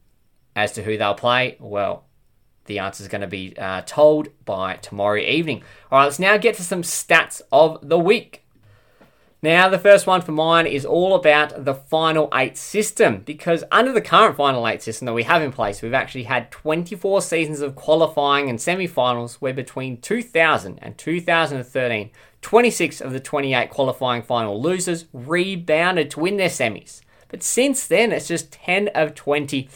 as 0.55 0.72
to 0.72 0.83
who 0.85 0.96
they'll 0.96 1.14
play, 1.14 1.57
well, 1.59 2.05
the 2.66 2.79
answer 2.79 3.03
is 3.03 3.09
going 3.09 3.20
to 3.20 3.27
be 3.27 3.57
uh, 3.59 3.83
told 3.87 4.29
by 4.44 4.77
tomorrow 4.77 5.20
evening. 5.20 5.62
All 5.90 5.98
right, 5.98 6.05
let's 6.05 6.18
now 6.18 6.37
get 6.37 6.55
to 6.57 6.62
some 6.62 6.83
stats 6.83 7.42
of 7.53 7.87
the 7.87 7.98
week. 7.98 8.44
Now, 9.44 9.68
the 9.68 9.79
first 9.79 10.07
one 10.07 10.22
for 10.22 10.33
mine 10.33 10.66
is 10.66 10.87
all 10.87 11.14
about 11.14 11.66
the 11.66 11.74
final 11.74 12.31
eight 12.33 12.57
system 12.57 13.18
because 13.27 13.62
under 13.70 13.92
the 13.92 14.00
current 14.00 14.37
final 14.37 14.66
eight 14.66 14.81
system 14.81 15.05
that 15.05 15.12
we 15.12 15.24
have 15.24 15.42
in 15.42 15.53
place, 15.53 15.83
we've 15.83 15.92
actually 15.92 16.22
had 16.22 16.50
24 16.50 17.20
seasons 17.20 17.61
of 17.61 17.74
qualifying 17.74 18.48
and 18.48 18.59
semi 18.59 18.87
finals 18.87 19.42
where 19.42 19.53
between 19.53 20.00
2000 20.00 20.79
and 20.81 20.96
2013, 20.96 22.11
26 22.40 23.00
of 23.03 23.12
the 23.12 23.20
28 23.20 23.68
qualifying 23.68 24.22
final 24.22 24.62
losers 24.62 25.05
rebounded 25.12 26.11
to 26.12 26.20
win 26.20 26.38
their 26.38 26.48
semis. 26.48 27.03
But 27.29 27.42
since 27.42 27.87
then, 27.87 28.12
it's 28.12 28.29
just 28.29 28.50
10 28.50 28.88
of 28.94 29.14
20. 29.14 29.68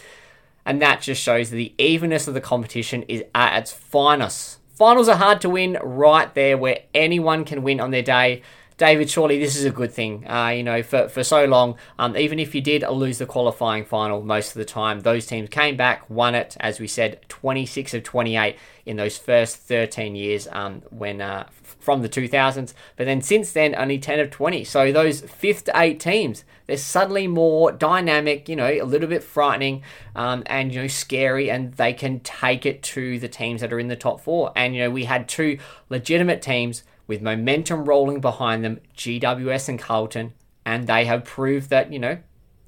And 0.68 0.82
that 0.82 1.00
just 1.00 1.22
shows 1.22 1.48
that 1.48 1.56
the 1.56 1.72
evenness 1.78 2.28
of 2.28 2.34
the 2.34 2.42
competition 2.42 3.02
is 3.04 3.24
at 3.34 3.58
its 3.58 3.72
finest. 3.72 4.58
Finals 4.74 5.08
are 5.08 5.16
hard 5.16 5.40
to 5.40 5.48
win 5.48 5.78
right 5.82 6.32
there 6.34 6.58
where 6.58 6.80
anyone 6.94 7.46
can 7.46 7.62
win 7.62 7.80
on 7.80 7.90
their 7.90 8.02
day. 8.02 8.42
David, 8.78 9.10
surely 9.10 9.40
this 9.40 9.56
is 9.56 9.64
a 9.64 9.72
good 9.72 9.92
thing. 9.92 10.24
Uh, 10.30 10.50
you 10.50 10.62
know, 10.62 10.84
for, 10.84 11.08
for 11.08 11.24
so 11.24 11.44
long, 11.46 11.76
um, 11.98 12.16
even 12.16 12.38
if 12.38 12.54
you 12.54 12.60
did 12.60 12.82
lose 12.88 13.18
the 13.18 13.26
qualifying 13.26 13.84
final 13.84 14.22
most 14.22 14.50
of 14.50 14.54
the 14.54 14.64
time, 14.64 15.00
those 15.00 15.26
teams 15.26 15.48
came 15.48 15.76
back, 15.76 16.08
won 16.08 16.36
it, 16.36 16.56
as 16.60 16.78
we 16.78 16.86
said, 16.86 17.20
26 17.28 17.94
of 17.94 18.04
28 18.04 18.56
in 18.86 18.96
those 18.96 19.18
first 19.18 19.56
13 19.56 20.14
years 20.14 20.46
um, 20.52 20.82
when 20.90 21.20
uh, 21.20 21.48
from 21.60 22.02
the 22.02 22.08
2000s. 22.08 22.72
But 22.96 23.06
then 23.06 23.20
since 23.20 23.50
then, 23.50 23.74
only 23.76 23.98
10 23.98 24.20
of 24.20 24.30
20. 24.30 24.62
So 24.62 24.92
those 24.92 25.22
fifth 25.22 25.64
to 25.64 25.72
eight 25.74 25.98
teams, 25.98 26.44
they're 26.68 26.76
suddenly 26.76 27.26
more 27.26 27.72
dynamic, 27.72 28.48
you 28.48 28.54
know, 28.54 28.68
a 28.68 28.82
little 28.82 29.08
bit 29.08 29.24
frightening 29.24 29.82
um, 30.14 30.44
and, 30.46 30.72
you 30.72 30.82
know, 30.82 30.86
scary, 30.86 31.50
and 31.50 31.72
they 31.74 31.92
can 31.92 32.20
take 32.20 32.64
it 32.64 32.84
to 32.84 33.18
the 33.18 33.28
teams 33.28 33.60
that 33.60 33.72
are 33.72 33.80
in 33.80 33.88
the 33.88 33.96
top 33.96 34.20
four. 34.20 34.52
And, 34.54 34.76
you 34.76 34.82
know, 34.82 34.90
we 34.90 35.06
had 35.06 35.28
two 35.28 35.58
legitimate 35.88 36.42
teams 36.42 36.84
with 37.08 37.20
momentum 37.20 37.84
rolling 37.84 38.20
behind 38.20 38.64
them, 38.64 38.78
GWS 38.96 39.68
and 39.68 39.78
Carlton, 39.78 40.34
and 40.64 40.86
they 40.86 41.06
have 41.06 41.24
proved 41.24 41.70
that, 41.70 41.92
you 41.92 41.98
know, 41.98 42.18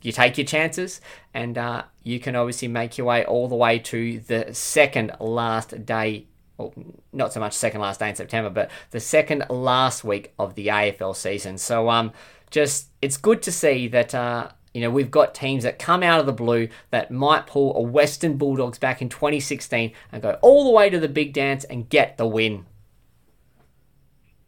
you 0.03 0.11
take 0.11 0.38
your 0.38 0.46
chances 0.46 1.00
and 1.35 1.57
uh, 1.59 1.85
you 2.03 2.18
can 2.18 2.35
obviously 2.35 2.66
make 2.66 2.98
your 2.98 3.07
way 3.07 3.24
all 3.24 3.46
the 3.48 3.55
way 3.55 3.79
to 3.79 4.18
the 4.20 4.53
second 4.53 5.12
last 5.20 5.85
day 5.85 6.26
well, 6.61 6.74
not 7.12 7.33
so 7.33 7.40
much 7.40 7.55
second 7.55 7.81
last 7.81 8.00
day 8.00 8.11
in 8.11 8.14
September, 8.14 8.50
but 8.50 8.70
the 8.90 9.00
second 9.00 9.44
last 9.48 10.05
week 10.05 10.35
of 10.38 10.55
the 10.57 10.66
AFL 10.66 11.16
season. 11.16 11.57
So, 11.57 11.88
um, 11.88 12.12
just 12.50 12.88
it's 13.00 13.16
good 13.16 13.42
to 13.42 13.53
see 13.53 13.88
that 13.88 14.14
uh, 14.14 14.50
you 14.74 14.83
know 14.83 14.90
we've 14.90 15.11
got 15.11 15.35
teams 15.35 15.62
that 15.62 15.79
come 15.79 16.03
out 16.03 16.20
of 16.20 16.26
the 16.26 16.33
blue 16.33 16.68
that 16.90 17.11
might 17.11 17.46
pull 17.46 17.74
a 17.76 17.81
Western 17.81 18.37
Bulldogs 18.37 18.79
back 18.79 19.00
in 19.00 19.09
2016 19.09 19.92
and 20.12 20.22
go 20.22 20.38
all 20.42 20.64
the 20.64 20.70
way 20.70 20.90
to 20.90 21.00
the 21.00 21.09
big 21.09 21.33
dance 21.33 21.64
and 21.64 21.88
get 21.88 22.18
the 22.18 22.26
win. 22.26 22.66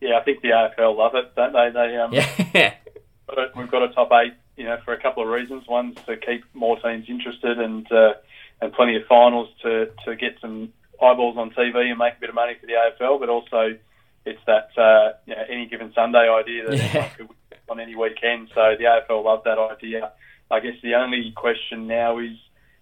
Yeah, 0.03 0.19
I 0.19 0.25
think 0.25 0.43
the 0.43 0.49
AFL 0.49 0.97
love 0.97 1.15
it, 1.15 1.33
don't 1.37 1.53
they? 1.53 1.71
They 1.73 1.97
um, 1.97 2.13
yeah. 2.13 2.75
we've 3.57 3.71
got 3.71 3.85
a 3.85 3.95
top 3.95 4.11
eight, 4.13 4.35
you 4.57 4.65
know, 4.65 4.77
for 4.85 4.93
a 4.93 5.01
couple 5.01 5.23
of 5.23 5.29
reasons. 5.29 5.63
One's 5.69 5.97
to 6.07 6.17
keep 6.17 6.43
more 6.55 6.77
teams 6.81 7.09
interested 7.09 7.61
and 7.61 7.91
uh, 7.93 8.15
and 8.61 8.73
plenty 8.73 8.97
of 8.97 9.05
finals 9.09 9.49
to 9.63 9.91
to 10.05 10.17
get 10.17 10.41
some 10.41 10.73
eyeballs 11.01 11.37
on 11.37 11.51
TV 11.51 11.89
and 11.89 11.99
make 11.99 12.15
a 12.17 12.21
bit 12.21 12.31
of 12.31 12.35
money 12.35 12.55
for 12.61 12.67
the 12.67 12.73
AFL, 12.73 13.21
but 13.21 13.29
also 13.29 13.79
it's 14.27 14.41
that 14.49 14.71
uh, 14.77 15.13
you 15.25 15.37
know, 15.37 15.43
any 15.49 15.67
given 15.67 15.93
Sunday 15.95 16.29
idea 16.29 16.69
that 16.69 16.77
yeah. 16.77 17.09
could 17.17 17.29
on 17.69 17.79
any 17.79 17.95
weekend. 17.95 18.49
So 18.57 18.75
the 18.77 18.85
AFL 18.85 19.25
love 19.25 19.45
that 19.45 19.59
idea. 19.59 20.11
I 20.51 20.59
guess 20.59 20.75
the 20.83 20.97
only 20.97 21.33
question 21.37 21.87
now 21.87 22.19
is 22.19 22.33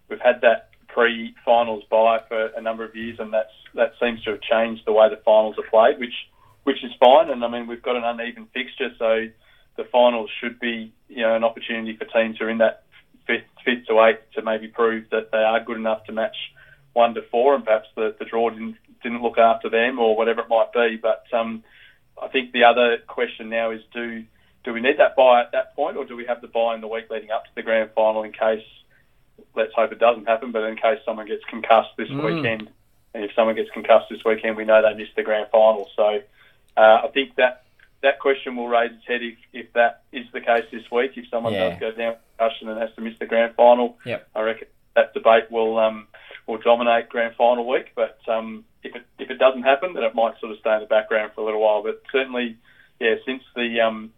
we've 0.09 0.21
had 0.21 0.41
that 0.41 0.71
pre-finals 0.89 1.85
bye 1.91 2.23
for 2.29 2.47
a 2.47 2.63
number 2.63 2.83
of 2.83 2.97
years, 2.97 3.19
and 3.21 3.31
that's 3.31 3.53
that 3.75 3.93
seems 4.01 4.23
to 4.25 4.31
have 4.31 4.41
changed 4.41 4.85
the 4.87 4.93
way 4.93 5.11
the 5.11 5.21
finals 5.23 5.57
are 5.59 5.69
played, 5.69 6.01
which 6.01 6.15
which 6.65 6.83
is 6.85 6.93
fine. 6.99 7.31
And 7.31 7.45
I 7.45 7.49
mean, 7.49 7.67
we've 7.67 7.83
got 7.83 7.97
an 7.97 8.05
uneven 8.05 8.47
fixture, 8.53 8.91
so 8.99 9.27
the 9.77 9.85
finals 9.85 10.31
should 10.41 10.59
be, 10.61 10.93
you 11.09 11.23
know, 11.23 11.35
an 11.35 11.45
opportunity 11.45 11.97
for 11.97 12.05
teams 12.05 12.39
who 12.39 12.47
are 12.47 12.51
in 12.51 12.59
that 12.59 12.85
fifth, 13.27 13.45
fifth 13.65 13.87
to 13.87 14.01
eighth 14.03 14.23
to 14.35 14.43
maybe 14.43 14.69
prove 14.69 15.09
that 15.11 15.31
they 15.31 15.39
are 15.39 15.61
good 15.61 15.77
enough 15.77 16.05
to 16.05 16.13
match 16.13 16.37
one 16.93 17.15
to 17.15 17.23
four, 17.31 17.55
and 17.55 17.65
perhaps 17.65 17.89
the, 17.95 18.15
the 18.19 18.25
draw 18.25 18.51
didn't 18.51 18.77
didn't 19.03 19.23
look 19.23 19.39
after 19.39 19.71
them 19.71 19.99
or 19.99 20.17
whatever 20.17 20.43
it 20.43 20.49
might 20.49 20.73
be. 20.73 20.97
But 20.97 21.25
um, 21.33 21.65
I 22.21 22.29
think 22.29 22.53
the 22.53 22.65
other 22.65 22.99
question 23.07 23.49
now 23.49 23.71
is 23.71 23.81
do 23.93 24.25
do 24.65 24.73
we 24.73 24.81
need 24.81 24.99
that 24.99 25.17
buy 25.17 25.41
at 25.41 25.53
that 25.53 25.75
point, 25.75 25.97
or 25.97 26.05
do 26.05 26.17
we 26.17 26.27
have 26.27 26.41
the 26.41 26.49
buy 26.49 26.75
in 26.75 26.81
the 26.81 26.89
week 26.89 27.09
leading 27.11 27.31
up 27.31 27.45
to 27.45 27.51
the 27.55 27.63
grand 27.63 27.91
final 27.95 28.23
in 28.23 28.33
case? 28.33 28.65
Let's 29.55 29.73
hope 29.75 29.91
it 29.91 29.99
doesn't 29.99 30.27
happen, 30.27 30.53
but 30.53 30.65
in 30.65 30.77
case 30.77 30.99
someone 31.05 31.27
gets 31.27 31.45
concussed 31.45 31.97
this 31.97 32.09
mm. 32.09 32.23
weekend, 32.23 32.71
and 33.15 33.25
if 33.25 33.33
someone 33.35 33.57
gets 33.57 33.71
concussed 33.71 34.11
this 34.11 34.23
weekend, 34.25 34.57
we 34.57 34.65
know 34.65 34.83
they 34.83 34.95
missed 34.95 35.17
the 35.17 35.23
grand 35.23 35.49
final. 35.51 35.89
So 35.97 36.21
uh, 36.77 37.01
I 37.05 37.09
think 37.13 37.37
that 37.37 37.65
that 38.03 38.19
question 38.19 38.57
will 38.57 38.69
raise 38.69 38.93
its 38.93 39.07
head 39.07 39.23
if, 39.23 39.37
if 39.53 39.73
that 39.75 40.03
is 40.13 40.27
the 40.33 40.41
case 40.41 40.65
this 40.73 40.91
week. 40.91 41.13
If 41.17 41.29
someone 41.29 41.53
yeah. 41.53 41.71
does 41.71 41.81
go 41.81 41.93
down 41.93 42.13
with 42.13 42.21
concussion 42.39 42.69
and 42.69 42.81
has 42.81 42.91
to 42.97 43.01
miss 43.03 43.15
the 43.19 43.27
grand 43.27 43.55
final, 43.55 43.99
yep. 44.07 44.29
I 44.35 44.41
reckon 44.41 44.69
that 44.97 45.13
debate 45.15 45.51
will 45.51 45.79
um, 45.79 46.07
will 46.47 46.59
dominate 46.59 47.09
grand 47.09 47.35
final 47.37 47.69
week. 47.69 47.93
But 47.95 48.19
um, 48.29 48.65
if 48.83 48.95
it 48.97 49.05
if 49.19 49.31
it 49.31 49.39
doesn't 49.39 49.63
happen, 49.63 49.95
then 49.95 50.05
it 50.05 50.15
might 50.15 50.39
sort 50.41 50.53
of 50.53 50.59
stay 50.59 50.75
in 50.75 50.81
the 50.81 50.87
background 50.87 51.33
for 51.35 51.43
a 51.43 51.45
little 51.45 51.61
while. 51.61 51.83
But 51.83 52.03
certainly, 52.11 52.57
yeah, 52.99 53.15
since 53.27 53.43
the 53.55 53.81
um, 53.81 54.13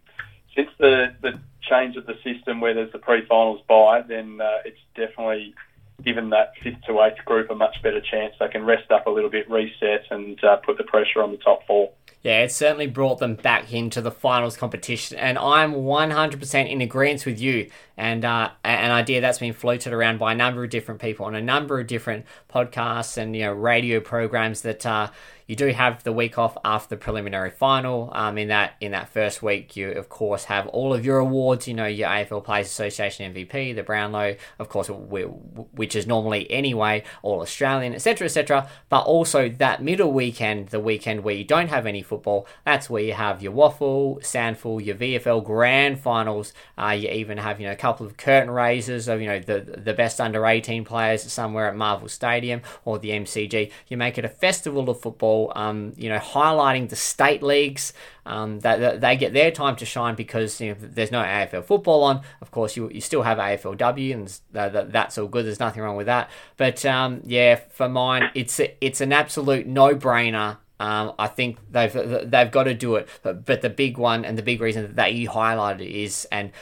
since 0.54 0.68
the 0.78 1.14
the 1.20 1.40
change 1.62 1.96
of 1.96 2.06
the 2.06 2.14
system 2.24 2.60
where 2.60 2.74
there's 2.74 2.92
the 2.92 2.98
pre-finals 2.98 3.60
bye, 3.68 4.02
then 4.02 4.40
uh, 4.40 4.58
it's 4.64 4.80
definitely 4.96 5.54
given 6.02 6.30
that 6.30 6.52
fifth 6.62 6.82
to 6.86 7.00
eighth 7.02 7.24
group 7.24 7.50
a 7.50 7.54
much 7.54 7.80
better 7.82 8.00
chance. 8.00 8.34
They 8.40 8.48
can 8.48 8.64
rest 8.64 8.90
up 8.90 9.06
a 9.06 9.10
little 9.10 9.30
bit, 9.30 9.48
reset, 9.48 10.06
and 10.10 10.42
uh, 10.42 10.56
put 10.56 10.78
the 10.78 10.84
pressure 10.84 11.22
on 11.22 11.30
the 11.30 11.36
top 11.36 11.66
four. 11.66 11.92
Yeah, 12.22 12.42
it 12.42 12.52
certainly 12.52 12.86
brought 12.86 13.18
them 13.18 13.34
back 13.34 13.72
into 13.72 14.00
the 14.00 14.12
finals 14.12 14.56
competition, 14.56 15.18
and 15.18 15.36
I'm 15.36 15.74
100% 15.74 16.70
in 16.70 16.80
agreement 16.80 17.26
with 17.26 17.40
you. 17.40 17.68
And 17.96 18.24
uh, 18.24 18.50
an 18.62 18.92
idea 18.92 19.20
that's 19.20 19.40
been 19.40 19.52
floated 19.52 19.92
around 19.92 20.18
by 20.18 20.32
a 20.32 20.36
number 20.36 20.62
of 20.62 20.70
different 20.70 21.00
people 21.00 21.26
on 21.26 21.34
a 21.34 21.42
number 21.42 21.80
of 21.80 21.88
different 21.88 22.24
podcasts 22.48 23.16
and 23.16 23.34
you 23.34 23.42
know 23.42 23.52
radio 23.52 23.98
programs 23.98 24.62
that 24.62 24.86
uh, 24.86 25.10
you 25.52 25.56
do 25.56 25.68
have 25.68 26.02
the 26.02 26.14
week 26.14 26.38
off 26.38 26.56
after 26.64 26.94
the 26.94 26.98
preliminary 26.98 27.50
final. 27.50 28.10
Um, 28.14 28.38
in 28.38 28.48
that 28.48 28.72
in 28.80 28.92
that 28.92 29.10
first 29.10 29.42
week, 29.42 29.76
you 29.76 29.90
of 29.90 30.08
course 30.08 30.44
have 30.44 30.66
all 30.68 30.94
of 30.94 31.04
your 31.04 31.18
awards. 31.18 31.68
You 31.68 31.74
know 31.74 31.84
your 31.84 32.08
AFL 32.08 32.42
Players 32.42 32.68
Association 32.68 33.34
MVP, 33.34 33.74
the 33.74 33.82
Brownlow, 33.82 34.36
of 34.58 34.70
course, 34.70 34.88
which 34.88 35.94
is 35.94 36.06
normally 36.06 36.50
anyway 36.50 37.04
all 37.20 37.42
Australian, 37.42 37.92
etc., 37.92 38.24
etc. 38.24 38.66
But 38.88 39.02
also 39.02 39.50
that 39.50 39.82
middle 39.82 40.10
weekend, 40.10 40.68
the 40.68 40.80
weekend 40.80 41.22
where 41.22 41.34
you 41.34 41.44
don't 41.44 41.68
have 41.68 41.84
any 41.84 42.00
football, 42.00 42.46
that's 42.64 42.88
where 42.88 43.02
you 43.02 43.12
have 43.12 43.42
your 43.42 43.52
WAFL, 43.52 44.22
SANFL, 44.22 44.82
your 44.82 44.94
VFL 44.94 45.44
Grand 45.44 46.00
Finals. 46.00 46.54
Uh, 46.78 46.96
you 46.98 47.10
even 47.10 47.36
have 47.36 47.60
you 47.60 47.66
know 47.66 47.74
a 47.74 47.76
couple 47.76 48.06
of 48.06 48.16
curtain 48.16 48.50
raisers 48.50 49.06
of 49.06 49.20
you 49.20 49.26
know 49.26 49.38
the 49.38 49.60
the 49.60 49.92
best 49.92 50.18
under 50.18 50.46
18 50.46 50.86
players 50.86 51.30
somewhere 51.30 51.68
at 51.68 51.76
Marvel 51.76 52.08
Stadium 52.08 52.62
or 52.86 52.98
the 52.98 53.10
MCG. 53.10 53.70
You 53.88 53.98
make 53.98 54.16
it 54.16 54.24
a 54.24 54.30
festival 54.30 54.88
of 54.88 54.98
football 54.98 55.41
um, 55.54 55.92
you 55.96 56.08
know, 56.08 56.18
highlighting 56.18 56.88
the 56.88 56.96
state 56.96 57.42
leagues 57.42 57.92
um, 58.26 58.60
that, 58.60 58.80
that, 58.80 59.00
they 59.00 59.16
get 59.16 59.32
their 59.32 59.50
time 59.50 59.76
to 59.76 59.84
shine 59.84 60.14
because 60.14 60.60
you 60.60 60.70
know, 60.70 60.76
there's 60.78 61.10
no 61.10 61.22
AFL 61.22 61.64
football 61.64 62.02
on. 62.04 62.22
Of 62.40 62.50
course, 62.50 62.76
you, 62.76 62.88
you 62.90 63.00
still 63.00 63.22
have 63.22 63.38
AFLW, 63.38 64.12
and 64.12 64.40
that, 64.52 64.92
that's 64.92 65.18
all 65.18 65.26
good. 65.26 65.44
There's 65.46 65.60
nothing 65.60 65.82
wrong 65.82 65.96
with 65.96 66.06
that. 66.06 66.30
But 66.56 66.84
um, 66.84 67.22
yeah, 67.24 67.56
for 67.70 67.88
mine, 67.88 68.30
it's 68.34 68.60
it's 68.80 69.00
an 69.00 69.12
absolute 69.12 69.66
no 69.66 69.94
brainer. 69.94 70.58
Um, 70.78 71.12
I 71.18 71.28
think 71.28 71.58
they've 71.70 71.92
they've 71.92 72.50
got 72.50 72.64
to 72.64 72.74
do 72.74 72.96
it. 72.96 73.08
But, 73.22 73.44
but 73.44 73.62
the 73.62 73.70
big 73.70 73.98
one 73.98 74.24
and 74.24 74.36
the 74.36 74.42
big 74.42 74.60
reason 74.60 74.94
that 74.94 75.14
you 75.14 75.28
highlighted 75.28 75.88
is 75.88 76.26
and 76.30 76.52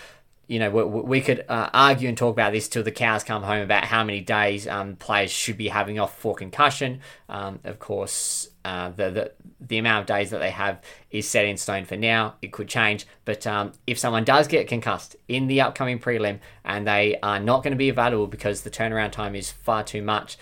you 0.50 0.58
know, 0.58 0.68
we, 0.68 0.82
we 0.82 1.20
could 1.20 1.44
uh, 1.48 1.70
argue 1.72 2.08
and 2.08 2.18
talk 2.18 2.32
about 2.32 2.52
this 2.52 2.66
till 2.66 2.82
the 2.82 2.90
cows 2.90 3.22
come 3.22 3.44
home 3.44 3.62
about 3.62 3.84
how 3.84 4.02
many 4.02 4.20
days 4.20 4.66
um, 4.66 4.96
players 4.96 5.30
should 5.30 5.56
be 5.56 5.68
having 5.68 6.00
off 6.00 6.18
for 6.18 6.34
concussion. 6.34 7.00
Um, 7.28 7.60
of 7.62 7.78
course, 7.78 8.49
uh, 8.64 8.90
the, 8.90 9.10
the 9.10 9.32
the 9.60 9.78
amount 9.78 10.02
of 10.02 10.06
days 10.06 10.30
that 10.30 10.38
they 10.38 10.50
have 10.50 10.80
is 11.10 11.28
set 11.28 11.44
in 11.44 11.56
stone 11.56 11.84
for 11.84 11.96
now. 11.96 12.34
It 12.42 12.52
could 12.52 12.68
change, 12.68 13.06
but 13.24 13.46
um, 13.46 13.72
if 13.86 13.98
someone 13.98 14.24
does 14.24 14.48
get 14.48 14.68
concussed 14.68 15.16
in 15.28 15.46
the 15.46 15.60
upcoming 15.60 15.98
prelim 15.98 16.38
and 16.64 16.86
they 16.86 17.18
are 17.22 17.38
not 17.38 17.62
going 17.62 17.72
to 17.72 17.78
be 17.78 17.88
available 17.88 18.26
because 18.26 18.62
the 18.62 18.70
turnaround 18.70 19.12
time 19.12 19.34
is 19.34 19.50
far 19.50 19.84
too 19.84 20.02
much, 20.02 20.38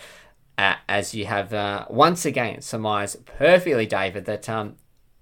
uh, 0.57 0.75
as 0.89 1.15
you 1.15 1.27
have 1.27 1.53
uh, 1.53 1.87
once 1.91 2.25
again 2.25 2.61
surmised 2.61 3.25
perfectly, 3.25 3.87
David, 3.87 4.25
that 4.27 4.49
um, 4.49 4.77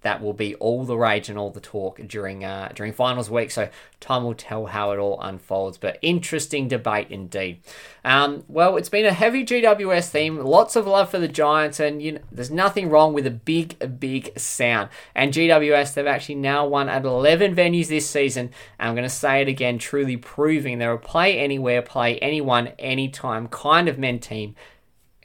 that 0.06 0.22
will 0.22 0.32
be 0.32 0.54
all 0.54 0.84
the 0.84 0.96
rage 0.96 1.28
and 1.28 1.36
all 1.36 1.50
the 1.50 1.60
talk 1.60 2.00
during 2.06 2.44
uh, 2.44 2.70
during 2.72 2.92
finals 2.92 3.28
week. 3.28 3.50
So 3.50 3.68
time 3.98 4.22
will 4.22 4.34
tell 4.34 4.66
how 4.66 4.92
it 4.92 4.98
all 4.98 5.20
unfolds. 5.20 5.78
But 5.78 5.98
interesting 6.00 6.68
debate 6.68 7.08
indeed. 7.10 7.60
Um, 8.04 8.44
well, 8.46 8.76
it's 8.76 8.88
been 8.88 9.04
a 9.04 9.12
heavy 9.12 9.44
GWS 9.44 10.10
theme. 10.10 10.38
Lots 10.38 10.76
of 10.76 10.86
love 10.86 11.10
for 11.10 11.18
the 11.18 11.26
Giants, 11.26 11.80
and 11.80 12.00
you 12.00 12.12
know, 12.12 12.20
there's 12.30 12.52
nothing 12.52 12.88
wrong 12.88 13.14
with 13.14 13.26
a 13.26 13.32
big, 13.32 13.98
big 13.98 14.38
sound. 14.38 14.90
And 15.12 15.32
GWS 15.32 15.94
they've 15.94 16.06
actually 16.06 16.36
now 16.36 16.64
won 16.68 16.88
at 16.88 17.04
11 17.04 17.56
venues 17.56 17.88
this 17.88 18.08
season. 18.08 18.50
And 18.78 18.90
I'm 18.90 18.94
going 18.94 19.08
to 19.08 19.12
say 19.12 19.42
it 19.42 19.48
again, 19.48 19.76
truly 19.78 20.16
proving 20.16 20.78
they're 20.78 20.92
a 20.92 20.98
play 21.00 21.36
anywhere, 21.36 21.82
play 21.82 22.16
anyone, 22.20 22.68
anytime 22.78 23.48
kind 23.48 23.88
of 23.88 23.98
men 23.98 24.20
team 24.20 24.54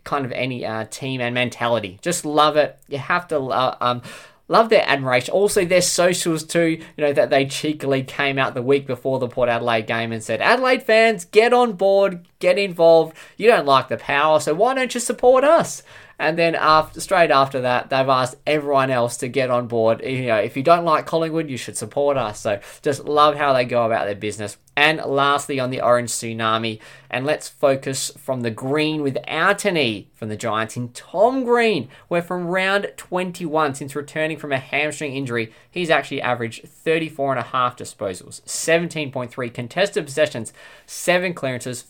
kind 0.03 0.25
of 0.25 0.31
any 0.31 0.65
uh, 0.65 0.85
team 0.85 1.21
and 1.21 1.33
mentality. 1.35 1.99
Just 2.01 2.25
love 2.25 2.57
it. 2.57 2.79
You 2.87 2.97
have 2.97 3.27
to 3.27 3.37
uh, 3.37 3.77
um, 3.79 4.01
love 4.51 4.69
their 4.69 4.87
admiration. 4.87 5.33
Also, 5.33 5.65
their 5.65 5.81
socials 5.81 6.43
too. 6.43 6.81
You 6.97 7.03
know 7.03 7.13
that 7.13 7.29
they 7.29 7.45
cheekily 7.45 8.03
came 8.03 8.37
out 8.37 8.53
the 8.53 8.61
week 8.61 8.85
before 8.85 9.17
the 9.17 9.27
Port 9.27 9.49
Adelaide 9.49 9.87
game 9.87 10.11
and 10.11 10.21
said, 10.23 10.41
"Adelaide 10.41 10.83
fans, 10.83 11.25
get 11.25 11.53
on 11.53 11.73
board, 11.73 12.27
get 12.41 12.57
involved. 12.57 13.15
You 13.37 13.47
don't 13.47 13.65
like 13.65 13.87
the 13.87 13.97
power, 13.97 14.41
so 14.41 14.53
why 14.53 14.73
don't 14.73 14.93
you 14.93 14.99
support 14.99 15.45
us?" 15.45 15.83
And 16.19 16.37
then 16.37 16.53
after, 16.53 17.01
straight 17.01 17.31
after 17.31 17.61
that, 17.61 17.89
they've 17.89 18.07
asked 18.07 18.35
everyone 18.45 18.91
else 18.91 19.17
to 19.17 19.27
get 19.27 19.49
on 19.49 19.65
board. 19.65 20.03
You 20.03 20.27
know, 20.27 20.37
if 20.37 20.55
you 20.55 20.61
don't 20.61 20.85
like 20.85 21.07
Collingwood, 21.07 21.49
you 21.49 21.57
should 21.57 21.77
support 21.77 22.15
us. 22.15 22.39
So 22.41 22.59
just 22.83 23.05
love 23.05 23.37
how 23.37 23.53
they 23.53 23.65
go 23.65 23.85
about 23.85 24.05
their 24.05 24.13
business. 24.13 24.57
And 24.77 25.01
lastly, 25.03 25.59
on 25.59 25.71
the 25.71 25.81
Orange 25.81 26.11
Tsunami, 26.11 26.79
and 27.09 27.25
let's 27.25 27.49
focus 27.49 28.11
from 28.17 28.41
the 28.41 28.51
green 28.51 29.01
without 29.01 29.65
an 29.65 29.77
E 29.77 30.09
from 30.13 30.29
the 30.29 30.37
Giants 30.37 30.77
in 30.77 30.89
Tom 30.89 31.43
Green, 31.43 31.89
where 32.07 32.21
from 32.21 32.47
round 32.47 32.91
21, 32.97 33.73
since 33.73 33.95
returning 33.95 34.37
from 34.37 34.53
a 34.53 34.59
hamstring 34.59 35.15
injury, 35.15 35.51
he's 35.69 35.89
actually 35.89 36.21
averaged 36.21 36.63
34.5 36.63 37.75
disposals, 37.75 38.41
17.3 38.45 39.53
contested 39.53 40.05
possessions, 40.05 40.53
7 40.85 41.33
clearances, 41.33 41.81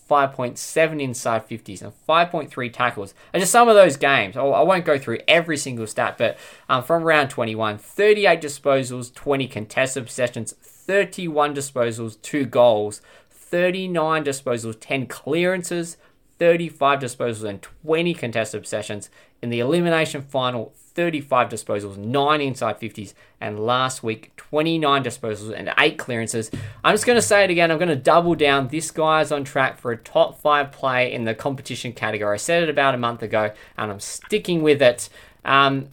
5.7 0.42 1.00
inside 1.00 1.48
50s, 1.48 1.82
and 1.82 1.92
5.3 2.08 2.72
tackles. 2.72 3.14
And 3.32 3.40
just 3.40 3.52
some 3.52 3.68
of 3.68 3.74
those 3.74 3.96
games, 3.96 4.36
I 4.36 4.42
won't 4.42 4.84
go 4.84 4.98
through 4.98 5.18
every 5.28 5.56
single 5.56 5.86
stat, 5.86 6.16
but 6.18 6.38
um, 6.68 6.82
from 6.82 7.04
round 7.04 7.30
21, 7.30 7.78
38 7.78 8.40
disposals, 8.40 9.14
20 9.14 9.46
contested 9.48 10.06
possessions, 10.06 10.52
31 10.52 11.54
disposals, 11.54 12.20
2 12.22 12.46
goals, 12.46 13.00
39 13.30 14.24
disposals, 14.24 14.76
10 14.80 15.06
clearances, 15.06 15.96
35 16.38 16.98
disposals, 17.00 17.48
and 17.48 17.62
20 17.62 18.14
contested 18.14 18.62
possessions. 18.62 19.10
In 19.40 19.50
the 19.50 19.60
elimination 19.60 20.22
final, 20.22 20.72
35 20.94 21.48
disposals, 21.48 21.96
9 21.96 22.40
inside 22.40 22.80
50s, 22.80 23.14
and 23.40 23.58
last 23.58 24.02
week, 24.02 24.34
29 24.36 25.04
disposals 25.04 25.56
and 25.56 25.72
8 25.78 25.98
clearances. 25.98 26.50
I'm 26.84 26.94
just 26.94 27.06
going 27.06 27.18
to 27.18 27.22
say 27.22 27.44
it 27.44 27.50
again. 27.50 27.70
I'm 27.70 27.78
going 27.78 27.88
to 27.88 27.96
double 27.96 28.34
down. 28.34 28.68
This 28.68 28.90
guy's 28.90 29.32
on 29.32 29.44
track 29.44 29.78
for 29.78 29.92
a 29.92 29.96
top 29.96 30.40
5 30.40 30.72
play 30.72 31.12
in 31.12 31.24
the 31.24 31.34
competition 31.34 31.92
category. 31.92 32.34
I 32.34 32.38
said 32.38 32.62
it 32.62 32.68
about 32.68 32.94
a 32.94 32.98
month 32.98 33.22
ago, 33.22 33.52
and 33.76 33.90
I'm 33.90 34.00
sticking 34.00 34.62
with 34.62 34.82
it. 34.82 35.08
Um, 35.44 35.88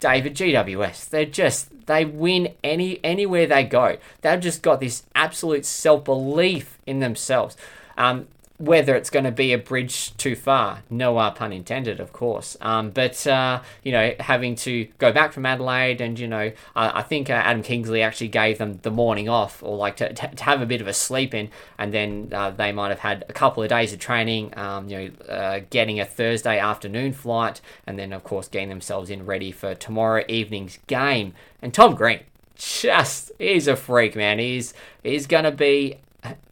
David 0.00 0.34
GWS, 0.34 1.10
they're 1.10 1.24
just 1.24 1.86
they 1.86 2.04
win 2.04 2.54
any 2.62 2.98
anywhere 3.04 3.46
they 3.46 3.64
go. 3.64 3.98
They've 4.22 4.40
just 4.40 4.62
got 4.62 4.80
this 4.80 5.04
absolute 5.14 5.64
self 5.64 6.04
belief 6.04 6.78
in 6.86 7.00
themselves. 7.00 7.56
Um, 7.96 8.28
whether 8.60 8.94
it's 8.94 9.08
going 9.08 9.24
to 9.24 9.32
be 9.32 9.54
a 9.54 9.58
bridge 9.58 10.14
too 10.18 10.36
far, 10.36 10.82
no 10.90 11.16
uh, 11.16 11.30
pun 11.30 11.50
intended, 11.50 11.98
of 11.98 12.12
course. 12.12 12.58
Um, 12.60 12.90
but 12.90 13.26
uh, 13.26 13.62
you 13.82 13.90
know, 13.90 14.14
having 14.20 14.54
to 14.56 14.86
go 14.98 15.12
back 15.12 15.32
from 15.32 15.46
Adelaide, 15.46 16.02
and 16.02 16.18
you 16.18 16.28
know, 16.28 16.52
I 16.76 17.00
think 17.00 17.30
uh, 17.30 17.32
Adam 17.32 17.62
Kingsley 17.62 18.02
actually 18.02 18.28
gave 18.28 18.58
them 18.58 18.78
the 18.82 18.90
morning 18.90 19.30
off, 19.30 19.62
or 19.62 19.78
like 19.78 19.96
to, 19.96 20.12
to, 20.12 20.44
have 20.44 20.60
a 20.60 20.66
bit 20.66 20.82
of 20.82 20.86
a 20.86 20.92
sleep 20.92 21.32
in, 21.32 21.48
and 21.78 21.94
then 21.94 22.28
uh, 22.32 22.50
they 22.50 22.70
might 22.70 22.90
have 22.90 22.98
had 22.98 23.24
a 23.30 23.32
couple 23.32 23.62
of 23.62 23.70
days 23.70 23.94
of 23.94 23.98
training. 23.98 24.52
Um, 24.58 24.88
you 24.90 24.98
know, 24.98 25.32
uh, 25.32 25.60
getting 25.70 25.98
a 25.98 26.04
Thursday 26.04 26.58
afternoon 26.58 27.14
flight, 27.14 27.62
and 27.86 27.98
then 27.98 28.12
of 28.12 28.24
course 28.24 28.46
getting 28.46 28.68
themselves 28.68 29.08
in 29.08 29.24
ready 29.24 29.52
for 29.52 29.74
tomorrow 29.74 30.22
evening's 30.28 30.78
game. 30.86 31.32
And 31.62 31.72
Tom 31.72 31.94
Green, 31.94 32.20
just 32.56 33.32
he's 33.38 33.66
a 33.66 33.74
freak, 33.74 34.14
man. 34.14 34.38
He's 34.38 34.74
he's 35.02 35.26
gonna 35.26 35.50
be 35.50 35.96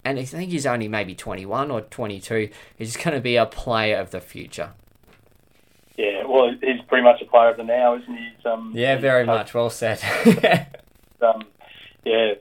and 0.05 0.19
I 0.19 0.25
think 0.25 0.51
he's 0.51 0.67
only 0.67 0.89
maybe 0.89 1.15
21 1.15 1.71
or 1.71 1.83
22. 1.83 2.51
He's 2.77 2.97
going 3.03 3.15
to 3.15 3.21
be 3.21 3.37
a 3.37 3.47
player 3.47 3.99
of 3.99 4.11
the 4.11 4.21
future. 4.21 4.73
Yeah, 5.97 6.25
well, 6.27 6.53
he's 6.61 6.81
pretty 6.87 7.03
much 7.03 7.21
a 7.21 7.25
player 7.25 7.51
of 7.51 7.57
the 7.57 7.65
now, 7.65 7.97
isn't 7.97 8.17
he? 8.17 8.49
Um, 8.49 8.73
yeah, 8.75 8.97
very 8.97 9.27
much. 9.27 9.53
Well 9.53 9.69
said. 9.69 10.01
um, 11.21 11.43
yeah, 12.05 12.35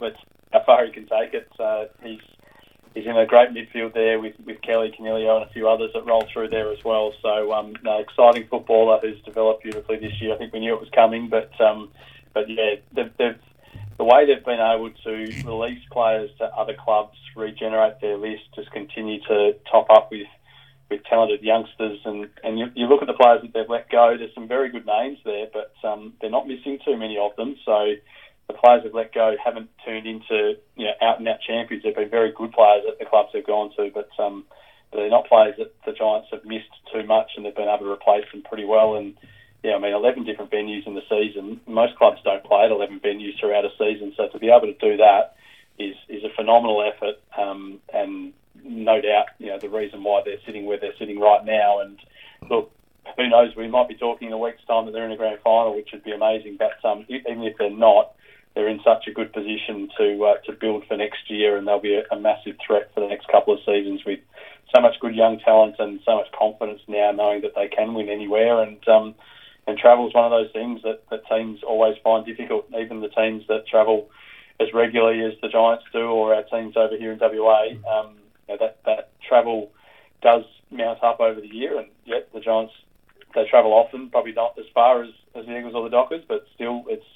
but 0.00 0.16
how 0.52 0.64
far 0.64 0.84
he 0.84 0.90
can 0.90 1.06
take 1.06 1.32
it. 1.32 1.48
Uh, 1.58 1.84
he's 2.02 2.18
he's 2.94 3.06
in 3.06 3.16
a 3.16 3.26
great 3.26 3.50
midfield 3.50 3.94
there 3.94 4.18
with, 4.18 4.34
with 4.44 4.60
Kelly 4.62 4.92
Coniglio 4.98 5.40
and 5.40 5.48
a 5.48 5.52
few 5.52 5.68
others 5.68 5.92
that 5.94 6.04
roll 6.04 6.26
through 6.32 6.48
there 6.48 6.72
as 6.72 6.82
well. 6.84 7.12
So, 7.22 7.52
um, 7.52 7.74
no, 7.84 7.98
exciting 8.00 8.48
footballer 8.48 8.98
who's 9.00 9.20
developed 9.22 9.62
beautifully 9.62 9.98
this 9.98 10.20
year. 10.20 10.34
I 10.34 10.38
think 10.38 10.52
we 10.52 10.58
knew 10.58 10.74
it 10.74 10.80
was 10.80 10.90
coming, 10.90 11.28
but 11.28 11.52
um, 11.60 11.90
but 12.34 12.48
yeah, 12.48 12.76
they've, 12.92 13.12
they've 13.16 13.38
the 14.00 14.04
way 14.04 14.24
they've 14.24 14.42
been 14.42 14.64
able 14.64 14.88
to 15.04 15.12
release 15.44 15.84
players 15.92 16.30
to 16.38 16.44
other 16.56 16.72
clubs, 16.72 17.18
regenerate 17.36 18.00
their 18.00 18.16
list, 18.16 18.40
just 18.54 18.70
continue 18.72 19.20
to 19.28 19.52
top 19.70 19.90
up 19.90 20.10
with 20.10 20.26
with 20.90 21.04
talented 21.04 21.42
youngsters, 21.42 21.98
and 22.06 22.30
and 22.42 22.58
you, 22.58 22.66
you 22.74 22.86
look 22.86 23.02
at 23.02 23.08
the 23.08 23.20
players 23.20 23.42
that 23.42 23.52
they've 23.52 23.68
let 23.68 23.90
go. 23.90 24.16
There's 24.16 24.34
some 24.34 24.48
very 24.48 24.70
good 24.70 24.86
names 24.86 25.18
there, 25.22 25.48
but 25.52 25.74
um, 25.86 26.14
they're 26.18 26.30
not 26.30 26.48
missing 26.48 26.78
too 26.82 26.96
many 26.96 27.18
of 27.18 27.36
them. 27.36 27.56
So 27.66 27.92
the 28.48 28.54
players 28.54 28.84
they've 28.84 28.94
let 28.94 29.12
go 29.12 29.36
haven't 29.36 29.68
turned 29.84 30.06
into 30.06 30.54
you 30.76 30.86
know 30.86 30.96
out 31.02 31.18
and 31.18 31.28
out 31.28 31.44
champions. 31.46 31.82
They've 31.82 31.94
been 31.94 32.08
very 32.08 32.32
good 32.32 32.52
players 32.52 32.84
at 32.88 32.98
the 32.98 33.04
clubs 33.04 33.28
they've 33.34 33.46
gone 33.46 33.70
to, 33.76 33.90
but 33.92 34.08
um, 34.18 34.46
they're 34.94 35.10
not 35.10 35.28
players 35.28 35.56
that 35.58 35.74
the 35.84 35.92
Giants 35.92 36.28
have 36.32 36.46
missed 36.46 36.72
too 36.90 37.04
much, 37.04 37.32
and 37.36 37.44
they've 37.44 37.54
been 37.54 37.68
able 37.68 37.84
to 37.84 37.92
replace 37.92 38.24
them 38.32 38.44
pretty 38.48 38.64
well. 38.64 38.96
And 38.96 39.18
yeah, 39.62 39.74
I 39.74 39.78
mean, 39.78 39.92
11 39.92 40.24
different 40.24 40.50
venues 40.50 40.86
in 40.86 40.94
the 40.94 41.02
season. 41.08 41.60
Most 41.66 41.96
clubs 41.96 42.20
don't 42.24 42.42
play 42.44 42.64
at 42.64 42.70
11 42.70 43.00
venues 43.00 43.38
throughout 43.38 43.64
a 43.64 43.70
season, 43.78 44.14
so 44.16 44.28
to 44.28 44.38
be 44.38 44.48
able 44.48 44.72
to 44.72 44.74
do 44.74 44.96
that 44.96 45.36
is 45.78 45.96
is 46.08 46.22
a 46.24 46.34
phenomenal 46.36 46.82
effort, 46.82 47.16
um, 47.36 47.80
and 47.92 48.32
no 48.62 49.00
doubt, 49.00 49.26
you 49.38 49.46
know, 49.46 49.58
the 49.58 49.68
reason 49.68 50.02
why 50.02 50.22
they're 50.24 50.40
sitting 50.46 50.66
where 50.66 50.78
they're 50.78 50.96
sitting 50.98 51.18
right 51.18 51.44
now. 51.44 51.80
And 51.80 51.98
look, 52.48 52.72
who 53.16 53.28
knows? 53.28 53.54
We 53.56 53.68
might 53.68 53.88
be 53.88 53.94
talking 53.94 54.28
in 54.28 54.34
a 54.34 54.38
week's 54.38 54.64
time 54.64 54.86
that 54.86 54.92
they're 54.92 55.06
in 55.06 55.12
a 55.12 55.16
grand 55.16 55.40
final, 55.42 55.74
which 55.74 55.90
would 55.92 56.04
be 56.04 56.12
amazing. 56.12 56.58
But 56.58 56.84
um, 56.88 57.06
even 57.08 57.42
if 57.42 57.56
they're 57.58 57.70
not, 57.70 58.12
they're 58.54 58.68
in 58.68 58.80
such 58.84 59.06
a 59.06 59.12
good 59.12 59.32
position 59.32 59.88
to 59.98 60.24
uh, 60.24 60.36
to 60.46 60.52
build 60.52 60.84
for 60.86 60.96
next 60.96 61.30
year, 61.30 61.56
and 61.56 61.66
they'll 61.66 61.80
be 61.80 61.94
a, 61.94 62.04
a 62.14 62.18
massive 62.18 62.56
threat 62.66 62.90
for 62.94 63.00
the 63.00 63.08
next 63.08 63.28
couple 63.28 63.54
of 63.54 63.60
seasons 63.64 64.02
with 64.04 64.20
so 64.74 64.80
much 64.80 65.00
good 65.00 65.14
young 65.14 65.38
talent 65.40 65.76
and 65.78 66.00
so 66.04 66.16
much 66.16 66.28
confidence 66.38 66.80
now, 66.86 67.10
knowing 67.12 67.42
that 67.42 67.54
they 67.54 67.68
can 67.68 67.94
win 67.94 68.08
anywhere. 68.08 68.62
And 68.62 68.86
um, 68.88 69.14
and 69.70 69.78
travel 69.78 70.08
is 70.08 70.14
one 70.14 70.24
of 70.24 70.30
those 70.30 70.52
things 70.52 70.82
that, 70.82 71.08
that 71.10 71.26
teams 71.28 71.62
always 71.62 71.96
find 72.02 72.26
difficult. 72.26 72.66
Even 72.78 73.00
the 73.00 73.08
teams 73.08 73.44
that 73.48 73.66
travel 73.66 74.10
as 74.58 74.68
regularly 74.74 75.24
as 75.24 75.32
the 75.40 75.48
Giants 75.48 75.84
do, 75.92 76.00
or 76.00 76.34
our 76.34 76.42
teams 76.42 76.76
over 76.76 76.96
here 76.96 77.12
in 77.12 77.18
WA, 77.18 77.68
um, 77.88 78.16
you 78.48 78.54
know, 78.54 78.56
that 78.58 78.78
that 78.84 79.10
travel 79.26 79.70
does 80.20 80.44
mount 80.70 81.02
up 81.02 81.20
over 81.20 81.40
the 81.40 81.48
year. 81.48 81.78
And 81.78 81.88
yet 82.04 82.28
the 82.34 82.40
Giants 82.40 82.74
they 83.34 83.46
travel 83.48 83.72
often, 83.72 84.10
probably 84.10 84.32
not 84.32 84.58
as 84.58 84.66
far 84.74 85.02
as, 85.02 85.10
as 85.34 85.46
the 85.46 85.56
Eagles 85.56 85.74
or 85.74 85.84
the 85.84 85.90
Dockers, 85.90 86.24
but 86.26 86.46
still 86.54 86.84
it's 86.88 87.06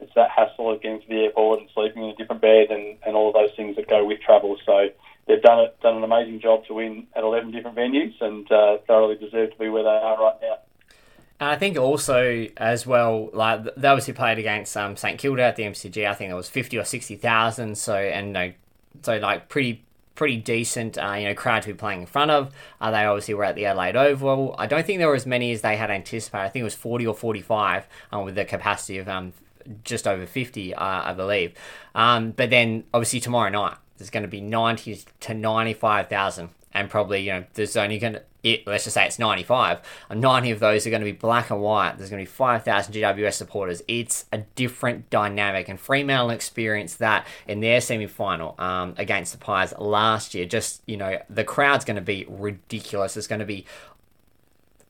it's 0.00 0.14
that 0.14 0.30
hassle 0.30 0.70
of 0.70 0.80
getting 0.80 1.00
to 1.00 1.08
the 1.08 1.24
airport 1.24 1.58
and 1.58 1.68
sleeping 1.74 2.04
in 2.04 2.10
a 2.10 2.14
different 2.14 2.40
bed 2.40 2.70
and, 2.70 2.98
and 3.04 3.16
all 3.16 3.28
of 3.28 3.34
those 3.34 3.50
things 3.56 3.74
that 3.74 3.88
go 3.88 4.04
with 4.04 4.20
travel. 4.20 4.56
So 4.64 4.88
they've 5.26 5.42
done 5.42 5.64
it 5.64 5.80
done 5.82 5.96
an 5.96 6.04
amazing 6.04 6.40
job 6.40 6.64
to 6.66 6.74
win 6.74 7.08
at 7.16 7.24
11 7.24 7.50
different 7.50 7.76
venues 7.76 8.14
and 8.20 8.50
uh, 8.50 8.78
thoroughly 8.86 9.16
deserve 9.16 9.50
to 9.50 9.58
be 9.58 9.68
where 9.68 9.82
they 9.82 9.88
are 9.88 10.22
right 10.22 10.36
now. 10.40 10.58
And 11.40 11.50
I 11.50 11.56
think 11.56 11.76
also 11.76 12.48
as 12.56 12.86
well, 12.86 13.30
like 13.32 13.62
they 13.76 13.88
obviously 13.88 14.14
played 14.14 14.38
against 14.38 14.76
um, 14.76 14.96
St 14.96 15.18
Kilda 15.18 15.42
at 15.42 15.56
the 15.56 15.64
MCG. 15.64 16.08
I 16.08 16.14
think 16.14 16.30
it 16.30 16.34
was 16.34 16.48
fifty 16.48 16.78
or 16.78 16.84
sixty 16.84 17.16
thousand. 17.16 17.78
So 17.78 17.94
and 17.94 18.32
no, 18.32 18.52
so 19.02 19.18
like 19.18 19.48
pretty 19.48 19.84
pretty 20.14 20.36
decent, 20.36 20.98
uh, 20.98 21.12
you 21.12 21.26
know, 21.26 21.34
crowd 21.34 21.62
to 21.62 21.68
be 21.68 21.74
playing 21.74 22.00
in 22.00 22.06
front 22.06 22.32
of. 22.32 22.52
Uh, 22.80 22.90
they 22.90 23.04
obviously 23.04 23.34
were 23.34 23.44
at 23.44 23.54
the 23.54 23.66
Adelaide 23.66 23.94
Oval. 23.94 24.56
I 24.58 24.66
don't 24.66 24.84
think 24.84 24.98
there 24.98 25.06
were 25.06 25.14
as 25.14 25.26
many 25.26 25.52
as 25.52 25.60
they 25.60 25.76
had 25.76 25.92
anticipated. 25.92 26.44
I 26.44 26.48
think 26.48 26.62
it 26.62 26.64
was 26.64 26.74
forty 26.74 27.06
or 27.06 27.14
forty 27.14 27.40
five, 27.40 27.86
um, 28.10 28.24
with 28.24 28.34
the 28.34 28.44
capacity 28.44 28.98
of 28.98 29.08
um 29.08 29.32
just 29.84 30.06
over 30.08 30.26
50, 30.26 30.74
uh, 30.74 30.82
I 30.82 31.12
believe. 31.12 31.52
Um, 31.94 32.30
but 32.32 32.50
then 32.50 32.84
obviously 32.94 33.20
tomorrow 33.20 33.50
night, 33.50 33.76
there's 33.98 34.10
going 34.10 34.22
to 34.22 34.28
be 34.28 34.40
90 34.40 35.04
to 35.20 35.34
95,000 35.34 36.50
and 36.78 36.88
probably 36.88 37.20
you 37.22 37.32
know 37.32 37.44
there's 37.54 37.76
only 37.76 37.98
going 37.98 38.14
to 38.14 38.22
it, 38.44 38.66
let's 38.68 38.84
just 38.84 38.94
say 38.94 39.04
it's 39.04 39.18
95 39.18 39.80
and 40.08 40.20
90 40.20 40.52
of 40.52 40.60
those 40.60 40.86
are 40.86 40.90
going 40.90 41.00
to 41.00 41.04
be 41.04 41.12
black 41.12 41.50
and 41.50 41.60
white. 41.60 41.98
There's 41.98 42.08
going 42.08 42.24
to 42.24 42.30
be 42.30 42.32
5000 42.32 42.94
gws 42.94 43.32
supporters. 43.34 43.82
It's 43.88 44.26
a 44.32 44.38
different 44.38 45.10
dynamic 45.10 45.68
and 45.68 45.78
fremantle 45.78 46.30
experienced 46.30 47.00
that 47.00 47.26
in 47.48 47.60
their 47.60 47.80
semi-final 47.80 48.54
um, 48.58 48.94
against 48.96 49.32
the 49.32 49.38
pies 49.38 49.74
last 49.76 50.34
year. 50.34 50.46
Just 50.46 50.82
you 50.86 50.96
know 50.96 51.18
the 51.28 51.44
crowd's 51.44 51.84
going 51.84 51.96
to 51.96 52.02
be 52.02 52.26
ridiculous. 52.28 53.16
It's 53.16 53.26
going 53.26 53.40
to 53.40 53.44
be 53.44 53.66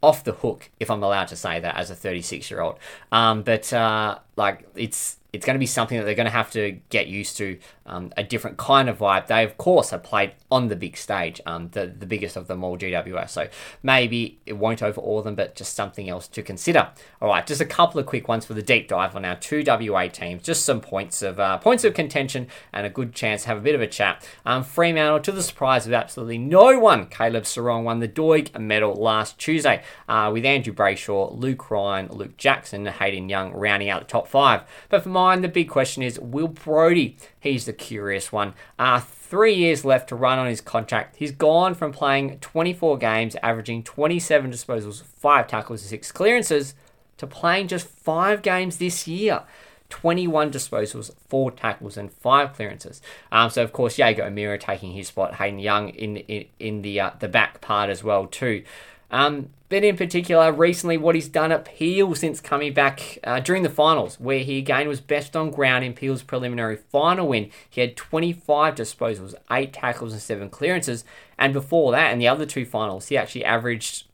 off 0.00 0.22
the 0.22 0.32
hook 0.32 0.70
if 0.78 0.92
i'm 0.92 1.02
allowed 1.02 1.26
to 1.26 1.34
say 1.34 1.58
that 1.58 1.76
as 1.76 1.90
a 1.90 1.94
36 1.94 2.52
year 2.52 2.60
old 2.60 2.78
um, 3.10 3.42
but 3.42 3.72
uh, 3.72 4.16
like 4.36 4.64
it's 4.76 5.16
it's 5.32 5.44
going 5.44 5.54
to 5.54 5.60
be 5.60 5.66
something 5.66 5.98
that 5.98 6.04
they're 6.04 6.14
going 6.14 6.26
to 6.26 6.30
have 6.30 6.50
to 6.52 6.78
get 6.88 7.06
used 7.06 7.36
to 7.36 7.58
um, 7.84 8.12
a 8.16 8.24
different 8.24 8.56
kind 8.56 8.88
of 8.88 8.98
vibe. 8.98 9.26
They, 9.26 9.44
of 9.44 9.58
course, 9.58 9.90
have 9.90 10.02
played 10.02 10.32
on 10.50 10.68
the 10.68 10.76
big 10.76 10.96
stage, 10.96 11.40
um, 11.44 11.68
the, 11.72 11.86
the 11.86 12.06
biggest 12.06 12.36
of 12.36 12.46
them 12.46 12.64
all, 12.64 12.78
GWS. 12.78 13.30
So 13.30 13.48
maybe 13.82 14.38
it 14.46 14.54
won't 14.54 14.82
overawe 14.82 15.22
them, 15.22 15.34
but 15.34 15.54
just 15.54 15.74
something 15.74 16.08
else 16.08 16.28
to 16.28 16.42
consider. 16.42 16.90
All 17.20 17.28
right, 17.28 17.46
just 17.46 17.60
a 17.60 17.66
couple 17.66 18.00
of 18.00 18.06
quick 18.06 18.26
ones 18.26 18.46
for 18.46 18.54
the 18.54 18.62
deep 18.62 18.88
dive 18.88 19.14
on 19.14 19.26
our 19.26 19.36
two 19.36 19.62
WA 19.66 20.08
teams. 20.08 20.42
Just 20.42 20.64
some 20.64 20.80
points 20.80 21.20
of 21.20 21.38
uh, 21.38 21.58
points 21.58 21.84
of 21.84 21.92
contention 21.92 22.46
and 22.72 22.86
a 22.86 22.90
good 22.90 23.12
chance 23.12 23.42
to 23.42 23.48
have 23.48 23.58
a 23.58 23.62
bit 23.62 23.74
of 23.74 23.82
a 23.82 23.86
chat. 23.86 24.26
Um, 24.46 24.64
Fremantle, 24.64 25.20
to 25.20 25.32
the 25.32 25.42
surprise 25.42 25.86
of 25.86 25.92
absolutely 25.92 26.38
no 26.38 26.78
one, 26.78 27.06
Caleb 27.06 27.44
Serong 27.44 27.84
won 27.84 28.00
the 28.00 28.08
Doig 28.08 28.58
medal 28.58 28.94
last 28.94 29.38
Tuesday 29.38 29.82
uh, 30.08 30.30
with 30.32 30.46
Andrew 30.46 30.72
Brayshaw, 30.72 31.38
Luke 31.38 31.70
Ryan, 31.70 32.08
Luke 32.10 32.38
Jackson, 32.38 32.86
Hayden 32.86 33.28
Young 33.28 33.52
rounding 33.52 33.90
out 33.90 34.00
the 34.00 34.08
top 34.08 34.26
five. 34.26 34.62
But 34.88 35.02
for 35.02 35.17
mine, 35.18 35.42
the 35.42 35.48
big 35.48 35.68
question 35.68 36.04
is 36.04 36.20
Will 36.20 36.46
Brodie? 36.46 37.16
He's 37.40 37.64
the 37.64 37.72
curious 37.72 38.30
one. 38.30 38.54
Uh, 38.78 39.00
three 39.00 39.52
years 39.52 39.84
left 39.84 40.08
to 40.10 40.14
run 40.14 40.38
on 40.38 40.46
his 40.46 40.60
contract. 40.60 41.16
He's 41.16 41.32
gone 41.32 41.74
from 41.74 41.90
playing 41.90 42.38
24 42.38 42.98
games, 42.98 43.34
averaging 43.42 43.82
27 43.82 44.52
disposals, 44.52 45.02
5 45.02 45.48
tackles, 45.48 45.82
6 45.82 46.12
clearances, 46.12 46.74
to 47.16 47.26
playing 47.26 47.66
just 47.66 47.88
5 47.88 48.42
games 48.42 48.76
this 48.76 49.08
year. 49.08 49.42
21 49.88 50.52
disposals, 50.52 51.10
4 51.28 51.50
tackles, 51.50 51.96
and 51.96 52.12
5 52.12 52.52
clearances. 52.52 53.02
Um, 53.32 53.50
so, 53.50 53.64
of 53.64 53.72
course, 53.72 53.98
Jaeger 53.98 54.22
O'Meara 54.22 54.58
taking 54.58 54.92
his 54.92 55.08
spot, 55.08 55.34
Hayden 55.34 55.58
Young 55.58 55.88
in, 55.88 56.18
in, 56.18 56.44
in 56.60 56.82
the, 56.82 57.00
uh, 57.00 57.10
the 57.18 57.28
back 57.28 57.60
part 57.60 57.90
as 57.90 58.04
well, 58.04 58.26
too. 58.26 58.62
Um, 59.10 59.50
but 59.68 59.84
in 59.84 59.96
particular, 59.96 60.50
recently, 60.50 60.96
what 60.96 61.14
he's 61.14 61.28
done 61.28 61.52
at 61.52 61.64
Peel 61.64 62.14
since 62.14 62.40
coming 62.40 62.72
back 62.72 63.18
uh, 63.24 63.40
during 63.40 63.62
the 63.62 63.68
finals, 63.68 64.18
where 64.18 64.38
he 64.38 64.58
again 64.58 64.88
was 64.88 65.00
best 65.00 65.36
on 65.36 65.50
ground 65.50 65.84
in 65.84 65.92
Peel's 65.92 66.22
preliminary 66.22 66.76
final 66.76 67.28
win. 67.28 67.50
He 67.68 67.82
had 67.82 67.96
25 67.96 68.74
disposals, 68.74 69.34
8 69.50 69.72
tackles, 69.72 70.12
and 70.12 70.22
7 70.22 70.48
clearances. 70.48 71.04
And 71.38 71.52
before 71.52 71.92
that, 71.92 72.12
in 72.12 72.18
the 72.18 72.28
other 72.28 72.46
two 72.46 72.64
finals, 72.64 73.08
he 73.08 73.16
actually 73.16 73.44
averaged, 73.44 74.04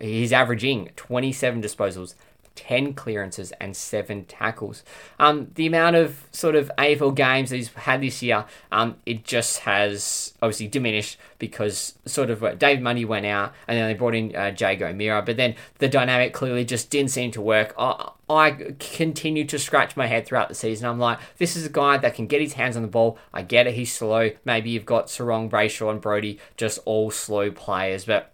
he's 0.00 0.32
averaging 0.32 0.90
27 0.96 1.62
disposals, 1.62 2.14
10 2.56 2.94
clearances 2.94 3.52
and 3.60 3.76
7 3.76 4.24
tackles. 4.24 4.82
Um, 5.18 5.50
the 5.54 5.66
amount 5.66 5.96
of 5.96 6.26
sort 6.32 6.56
of 6.56 6.70
AFL 6.76 7.14
games 7.14 7.50
that 7.50 7.56
he's 7.56 7.68
had 7.68 8.00
this 8.00 8.22
year, 8.22 8.46
um, 8.72 8.96
it 9.06 9.24
just 9.24 9.60
has 9.60 10.34
obviously 10.42 10.66
diminished 10.66 11.18
because 11.38 11.94
sort 12.06 12.30
of 12.30 12.42
uh, 12.42 12.54
Dave 12.54 12.80
Mundy 12.80 13.04
went 13.04 13.26
out 13.26 13.52
and 13.68 13.78
then 13.78 13.86
they 13.86 13.94
brought 13.94 14.14
in 14.14 14.34
uh, 14.34 14.52
Jaeger 14.56 14.88
O'Meara, 14.88 15.22
but 15.22 15.36
then 15.36 15.54
the 15.78 15.88
dynamic 15.88 16.32
clearly 16.32 16.64
just 16.64 16.90
didn't 16.90 17.10
seem 17.10 17.30
to 17.32 17.40
work. 17.40 17.74
I, 17.78 18.10
I 18.28 18.74
continue 18.80 19.44
to 19.44 19.58
scratch 19.58 19.96
my 19.96 20.06
head 20.06 20.26
throughout 20.26 20.48
the 20.48 20.54
season. 20.54 20.88
I'm 20.88 20.98
like, 20.98 21.18
this 21.38 21.54
is 21.54 21.66
a 21.66 21.70
guy 21.70 21.98
that 21.98 22.14
can 22.14 22.26
get 22.26 22.40
his 22.40 22.54
hands 22.54 22.76
on 22.76 22.82
the 22.82 22.88
ball. 22.88 23.18
I 23.32 23.42
get 23.42 23.66
it, 23.66 23.74
he's 23.74 23.94
slow. 23.94 24.30
Maybe 24.44 24.70
you've 24.70 24.86
got 24.86 25.06
Serong, 25.06 25.48
Brayshaw, 25.48 25.90
and 25.90 26.00
Brodie, 26.00 26.40
just 26.56 26.80
all 26.84 27.10
slow 27.10 27.50
players, 27.50 28.04
but 28.04 28.32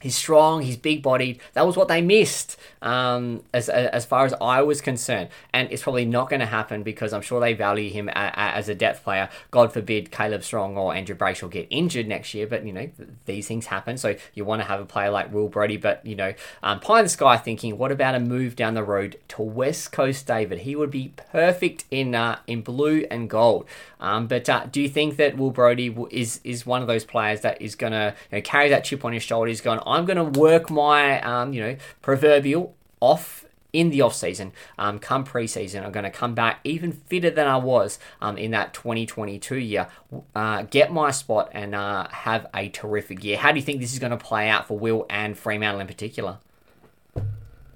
He's 0.00 0.14
strong, 0.14 0.62
he's 0.62 0.76
big 0.76 1.02
bodied. 1.02 1.40
That 1.54 1.66
was 1.66 1.76
what 1.76 1.88
they 1.88 2.02
missed 2.02 2.58
um, 2.82 3.42
as, 3.54 3.68
as 3.68 4.04
far 4.04 4.26
as 4.26 4.34
I 4.40 4.60
was 4.62 4.80
concerned. 4.82 5.30
And 5.52 5.70
it's 5.72 5.82
probably 5.82 6.04
not 6.04 6.28
going 6.28 6.40
to 6.40 6.46
happen 6.46 6.82
because 6.82 7.12
I'm 7.12 7.22
sure 7.22 7.40
they 7.40 7.54
value 7.54 7.90
him 7.90 8.08
a, 8.10 8.12
a, 8.12 8.56
as 8.56 8.68
a 8.68 8.74
depth 8.74 9.02
player. 9.04 9.30
God 9.50 9.72
forbid 9.72 10.10
Caleb 10.10 10.42
Serong 10.42 10.76
or 10.76 10.94
Andrew 10.94 11.16
Brayshaw 11.16 11.50
get 11.50 11.66
injured 11.70 12.06
next 12.06 12.34
year, 12.34 12.46
but 12.46 12.66
you 12.66 12.72
know, 12.72 12.90
these 13.24 13.48
things 13.48 13.66
happen. 13.66 13.96
So 13.96 14.16
you 14.34 14.44
want 14.44 14.60
to 14.60 14.68
have 14.68 14.80
a 14.80 14.84
player 14.84 15.10
like 15.10 15.32
Will 15.32 15.48
Brodie. 15.48 15.78
but 15.78 16.04
you 16.04 16.14
know, 16.14 16.34
um, 16.62 16.80
pie 16.80 16.98
in 16.98 17.06
the 17.06 17.08
sky 17.08 17.38
thinking, 17.38 17.78
what 17.78 17.90
about 17.90 18.14
a 18.14 18.20
move 18.20 18.54
down 18.54 18.74
the 18.74 18.84
road 18.84 19.18
to 19.28 19.42
West 19.42 19.92
Coast 19.92 20.26
David? 20.26 20.60
He 20.60 20.76
would 20.76 20.90
be 20.90 21.14
perfect 21.16 21.84
in, 21.90 22.14
uh, 22.14 22.38
in 22.46 22.60
blue 22.60 23.06
and 23.10 23.30
gold. 23.30 23.66
Um, 24.00 24.26
but 24.26 24.48
uh, 24.48 24.66
do 24.70 24.80
you 24.80 24.88
think 24.88 25.16
that 25.16 25.36
Will 25.36 25.50
Brodie 25.50 25.96
is, 26.10 26.40
is 26.44 26.66
one 26.66 26.82
of 26.82 26.88
those 26.88 27.04
players 27.04 27.40
that 27.40 27.60
is 27.60 27.74
going 27.74 27.92
to 27.92 28.14
you 28.30 28.38
know, 28.38 28.42
carry 28.42 28.68
that 28.68 28.84
chip 28.84 29.04
on 29.04 29.12
his 29.12 29.22
shoulder? 29.22 29.52
Going, 29.62 29.80
I'm 29.86 30.04
going 30.04 30.32
to 30.32 30.38
work 30.38 30.70
my, 30.70 31.20
um, 31.22 31.52
you 31.52 31.62
know, 31.62 31.76
proverbial 32.02 32.74
off 33.00 33.46
in 33.76 33.90
the 33.90 34.00
off 34.00 34.14
season, 34.14 34.52
um, 34.78 34.98
come 34.98 35.22
preseason, 35.22 35.84
I'm 35.84 35.92
going 35.92 36.04
to 36.04 36.10
come 36.10 36.34
back 36.34 36.60
even 36.64 36.92
fitter 36.92 37.28
than 37.28 37.46
I 37.46 37.58
was 37.58 37.98
um, 38.22 38.38
in 38.38 38.52
that 38.52 38.72
2022 38.72 39.58
year. 39.58 39.88
Uh, 40.34 40.62
get 40.62 40.90
my 40.90 41.10
spot 41.10 41.50
and 41.52 41.74
uh, 41.74 42.08
have 42.08 42.46
a 42.54 42.70
terrific 42.70 43.22
year. 43.22 43.36
How 43.36 43.52
do 43.52 43.58
you 43.58 43.64
think 43.64 43.80
this 43.80 43.92
is 43.92 43.98
going 43.98 44.12
to 44.12 44.16
play 44.16 44.48
out 44.48 44.66
for 44.66 44.78
Will 44.78 45.04
and 45.10 45.36
Fremantle 45.36 45.80
in 45.80 45.86
particular? 45.86 46.38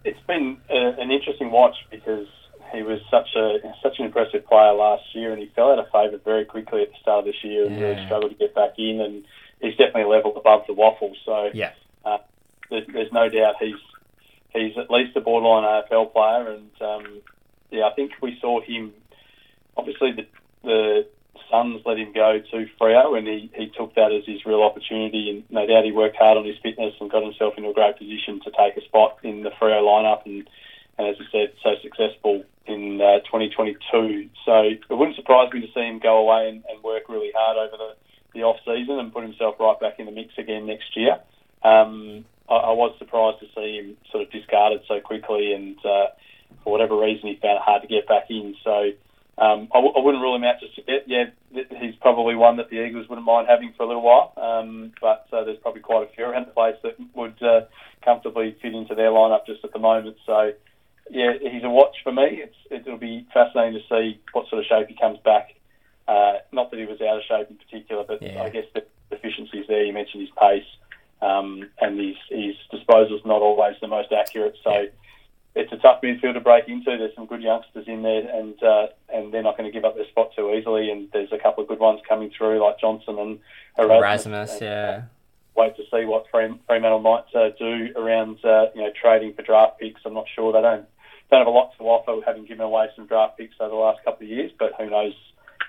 It's 0.04 0.20
been 0.26 0.56
a, 0.70 0.74
uh, 0.74 1.02
an 1.02 1.10
interesting 1.10 1.50
watch 1.50 1.76
because 1.90 2.26
he 2.72 2.82
was 2.82 3.00
such 3.10 3.34
a 3.36 3.58
such 3.82 3.98
an 3.98 4.06
impressive 4.06 4.46
player 4.46 4.72
last 4.72 5.04
year, 5.14 5.32
and 5.32 5.40
he 5.40 5.50
fell 5.54 5.72
out 5.72 5.78
of 5.78 5.90
favour 5.90 6.18
very 6.24 6.44
quickly 6.44 6.82
at 6.82 6.90
the 6.90 6.98
start 7.00 7.20
of 7.20 7.24
this 7.26 7.42
year, 7.42 7.66
and 7.66 7.80
really 7.80 8.04
struggled 8.06 8.32
to 8.32 8.36
get 8.36 8.54
back 8.54 8.78
in. 8.78 9.00
And 9.00 9.24
he's 9.60 9.76
definitely 9.76 10.04
leveled 10.04 10.36
above 10.36 10.62
the 10.66 10.74
WAFL. 10.74 11.14
So 11.24 11.50
yeah, 11.54 11.72
uh, 12.04 12.18
there's, 12.70 12.86
there's 12.92 13.12
no 13.12 13.28
doubt 13.28 13.56
he's 13.60 13.74
he's 14.54 14.76
at 14.76 14.90
least 14.90 15.16
a 15.16 15.20
borderline 15.20 15.64
AFL 15.64 16.12
player, 16.12 16.52
and 16.52 16.70
um, 16.80 17.22
yeah, 17.70 17.86
I 17.86 17.94
think 17.94 18.12
we 18.22 18.38
saw 18.40 18.60
him. 18.60 18.92
Obviously, 19.76 20.12
the 20.12 20.26
the 20.62 21.06
Suns 21.50 21.82
let 21.84 21.98
him 21.98 22.12
go 22.12 22.38
to 22.38 22.68
Freo, 22.80 23.18
and 23.18 23.26
he, 23.26 23.50
he 23.54 23.72
took 23.76 23.94
that 23.94 24.12
as 24.12 24.24
his 24.24 24.44
real 24.46 24.62
opportunity. 24.62 25.30
And 25.30 25.44
no 25.50 25.66
doubt 25.66 25.84
he 25.84 25.92
worked 25.92 26.16
hard 26.16 26.38
on 26.38 26.44
his 26.44 26.58
fitness 26.62 26.94
and 27.00 27.10
got 27.10 27.22
himself 27.22 27.54
into 27.56 27.70
a 27.70 27.74
great 27.74 27.98
position 27.98 28.40
to 28.44 28.50
take 28.50 28.76
a 28.76 28.84
spot 28.84 29.18
in 29.22 29.42
the 29.42 29.50
Freo 29.50 29.82
lineup. 29.82 30.24
And, 30.26 30.48
as 31.06 31.16
I 31.20 31.30
said, 31.32 31.52
so 31.62 31.70
successful 31.82 32.44
in 32.66 33.00
uh, 33.00 33.20
2022. 33.20 34.30
So 34.44 34.52
it 34.62 34.80
wouldn't 34.90 35.16
surprise 35.16 35.52
me 35.52 35.60
to 35.60 35.72
see 35.72 35.80
him 35.80 35.98
go 35.98 36.18
away 36.18 36.48
and, 36.48 36.64
and 36.68 36.82
work 36.82 37.08
really 37.08 37.32
hard 37.34 37.56
over 37.56 37.76
the, 37.76 37.92
the 38.34 38.42
off 38.42 38.56
season 38.64 38.98
and 38.98 39.12
put 39.12 39.22
himself 39.22 39.56
right 39.58 39.78
back 39.80 39.98
in 39.98 40.06
the 40.06 40.12
mix 40.12 40.34
again 40.38 40.66
next 40.66 40.96
year. 40.96 41.18
Um, 41.62 42.24
I, 42.48 42.54
I, 42.54 42.72
was 42.72 42.94
surprised 42.98 43.40
to 43.40 43.46
see 43.54 43.76
him 43.76 43.96
sort 44.10 44.24
of 44.24 44.32
discarded 44.32 44.82
so 44.88 45.00
quickly, 45.00 45.52
and 45.52 45.76
uh, 45.84 46.08
for 46.64 46.72
whatever 46.72 46.96
reason, 46.98 47.28
he 47.28 47.38
found 47.40 47.56
it 47.56 47.62
hard 47.62 47.82
to 47.82 47.88
get 47.88 48.08
back 48.08 48.30
in. 48.30 48.54
So 48.64 48.92
um, 49.36 49.68
I 49.72 49.78
w- 49.78 49.94
I 49.96 50.00
wouldn't 50.00 50.22
rule 50.22 50.36
him 50.36 50.44
out 50.44 50.60
just 50.60 50.78
yet. 50.88 51.04
Yeah, 51.06 51.24
he's 51.52 51.94
probably 52.00 52.34
one 52.34 52.56
that 52.56 52.70
the 52.70 52.84
Eagles 52.84 53.08
wouldn't 53.08 53.26
mind 53.26 53.46
having 53.48 53.72
for 53.76 53.82
a 53.82 53.86
little 53.86 54.02
while, 54.02 54.32
um, 54.36 54.92
but 55.00 55.26
uh, 55.32 55.44
there's 55.44 55.58
probably 55.58 55.82
quite 55.82 56.08
a 56.08 56.14
few 56.14 56.24
around 56.24 56.46
the 56.46 56.52
place 56.52 56.76
that 56.82 56.96
would 57.14 57.42
uh, 57.42 57.62
comfortably 58.04 58.56
fit 58.62 58.74
into 58.74 58.94
their 58.94 59.10
lineup 59.10 59.46
just 59.46 59.64
at 59.64 59.72
the 59.72 59.78
moment. 59.78 60.16
So 60.26 60.52
yeah, 61.08 61.32
he's 61.40 61.64
a 61.64 61.70
watch 61.70 61.96
for 62.02 62.12
me. 62.12 62.42
It's, 62.44 62.56
it'll 62.70 62.98
be 62.98 63.26
fascinating 63.32 63.80
to 63.80 63.88
see 63.88 64.20
what 64.32 64.48
sort 64.48 64.60
of 64.60 64.66
shape 64.66 64.88
he 64.88 64.96
comes 64.96 65.18
back. 65.24 65.54
Uh, 66.06 66.38
not 66.52 66.70
that 66.70 66.80
he 66.80 66.86
was 66.86 67.00
out 67.00 67.18
of 67.18 67.22
shape 67.28 67.50
in 67.50 67.56
particular, 67.56 68.04
but 68.06 68.20
yeah. 68.20 68.42
I 68.42 68.50
guess 68.50 68.64
the 68.74 68.84
deficiencies 69.10 69.66
there. 69.68 69.84
You 69.84 69.92
mentioned 69.92 70.22
his 70.22 70.30
pace 70.40 70.64
um, 71.22 71.68
and 71.80 71.98
his, 71.98 72.16
his 72.28 72.54
disposal's 72.70 73.22
not 73.24 73.42
always 73.42 73.76
the 73.80 73.88
most 73.88 74.12
accurate. 74.12 74.56
So 74.64 74.70
yeah. 74.72 74.86
it's 75.54 75.72
a 75.72 75.76
tough 75.76 76.02
midfield 76.02 76.34
to 76.34 76.40
break 76.40 76.68
into. 76.68 76.96
There's 76.96 77.14
some 77.14 77.26
good 77.26 77.42
youngsters 77.42 77.86
in 77.86 78.02
there, 78.02 78.28
and 78.28 78.60
uh, 78.62 78.86
and 79.12 79.32
they're 79.32 79.42
not 79.42 79.56
going 79.56 79.70
to 79.70 79.72
give 79.72 79.84
up 79.84 79.96
their 79.96 80.08
spot 80.08 80.30
too 80.34 80.52
easily. 80.54 80.90
And 80.90 81.08
there's 81.12 81.32
a 81.32 81.38
couple 81.38 81.62
of 81.62 81.68
good 81.68 81.80
ones 81.80 82.00
coming 82.08 82.30
through, 82.36 82.62
like 82.62 82.80
Johnson 82.80 83.18
and 83.18 83.38
Erasmus. 83.78 84.26
Erasmus 84.26 84.50
and, 84.52 84.60
yeah. 84.62 85.02
Wait 85.56 85.76
to 85.76 85.82
see 85.90 86.04
what 86.04 86.26
Fremantle 86.30 87.00
might 87.00 87.24
uh, 87.34 87.50
do 87.58 87.88
around 87.96 88.42
uh, 88.44 88.66
you 88.74 88.82
know 88.82 88.90
trading 89.00 89.34
for 89.34 89.42
draft 89.42 89.78
picks. 89.78 90.00
I'm 90.04 90.14
not 90.14 90.26
sure 90.34 90.52
they 90.52 90.62
don't 90.62 90.86
don't 91.30 91.40
have 91.40 91.46
a 91.46 91.50
lot 91.50 91.72
to 91.78 91.84
offer, 91.84 92.20
having 92.26 92.44
given 92.44 92.64
away 92.64 92.88
some 92.96 93.06
draft 93.06 93.38
picks 93.38 93.54
over 93.60 93.70
the 93.70 93.76
last 93.76 94.04
couple 94.04 94.24
of 94.24 94.30
years. 94.30 94.50
But 94.58 94.72
who 94.78 94.90
knows? 94.90 95.14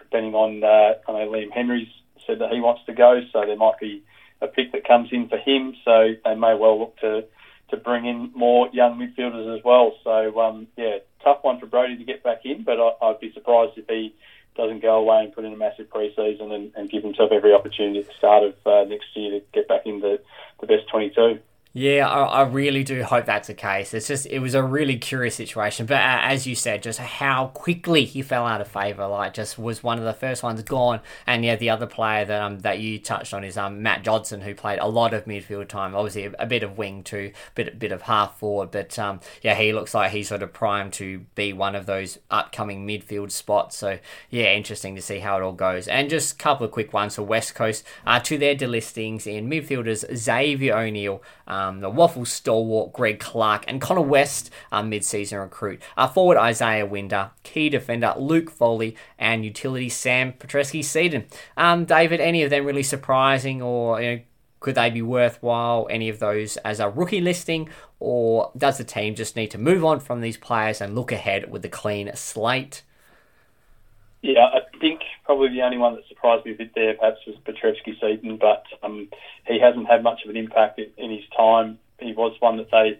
Depending 0.02 0.34
on, 0.34 0.64
uh, 0.64 0.96
I 1.08 1.12
know 1.12 1.32
Liam 1.32 1.52
Henry's 1.52 1.88
said 2.28 2.40
that 2.40 2.52
he 2.52 2.60
wants 2.60 2.82
to 2.86 2.94
go, 2.94 3.22
so 3.32 3.42
there 3.46 3.56
might 3.56 3.80
be 3.80 4.04
a 4.42 4.48
pick 4.48 4.72
that 4.74 4.88
comes 4.88 5.10
in 5.12 5.30
for 5.30 5.38
him. 5.38 5.76
So 5.86 6.14
they 6.26 6.36
may 6.36 6.56
well 6.56 6.80
look 6.80 6.98
to 7.00 7.26
to 7.70 7.78
bring 7.78 8.06
in 8.06 8.32
more 8.36 8.70
young 8.74 9.00
midfielders 9.00 9.58
as 9.58 9.64
well. 9.64 9.94
So 10.04 10.40
um, 10.40 10.68
yeah, 10.78 10.98
tough 11.24 11.40
one 11.42 11.60
for 11.60 11.66
Brodie 11.66 11.98
to 11.98 12.04
get 12.04 12.24
back 12.24 12.42
in, 12.44 12.64
but 12.64 12.80
I, 12.80 13.08
would 13.08 13.20
be 13.20 13.34
surprised 13.34 13.78
if 13.78 13.88
he 13.88 14.14
doesn't 14.56 14.82
go 14.82 14.96
away 14.96 15.24
and 15.24 15.34
put 15.34 15.46
in 15.46 15.54
a 15.54 15.58
massive 15.58 15.90
pre-season 15.90 16.52
and, 16.52 16.72
and 16.76 16.90
give 16.90 17.04
himself 17.04 17.32
every 17.32 17.54
opportunity 17.54 18.00
at 18.00 18.08
the 18.08 18.14
start 18.18 18.44
of 18.44 18.56
uh, 18.66 18.84
next 18.84 19.16
year 19.16 19.40
to 19.40 19.46
get 19.54 19.68
back 19.68 19.86
into 19.86 20.20
the 20.60 20.68
best 20.68 20.88
22. 20.90 21.40
Yeah, 21.74 22.10
I, 22.10 22.24
I, 22.24 22.42
really 22.42 22.84
do 22.84 23.02
hope 23.02 23.24
that's 23.24 23.48
the 23.48 23.54
case. 23.54 23.94
It's 23.94 24.06
just 24.06 24.26
it 24.26 24.40
was 24.40 24.56
a 24.56 24.62
really 24.62 24.98
curious 24.98 25.36
situation, 25.36 25.86
but 25.86 26.02
uh, 26.02 26.20
as 26.22 26.46
you 26.46 26.54
said, 26.54 26.84
just 26.84 27.00
how 27.00 27.48
quickly 27.48 28.04
he 28.04 28.22
fell 28.22 28.46
out 28.46 28.60
of 28.60 28.68
favour. 28.68 29.08
Like, 29.08 29.34
just 29.34 29.58
was 29.58 29.82
one 29.82 29.98
of 29.98 30.04
the 30.04 30.12
first 30.12 30.44
ones 30.44 30.62
gone. 30.64 31.00
And 31.26 31.46
yeah, 31.46 31.56
the 31.56 31.70
other 31.70 31.88
player 31.88 32.26
that 32.26 32.42
um 32.42 32.60
that 32.60 32.80
you 32.82 33.00
touched 33.00 33.34
on 33.34 33.46
is 33.46 33.56
um 33.56 33.82
Matt 33.82 34.04
Johnson, 34.04 34.42
who 34.42 34.54
played 34.54 34.80
a 34.80 34.88
lot 34.88 35.14
of 35.14 35.24
midfield 35.24 35.70
time. 35.70 35.96
Obviously, 35.96 36.26
a, 36.26 36.34
a 36.40 36.46
bit 36.46 36.64
of 36.64 36.78
wing 36.78 37.04
too, 37.04 37.32
bit 37.56 37.80
bit 37.80 37.94
of 37.94 38.02
half 38.02 38.38
forward, 38.38 38.70
but 38.72 39.00
um 39.00 39.22
yeah, 39.42 39.56
he 39.56 39.72
looks 39.72 39.94
like 39.94 40.12
he's 40.12 40.28
sort 40.28 40.44
of 40.44 40.52
primed 40.52 40.92
to 40.94 41.20
be 41.36 41.54
one 41.54 41.76
of 41.76 41.86
those 41.86 42.20
upcoming 42.30 42.86
midfield 42.86 43.32
spots. 43.32 43.78
So 43.78 43.98
yeah, 44.30 44.54
interesting 44.54 44.94
to 44.96 45.02
see 45.02 45.20
how 45.20 45.38
it 45.38 45.42
all 45.42 45.54
goes. 45.54 45.88
And 45.88 46.10
just 46.10 46.34
a 46.34 46.36
couple 46.36 46.66
of 46.66 46.74
quick 46.74 46.92
ones 46.92 47.16
for 47.16 47.24
West 47.24 47.56
Coast 47.56 47.86
uh, 48.06 48.20
to 48.20 48.38
their 48.38 48.56
delistings 48.56 49.26
in 49.26 49.50
midfielders 49.50 50.04
Xavier 50.14 50.78
O'Neill 50.78 51.24
um, 51.48 51.61
the 51.82 51.92
WAFL 51.92 52.26
stalwart 52.26 52.94
Greg 52.94 53.20
Clark, 53.20 53.66
and 53.68 53.80
Connor 53.80 54.02
West, 54.02 54.50
uh, 54.72 54.82
mid-season 54.82 55.40
recruit. 55.40 55.82
Uh, 55.96 56.08
forward 56.08 56.38
Isaiah 56.38 56.86
Winder, 56.86 57.32
key 57.44 57.70
defender 57.70 58.14
Luke 58.18 58.50
Foley, 58.50 58.96
and 59.20 59.46
utility 59.46 59.90
Sam 59.90 60.34
Petrevski-Seton. 60.34 61.26
Um, 61.58 61.86
David, 61.86 62.20
any 62.20 62.44
of 62.44 62.50
them 62.50 62.66
really 62.66 62.84
surprising, 62.84 63.62
or 63.62 64.02
you 64.02 64.12
know, 64.12 64.22
could 64.60 64.76
they 64.76 64.90
be 64.90 65.02
worthwhile? 65.02 65.88
Any 65.90 66.10
of 66.10 66.20
those 66.20 66.58
as 66.58 66.80
a 66.80 66.90
rookie 66.90 67.22
listing, 67.22 67.70
or 68.00 68.52
does 68.58 68.78
the 68.78 68.84
team 68.84 69.16
just 69.16 69.36
need 69.36 69.52
to 69.52 69.58
move 69.58 69.84
on 69.84 70.00
from 70.00 70.22
these 70.22 70.38
players 70.38 70.82
and 70.82 70.96
look 70.96 71.12
ahead 71.12 71.52
with 71.52 71.66
a 71.66 71.70
clean 71.70 72.12
slate? 72.16 72.84
Yeah, 74.22 74.60
think 74.82 75.02
probably 75.24 75.50
the 75.50 75.62
only 75.62 75.78
one 75.78 75.96
that 75.96 76.08
surprised 76.10 76.46
me 76.46 76.52
a 76.52 76.56
bit 76.56 76.72
there 76.76 76.96
perhaps 76.96 77.20
was 77.26 77.38
Petrevski-Seton, 77.46 78.38
but 78.38 78.64
um, 78.84 79.08
he 79.48 79.60
hasn't 79.60 79.88
had 79.88 80.04
much 80.04 80.22
of 80.26 80.30
an 80.30 80.38
impact 80.38 80.80
in, 80.80 80.88
in, 80.98 81.12
his 81.12 81.24
time. 81.38 81.78
He 82.00 82.14
was 82.14 82.36
one 82.40 82.58
that 82.58 82.72
they 82.72 83.00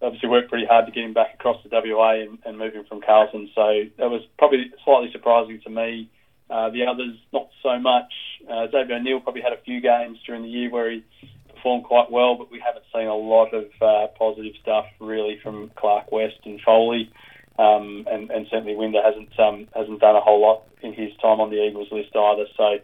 obviously 0.00 0.28
worked 0.28 0.50
pretty 0.50 0.66
hard 0.66 0.86
to 0.86 0.92
get 0.92 1.04
him 1.04 1.14
back 1.14 1.34
across 1.34 1.56
the 1.64 1.70
WA 1.72 2.20
and, 2.20 2.38
and 2.44 2.58
move 2.58 2.74
him 2.74 2.84
from 2.84 3.00
Carlton. 3.00 3.50
So 3.54 3.84
that 3.98 4.10
was 4.10 4.22
probably 4.38 4.70
slightly 4.84 5.10
surprising 5.10 5.60
to 5.64 5.70
me. 5.70 6.10
Uh, 6.48 6.70
the 6.70 6.86
others, 6.86 7.16
not 7.32 7.48
so 7.62 7.78
much. 7.80 8.12
Uh, 8.48 8.66
Xavier 8.70 8.96
O'Neill 8.96 9.20
probably 9.20 9.42
had 9.42 9.52
a 9.52 9.60
few 9.64 9.80
games 9.80 10.18
during 10.24 10.42
the 10.42 10.48
year 10.48 10.70
where 10.70 10.92
he 10.92 11.04
performed 11.52 11.84
quite 11.84 12.10
well, 12.10 12.36
but 12.36 12.52
we 12.52 12.60
haven't 12.64 12.84
seen 12.94 13.08
a 13.08 13.16
lot 13.16 13.52
of 13.52 13.64
uh, 13.80 14.06
positive 14.16 14.54
stuff 14.62 14.86
really 15.00 15.40
from 15.42 15.72
Clark 15.74 16.12
West 16.12 16.38
and 16.44 16.60
Foley. 16.60 17.10
Um, 17.58 18.06
and, 18.10 18.30
and, 18.30 18.46
certainly 18.50 18.76
Winder 18.76 19.00
hasn't 19.02 19.38
um, 19.40 19.66
hasn't 19.74 20.00
done 20.00 20.14
a 20.14 20.20
whole 20.20 20.42
lot 20.42 20.64
in 20.82 20.92
his 20.92 21.10
time 21.22 21.40
on 21.40 21.48
the 21.48 21.64
Eagles 21.64 21.88
list 21.90 22.14
either. 22.14 22.44
So, 22.54 22.78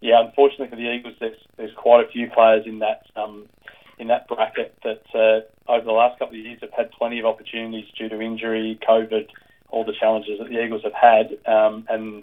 yeah, 0.00 0.24
unfortunately 0.24 0.68
for 0.68 0.76
the 0.76 0.88
Eagles, 0.88 1.14
there's, 1.18 1.38
there's 1.56 1.74
quite 1.76 2.04
a 2.04 2.08
few 2.08 2.30
players 2.30 2.64
in 2.64 2.78
that 2.78 3.06
um, 3.16 3.48
in 3.98 4.08
that 4.08 4.28
bracket 4.28 4.76
that 4.84 5.02
uh, 5.14 5.72
over 5.72 5.84
the 5.84 5.92
last 5.92 6.18
couple 6.18 6.38
of 6.38 6.44
years 6.44 6.58
have 6.60 6.72
had 6.72 6.90
plenty 6.92 7.18
of 7.18 7.26
opportunities 7.26 7.86
due 7.96 8.08
to 8.08 8.20
injury, 8.20 8.78
COVID, 8.88 9.28
all 9.68 9.84
the 9.84 9.92
challenges 9.98 10.38
that 10.38 10.48
the 10.48 10.62
Eagles 10.62 10.82
have 10.84 10.94
had. 10.94 11.36
Um, 11.46 11.86
and 11.88 12.22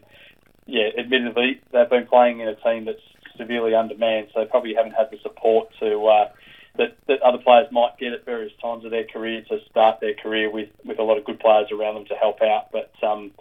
yeah, 0.66 0.90
admittedly, 0.98 1.62
they've 1.72 1.90
been 1.90 2.08
playing 2.08 2.40
in 2.40 2.48
a 2.48 2.56
team 2.56 2.86
that's 2.86 3.00
severely 3.38 3.74
undermanned, 3.74 4.30
so 4.34 4.42
they 4.42 4.50
probably 4.50 4.74
haven't 4.74 4.94
had 4.94 5.10
the 5.12 5.18
support 5.22 5.70
to 5.80 6.06
uh, 6.06 6.30
that, 6.78 6.98
that 7.08 7.22
other 7.22 7.38
players 7.38 7.68
might 7.72 7.98
get 8.00 8.14
at 8.14 8.26
various 8.26 8.54
times 8.62 8.86
of 8.86 8.92
their 8.92 9.06
career 9.06 9.44
to 9.50 9.60
start 9.70 10.00
their 10.00 10.14
career 10.14 10.50
with, 10.50 10.70
with 10.86 11.00
a 11.00 11.04
lot 11.04 11.18
of 11.18 11.26
good 11.26 11.40
players 11.40 11.68
around 11.72 11.96
them 11.96 12.06
to 12.06 12.16
help 12.16 12.42
out. 12.42 12.72
But 12.72 12.92
um, 13.04 13.32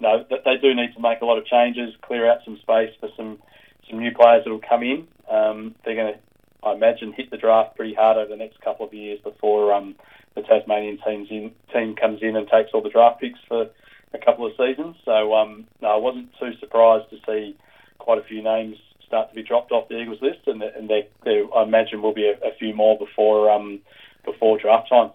no, 0.00 0.24
they 0.28 0.56
do 0.56 0.74
need 0.74 0.94
to 0.94 1.00
make 1.00 1.20
a 1.20 1.26
lot 1.26 1.38
of 1.38 1.46
changes, 1.46 1.94
clear 2.02 2.30
out 2.30 2.38
some 2.44 2.58
space 2.58 2.94
for 3.00 3.08
some 3.16 3.38
some 3.88 4.00
new 4.00 4.12
players 4.12 4.44
that 4.44 4.50
will 4.50 4.60
come 4.60 4.82
in. 4.82 5.08
Um, 5.30 5.74
they're 5.84 5.94
going 5.94 6.14
to, 6.14 6.18
I 6.62 6.74
imagine, 6.74 7.12
hit 7.12 7.30
the 7.30 7.36
draft 7.38 7.76
pretty 7.76 7.94
hard 7.94 8.18
over 8.18 8.28
the 8.28 8.36
next 8.36 8.60
couple 8.60 8.86
of 8.86 8.92
years 8.92 9.18
before 9.22 9.72
um, 9.72 9.94
the 10.34 10.42
Tasmanian 10.42 10.98
teams 11.06 11.28
in, 11.30 11.52
team 11.72 11.96
comes 11.96 12.20
in 12.22 12.36
and 12.36 12.46
takes 12.48 12.70
all 12.74 12.82
the 12.82 12.90
draft 12.90 13.20
picks 13.20 13.38
for 13.48 13.68
a 14.12 14.18
couple 14.18 14.46
of 14.46 14.52
seasons. 14.58 14.96
So 15.04 15.34
um, 15.34 15.66
no, 15.80 15.88
I 15.88 15.96
wasn't 15.96 16.30
too 16.38 16.52
surprised 16.60 17.10
to 17.10 17.18
see 17.26 17.56
quite 17.98 18.18
a 18.18 18.24
few 18.24 18.42
names 18.42 18.76
start 19.08 19.30
to 19.30 19.34
be 19.34 19.42
dropped 19.42 19.72
off 19.72 19.88
the 19.88 19.98
Eagles 19.98 20.22
list, 20.22 20.46
and, 20.46 20.62
and 20.62 20.88
there, 20.88 21.02
there, 21.24 21.42
I 21.56 21.64
imagine 21.64 22.00
will 22.00 22.14
be 22.14 22.28
a, 22.28 22.34
a 22.46 22.54
few 22.58 22.74
more 22.74 22.96
before 22.96 23.50
um, 23.50 23.80
before 24.24 24.58
draft 24.58 24.88
time. 24.88 25.10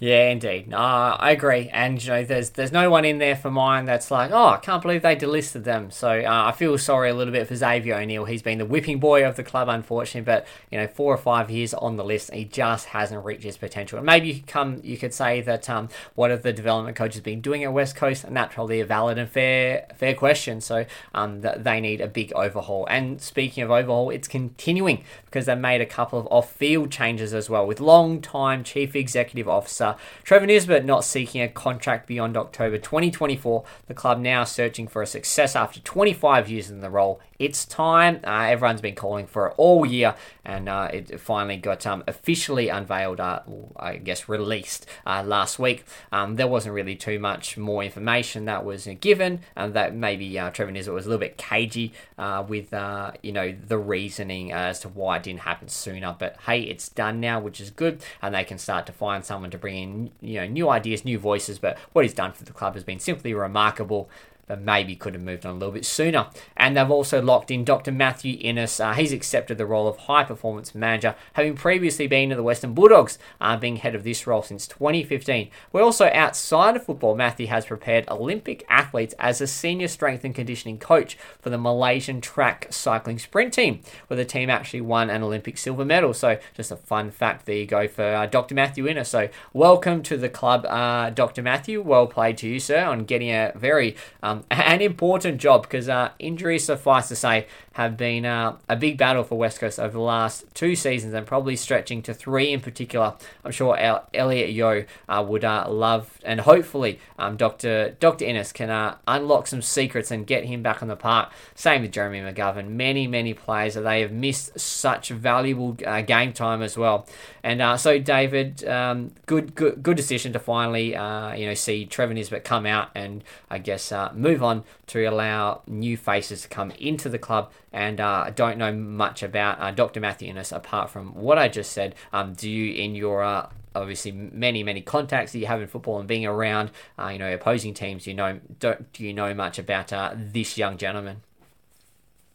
Yeah, 0.00 0.30
indeed. 0.30 0.72
I 0.72 1.30
agree. 1.30 1.68
And 1.68 2.02
you 2.02 2.08
know, 2.08 2.24
there's 2.24 2.50
there's 2.50 2.72
no 2.72 2.88
one 2.88 3.04
in 3.04 3.18
there 3.18 3.36
for 3.36 3.50
mine 3.50 3.84
that's 3.84 4.10
like, 4.10 4.30
oh, 4.32 4.48
I 4.48 4.56
can't 4.56 4.80
believe 4.80 5.02
they 5.02 5.14
delisted 5.14 5.64
them. 5.64 5.90
So 5.90 6.08
uh, 6.08 6.44
I 6.46 6.52
feel 6.52 6.78
sorry 6.78 7.10
a 7.10 7.14
little 7.14 7.32
bit 7.32 7.46
for 7.46 7.54
Xavier 7.54 7.96
O'Neill. 7.96 8.24
He's 8.24 8.40
been 8.40 8.56
the 8.56 8.64
whipping 8.64 8.98
boy 8.98 9.28
of 9.28 9.36
the 9.36 9.44
club, 9.44 9.68
unfortunately. 9.68 10.24
But 10.24 10.46
you 10.70 10.78
know, 10.78 10.86
four 10.86 11.12
or 11.12 11.18
five 11.18 11.50
years 11.50 11.74
on 11.74 11.96
the 11.96 12.04
list, 12.04 12.32
he 12.32 12.46
just 12.46 12.86
hasn't 12.86 13.22
reached 13.26 13.42
his 13.44 13.58
potential. 13.58 13.98
And 13.98 14.06
maybe 14.06 14.28
you 14.28 14.34
could 14.36 14.46
come, 14.46 14.80
you 14.82 14.96
could 14.96 15.12
say 15.12 15.42
that 15.42 15.68
um, 15.68 15.90
what 16.14 16.30
have 16.30 16.42
the 16.42 16.54
development 16.54 16.96
coaches 16.96 17.20
been 17.20 17.42
doing 17.42 17.62
at 17.62 17.70
West 17.70 17.94
Coast, 17.94 18.24
and 18.24 18.34
that's 18.34 18.54
probably 18.54 18.80
a 18.80 18.86
valid 18.86 19.18
and 19.18 19.28
fair 19.28 19.86
fair 19.96 20.14
question. 20.14 20.62
So 20.62 20.86
um, 21.12 21.42
they 21.42 21.78
need 21.78 22.00
a 22.00 22.08
big 22.08 22.32
overhaul. 22.32 22.86
And 22.88 23.20
speaking 23.20 23.64
of 23.64 23.70
overhaul, 23.70 24.08
it's 24.08 24.28
continuing 24.28 25.04
because 25.26 25.44
they 25.44 25.54
made 25.54 25.82
a 25.82 25.86
couple 25.86 26.18
of 26.18 26.26
off-field 26.30 26.90
changes 26.90 27.34
as 27.34 27.50
well 27.50 27.66
with 27.66 27.80
long-time 27.80 28.64
chief 28.64 28.96
executive 28.96 29.46
officer. 29.46 29.89
Trevor 30.24 30.46
Nisbett 30.46 30.84
not 30.84 31.04
seeking 31.04 31.42
a 31.42 31.48
contract 31.48 32.06
beyond 32.06 32.36
October 32.36 32.78
2024. 32.78 33.64
The 33.86 33.94
club 33.94 34.20
now 34.20 34.44
searching 34.44 34.86
for 34.86 35.02
a 35.02 35.06
success 35.06 35.56
after 35.56 35.80
25 35.80 36.48
years 36.48 36.70
in 36.70 36.80
the 36.80 36.90
role. 36.90 37.20
It's 37.40 37.64
time. 37.64 38.20
Uh, 38.22 38.48
everyone's 38.50 38.82
been 38.82 38.94
calling 38.94 39.26
for 39.26 39.48
it 39.48 39.54
all 39.56 39.86
year, 39.86 40.14
and 40.44 40.68
uh, 40.68 40.90
it 40.92 41.18
finally 41.18 41.56
got 41.56 41.86
um, 41.86 42.04
officially 42.06 42.68
unveiled, 42.68 43.18
uh, 43.18 43.40
I 43.76 43.96
guess 43.96 44.28
released 44.28 44.84
uh, 45.06 45.22
last 45.24 45.58
week. 45.58 45.84
Um, 46.12 46.36
there 46.36 46.46
wasn't 46.46 46.74
really 46.74 46.96
too 46.96 47.18
much 47.18 47.56
more 47.56 47.82
information 47.82 48.44
that 48.44 48.62
was 48.62 48.86
given, 49.00 49.40
and 49.56 49.72
that 49.72 49.94
maybe 49.94 50.38
uh, 50.38 50.50
Trevor 50.50 50.70
Nisbett 50.70 50.92
was 50.92 51.06
a 51.06 51.08
little 51.08 51.18
bit 51.18 51.38
cagey 51.38 51.94
uh, 52.18 52.44
with 52.46 52.74
you 53.22 53.32
know 53.32 53.54
the 53.66 53.78
reasoning 53.78 54.52
as 54.52 54.80
to 54.80 54.90
why 54.90 55.16
it 55.16 55.22
didn't 55.22 55.40
happen 55.40 55.68
sooner. 55.68 56.14
But 56.18 56.36
hey, 56.46 56.60
it's 56.60 56.90
done 56.90 57.20
now, 57.20 57.40
which 57.40 57.58
is 57.58 57.70
good, 57.70 58.02
and 58.20 58.34
they 58.34 58.44
can 58.44 58.58
start 58.58 58.84
to 58.86 58.92
find 58.92 59.24
someone 59.24 59.50
to 59.50 59.58
bring 59.58 59.76
in 59.80 60.10
you 60.20 60.40
know 60.40 60.46
new 60.46 60.68
ideas, 60.68 61.04
new 61.04 61.18
voices. 61.18 61.58
But 61.58 61.78
what 61.92 62.04
he's 62.04 62.14
done 62.14 62.32
for 62.32 62.44
the 62.44 62.52
club 62.52 62.74
has 62.74 62.84
been 62.84 62.98
simply 62.98 63.34
remarkable 63.34 64.08
but 64.50 64.60
maybe 64.60 64.96
could 64.96 65.14
have 65.14 65.22
moved 65.22 65.46
on 65.46 65.54
a 65.54 65.58
little 65.58 65.72
bit 65.72 65.86
sooner. 65.86 66.26
And 66.56 66.76
they've 66.76 66.90
also 66.90 67.22
locked 67.22 67.52
in 67.52 67.64
Dr. 67.64 67.92
Matthew 67.92 68.36
Inness. 68.40 68.80
Uh, 68.80 68.94
he's 68.94 69.12
accepted 69.12 69.58
the 69.58 69.64
role 69.64 69.86
of 69.86 69.96
high 69.96 70.24
performance 70.24 70.74
manager, 70.74 71.14
having 71.34 71.54
previously 71.54 72.08
been 72.08 72.30
to 72.30 72.34
the 72.34 72.42
Western 72.42 72.74
Bulldogs, 72.74 73.16
uh, 73.40 73.56
being 73.56 73.76
head 73.76 73.94
of 73.94 74.02
this 74.02 74.26
role 74.26 74.42
since 74.42 74.66
2015. 74.66 75.50
We're 75.72 75.84
also 75.84 76.06
outside 76.12 76.74
of 76.74 76.84
football. 76.84 77.14
Matthew 77.14 77.46
has 77.46 77.64
prepared 77.64 78.08
Olympic 78.08 78.66
athletes 78.68 79.14
as 79.20 79.40
a 79.40 79.46
senior 79.46 79.86
strength 79.86 80.24
and 80.24 80.34
conditioning 80.34 80.78
coach 80.78 81.16
for 81.38 81.50
the 81.50 81.56
Malaysian 81.56 82.20
track 82.20 82.66
cycling 82.70 83.20
sprint 83.20 83.54
team, 83.54 83.82
where 84.08 84.16
the 84.16 84.24
team 84.24 84.50
actually 84.50 84.80
won 84.80 85.10
an 85.10 85.22
Olympic 85.22 85.58
silver 85.58 85.84
medal. 85.84 86.12
So, 86.12 86.40
just 86.54 86.72
a 86.72 86.76
fun 86.76 87.12
fact 87.12 87.46
there 87.46 87.54
you 87.54 87.66
go 87.66 87.86
for 87.86 88.02
uh, 88.02 88.26
Dr. 88.26 88.56
Matthew 88.56 88.86
Inness. 88.88 89.10
So, 89.10 89.28
welcome 89.52 90.02
to 90.02 90.16
the 90.16 90.28
club, 90.28 90.66
uh, 90.66 91.10
Dr. 91.10 91.40
Matthew. 91.40 91.80
Well 91.80 92.08
played 92.08 92.36
to 92.38 92.48
you, 92.48 92.58
sir, 92.58 92.84
on 92.84 93.04
getting 93.04 93.30
a 93.30 93.52
very 93.54 93.94
um, 94.24 94.39
an 94.50 94.80
important 94.80 95.38
job 95.40 95.62
because 95.62 95.88
uh, 95.88 96.10
injuries, 96.18 96.64
suffice 96.64 97.08
to 97.08 97.16
say, 97.16 97.46
have 97.80 97.96
been 97.96 98.26
uh, 98.26 98.56
a 98.68 98.76
big 98.76 98.98
battle 98.98 99.22
for 99.22 99.38
West 99.38 99.60
Coast 99.60 99.78
over 99.78 99.92
the 99.92 100.00
last 100.00 100.44
two 100.54 100.74
seasons 100.74 101.14
and 101.14 101.26
probably 101.26 101.56
stretching 101.56 102.02
to 102.02 102.12
three 102.12 102.52
in 102.52 102.60
particular. 102.60 103.14
I'm 103.44 103.52
sure 103.52 103.76
El- 103.78 104.06
Elliot 104.12 104.50
Yeo 104.50 104.84
uh, 105.08 105.24
would 105.26 105.44
uh, 105.44 105.66
love 105.68 106.18
and 106.24 106.40
hopefully 106.40 106.98
um, 107.18 107.36
Dr. 107.36 107.96
Dr. 108.00 108.24
Inness 108.24 108.52
can 108.52 108.70
uh, 108.70 108.96
unlock 109.06 109.46
some 109.46 109.62
secrets 109.62 110.10
and 110.10 110.26
get 110.26 110.44
him 110.44 110.62
back 110.62 110.82
on 110.82 110.88
the 110.88 110.96
park. 110.96 111.32
Same 111.54 111.82
with 111.82 111.92
Jeremy 111.92 112.20
McGovern. 112.20 112.68
Many, 112.68 113.06
many 113.06 113.34
players 113.34 113.74
that 113.74 113.82
they 113.82 114.00
have 114.00 114.12
missed 114.12 114.58
such 114.58 115.08
valuable 115.10 115.76
uh, 115.86 116.02
game 116.02 116.32
time 116.32 116.62
as 116.62 116.76
well. 116.76 117.06
And 117.42 117.62
uh, 117.62 117.76
so, 117.76 117.98
David, 117.98 118.64
um, 118.64 119.12
good, 119.26 119.54
good, 119.54 119.82
good 119.82 119.96
decision 119.96 120.32
to 120.32 120.38
finally, 120.38 120.88
you 120.88 121.46
know, 121.46 121.54
see 121.54 121.86
Trevor 121.86 122.14
Nisbett 122.14 122.44
come 122.44 122.66
out 122.66 122.90
and 122.94 123.22
I 123.48 123.58
guess 123.58 123.92
move 124.20 124.42
on 124.42 124.64
to 124.88 125.04
allow 125.04 125.62
new 125.66 125.96
faces 125.96 126.42
to 126.42 126.48
come 126.48 126.70
into 126.72 127.08
the 127.08 127.18
club 127.18 127.50
and 127.72 128.00
uh, 128.00 128.24
I 128.26 128.30
don't 128.30 128.58
know 128.58 128.72
much 128.72 129.22
about 129.22 129.60
uh, 129.60 129.70
Dr. 129.70 130.00
Matthew 130.00 130.28
Inness 130.28 130.52
apart 130.52 130.90
from 130.90 131.14
what 131.14 131.38
I 131.38 131.48
just 131.48 131.72
said. 131.72 131.94
Um, 132.12 132.34
do 132.34 132.50
you, 132.50 132.74
in 132.74 132.94
your 132.94 133.22
uh, 133.22 133.48
obviously 133.74 134.12
many 134.12 134.62
many 134.62 134.80
contacts 134.80 135.32
that 135.32 135.38
you 135.38 135.46
have 135.46 135.60
in 135.60 135.68
football 135.68 135.98
and 135.98 136.08
being 136.08 136.26
around, 136.26 136.70
uh, 136.98 137.08
you 137.08 137.18
know, 137.18 137.32
opposing 137.32 137.74
teams, 137.74 138.04
do 138.04 138.10
you 138.10 138.16
know 138.16 138.40
don't 138.58 138.92
do 138.92 139.04
you 139.04 139.12
know 139.12 139.34
much 139.34 139.58
about 139.58 139.92
uh, 139.92 140.12
this 140.14 140.58
young 140.58 140.76
gentleman? 140.76 141.22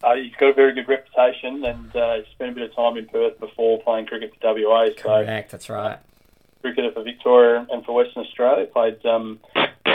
Uh, 0.03 0.15
he's 0.15 0.33
got 0.36 0.49
a 0.49 0.53
very 0.53 0.73
good 0.73 0.88
reputation 0.88 1.65
and 1.65 1.95
uh, 1.95 2.23
spent 2.31 2.51
a 2.51 2.53
bit 2.53 2.69
of 2.69 2.75
time 2.75 2.95
in 2.97 3.07
Perth 3.07 3.39
before 3.39 3.81
playing 3.81 4.05
cricket 4.05 4.33
for 4.39 4.53
WA. 4.53 4.88
So, 4.97 5.03
Correct, 5.03 5.51
that's 5.51 5.69
right. 5.69 5.97
cricketer 6.61 6.91
for 6.91 7.01
Victoria 7.01 7.65
and 7.71 7.83
for 7.83 7.95
Western 7.95 8.23
Australia. 8.23 8.67
Played 8.67 9.03
um, 9.05 9.39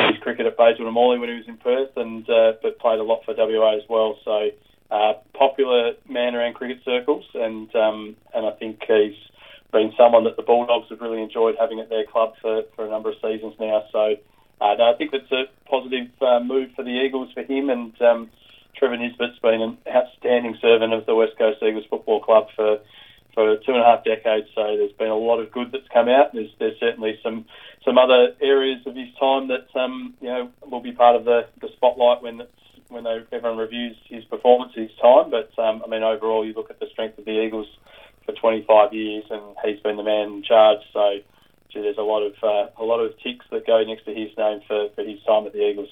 his 0.09 0.23
cricket 0.23 0.47
at 0.47 0.57
Bayswater 0.57 0.85
and 0.85 0.95
Morley 0.95 1.19
when 1.19 1.29
he 1.29 1.37
was 1.37 1.49
in 1.49 1.57
Perth, 1.57 1.97
and 1.97 2.27
but 2.27 2.79
played 2.79 2.99
a 2.99 3.03
lot 3.03 3.25
for 3.25 3.35
WA 3.37 3.77
as 3.77 3.83
well. 3.89 4.19
So 4.25 4.51
uh, 4.91 5.15
popular 5.35 5.93
man 6.09 6.35
around 6.35 6.55
cricket 6.55 6.81
circles, 6.85 7.25
and 7.35 7.75
um, 7.77 8.17
and 8.35 8.47
I 8.47 8.53
think 8.53 8.83
he's 8.87 9.17
been 9.73 9.93
someone 9.97 10.25
that 10.25 10.37
the 10.37 10.43
Bulldogs 10.43 10.89
have 10.91 11.01
really 11.01 11.23
enjoyed 11.23 11.55
having 11.59 11.79
at 11.79 11.89
their 11.89 12.05
club 12.05 12.35
for, 12.41 12.63
for 12.75 12.87
a 12.87 12.91
number 12.91 13.11
of 13.11 13.15
seasons 13.23 13.55
now. 13.61 13.85
So 13.93 14.17
uh, 14.61 14.75
no, 14.75 14.93
I 14.93 14.97
think 14.97 15.13
it's 15.13 15.31
a 15.31 15.45
positive 15.69 16.11
uh, 16.21 16.41
move 16.41 16.71
for 16.75 16.83
the 16.83 16.91
Eagles 16.91 17.33
for 17.33 17.43
him. 17.43 17.71
And 17.71 18.01
um, 18.03 18.31
Trevor 18.77 18.97
Nisbett's 18.97 19.39
been 19.39 19.63
an 19.63 19.79
outstanding 19.89 20.59
servant 20.61 20.93
of 20.93 21.07
the 21.07 21.15
West 21.15 21.39
Coast 21.39 21.63
Eagles 21.63 21.87
Football 21.89 22.21
Club 22.21 22.49
for 22.57 22.79
for 23.33 23.57
two 23.59 23.73
and 23.73 23.81
a 23.81 23.85
half 23.85 24.05
decades. 24.05 24.49
So 24.57 24.77
there's 24.77 24.93
been 24.93 25.09
a 25.09 25.17
lot 25.17 25.39
of 25.39 25.53
good 25.53 25.71
that's 25.71 25.87
come 25.95 26.09
out. 26.09 26.35
And 26.35 26.43
there's 26.43 26.55
there's 26.59 26.81
certainly 26.81 27.19
some 27.23 27.47
some 27.85 27.99
other 27.99 28.35
areas 28.41 28.81
of 28.87 28.95
his 28.95 29.09
time 29.19 29.49
that 29.49 29.69
um, 29.79 30.15
you 30.21 30.29
know 30.29 30.51
will 30.63 30.83
be 30.83 30.93
part 30.93 31.17
of 31.17 31.25
the, 31.25 31.49
the 31.61 31.69
spotlight 31.77 32.23
when 32.23 32.43
when 32.89 33.05
they, 33.05 33.21
everyone 33.33 33.59
reviews 33.59 33.97
his 34.09 34.25
performance, 34.25 34.73
his 34.75 34.91
time. 35.01 35.31
But 35.31 35.51
um, 35.63 35.83
I 35.85 35.89
mean, 35.89 36.03
overall, 36.03 36.45
you 36.45 36.53
look 36.53 36.71
at 36.71 36.81
the 36.81 36.89
strength 36.93 37.19
of 37.19 37.25
the 37.25 37.43
Eagles 37.43 37.69
for 38.27 38.33
25 38.33 38.93
years, 38.93 39.25
and 39.31 39.57
he's 39.65 39.81
been 39.81 39.97
the 39.97 40.03
man 40.03 40.29
in 40.29 40.43
charge. 40.43 40.81
So 40.93 41.19
gee, 41.73 41.81
there's 41.81 41.99
a 41.99 42.03
lot 42.03 42.23
of 42.23 42.35
uh, 42.43 42.71
a 42.79 42.85
lot 42.85 43.01
of 43.01 43.13
ticks 43.23 43.47
that 43.51 43.67
go 43.67 43.83
next 43.85 44.05
to 44.05 44.15
his 44.15 44.31
name 44.37 44.61
for, 44.67 44.89
for 44.95 45.03
his 45.03 45.23
time 45.27 45.47
at 45.47 45.53
the 45.53 45.67
Eagles. 45.67 45.91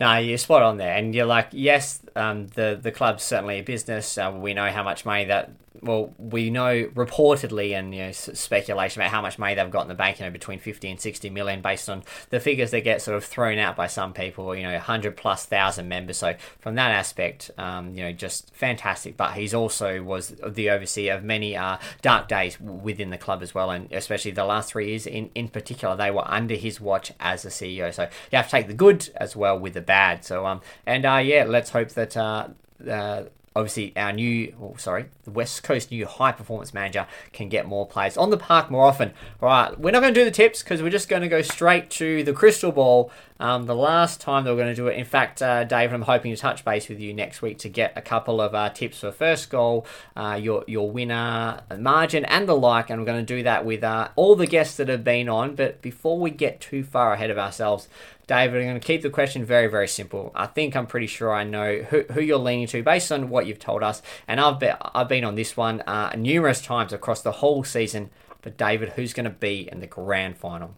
No, 0.00 0.16
you're 0.18 0.38
spot 0.38 0.62
on 0.62 0.76
there, 0.76 0.96
and 0.96 1.14
you're 1.14 1.26
like, 1.26 1.48
yes, 1.52 2.00
um, 2.16 2.48
the 2.48 2.78
the 2.80 2.90
club's 2.90 3.22
certainly 3.22 3.60
a 3.60 3.62
business. 3.62 4.18
Uh, 4.18 4.32
we 4.34 4.54
know 4.54 4.70
how 4.70 4.82
much 4.82 5.06
money 5.06 5.24
that 5.26 5.52
well, 5.84 6.14
we 6.18 6.50
know 6.50 6.84
reportedly 6.94 7.76
and 7.78 7.94
you 7.94 8.04
know 8.04 8.12
speculation 8.12 9.02
about 9.02 9.10
how 9.10 9.20
much 9.20 9.38
money 9.38 9.54
they've 9.54 9.70
got 9.70 9.82
in 9.82 9.88
the 9.88 9.94
bank, 9.94 10.18
you 10.18 10.24
know, 10.24 10.30
between 10.30 10.58
fifty 10.58 10.90
and 10.90 11.00
sixty 11.00 11.30
million, 11.30 11.60
based 11.60 11.88
on 11.88 12.02
the 12.30 12.40
figures 12.40 12.70
that 12.70 12.82
get 12.82 13.02
sort 13.02 13.16
of 13.16 13.24
thrown 13.24 13.58
out 13.58 13.76
by 13.76 13.86
some 13.86 14.12
people. 14.12 14.54
You 14.54 14.62
know, 14.62 14.78
hundred 14.78 15.16
plus 15.16 15.44
thousand 15.46 15.88
members. 15.88 16.16
So 16.16 16.34
from 16.58 16.76
that 16.76 16.90
aspect, 16.90 17.50
um, 17.58 17.94
you 17.94 18.02
know, 18.02 18.12
just 18.12 18.54
fantastic. 18.54 19.16
But 19.16 19.34
he's 19.34 19.52
also 19.52 20.02
was 20.02 20.34
the 20.46 20.70
overseer 20.70 21.14
of 21.14 21.24
many 21.24 21.56
uh, 21.56 21.78
dark 22.02 22.28
days 22.28 22.58
within 22.60 23.10
the 23.10 23.18
club 23.18 23.42
as 23.42 23.54
well, 23.54 23.70
and 23.70 23.92
especially 23.92 24.30
the 24.30 24.44
last 24.44 24.70
three 24.70 24.88
years 24.88 25.06
in 25.06 25.30
in 25.34 25.48
particular, 25.48 25.96
they 25.96 26.10
were 26.10 26.26
under 26.26 26.54
his 26.54 26.80
watch 26.80 27.12
as 27.20 27.44
a 27.44 27.48
CEO. 27.48 27.92
So 27.92 28.04
you 28.30 28.36
have 28.36 28.46
to 28.46 28.50
take 28.50 28.68
the 28.68 28.74
good 28.74 29.10
as 29.16 29.36
well 29.36 29.58
with 29.58 29.74
the 29.74 29.82
bad. 29.86 30.24
So 30.24 30.46
um, 30.46 30.60
and 30.86 31.04
uh, 31.04 31.16
yeah, 31.16 31.44
let's 31.44 31.70
hope 31.70 31.90
that 31.90 32.16
uh, 32.16 32.48
uh 32.88 33.24
obviously 33.56 33.92
our 33.96 34.12
new, 34.12 34.54
oh, 34.60 34.74
sorry, 34.76 35.06
the 35.22 35.30
West 35.30 35.62
Coast 35.62 35.90
new 35.90 36.06
high 36.06 36.32
performance 36.32 36.74
manager 36.74 37.06
can 37.32 37.48
get 37.48 37.66
more 37.66 37.86
players 37.86 38.16
on 38.16 38.30
the 38.30 38.36
park 38.36 38.70
more 38.70 38.84
often. 38.84 39.12
All 39.40 39.48
right, 39.48 39.78
we're 39.78 39.92
not 39.92 40.00
going 40.00 40.12
to 40.12 40.20
do 40.20 40.24
the 40.24 40.30
tips 40.30 40.62
because 40.62 40.82
we're 40.82 40.90
just 40.90 41.08
going 41.08 41.22
to 41.22 41.28
go 41.28 41.42
straight 41.42 41.88
to 41.90 42.24
the 42.24 42.32
crystal 42.32 42.72
ball. 42.72 43.12
Um, 43.40 43.66
the 43.66 43.74
last 43.74 44.20
time 44.20 44.44
they 44.44 44.50
were 44.50 44.56
going 44.56 44.68
to 44.68 44.74
do 44.74 44.86
it, 44.88 44.96
in 44.96 45.04
fact, 45.04 45.42
uh, 45.42 45.64
David, 45.64 45.94
I'm 45.94 46.02
hoping 46.02 46.34
to 46.34 46.40
touch 46.40 46.64
base 46.64 46.88
with 46.88 47.00
you 47.00 47.12
next 47.12 47.42
week 47.42 47.58
to 47.58 47.68
get 47.68 47.92
a 47.96 48.02
couple 48.02 48.40
of 48.40 48.54
uh, 48.54 48.70
tips 48.70 49.00
for 49.00 49.12
first 49.12 49.50
goal, 49.50 49.86
uh, 50.16 50.38
your 50.40 50.64
your 50.66 50.90
winner 50.90 51.60
margin, 51.76 52.24
and 52.26 52.48
the 52.48 52.54
like. 52.54 52.90
And 52.90 53.00
we're 53.00 53.06
going 53.06 53.24
to 53.24 53.36
do 53.36 53.42
that 53.42 53.64
with 53.64 53.82
uh, 53.82 54.08
all 54.14 54.36
the 54.36 54.46
guests 54.46 54.76
that 54.76 54.88
have 54.88 55.02
been 55.04 55.28
on. 55.28 55.56
But 55.56 55.82
before 55.82 56.18
we 56.18 56.30
get 56.30 56.60
too 56.60 56.84
far 56.84 57.12
ahead 57.12 57.30
of 57.30 57.38
ourselves, 57.38 57.88
David, 58.26 58.62
I'm 58.62 58.68
going 58.68 58.80
to 58.80 58.86
keep 58.86 59.02
the 59.02 59.10
question 59.10 59.44
very, 59.44 59.66
very 59.66 59.88
simple. 59.88 60.32
I 60.34 60.46
think 60.46 60.74
I'm 60.74 60.86
pretty 60.86 61.06
sure 61.06 61.32
I 61.32 61.44
know 61.44 61.78
who, 61.78 62.04
who 62.12 62.22
you're 62.22 62.38
leaning 62.38 62.66
to 62.68 62.82
based 62.82 63.12
on 63.12 63.28
what 63.28 63.46
you've 63.46 63.58
told 63.58 63.82
us. 63.82 64.00
And 64.26 64.40
I've 64.40 64.58
been, 64.58 64.76
I've 64.80 65.08
been 65.08 65.24
on 65.24 65.34
this 65.34 65.56
one 65.56 65.82
uh, 65.82 66.14
numerous 66.16 66.62
times 66.62 66.92
across 66.92 67.20
the 67.20 67.32
whole 67.32 67.64
season. 67.64 68.10
But, 68.40 68.56
David, 68.56 68.90
who's 68.90 69.12
going 69.12 69.24
to 69.24 69.30
be 69.30 69.68
in 69.70 69.80
the 69.80 69.86
grand 69.86 70.38
final? 70.38 70.74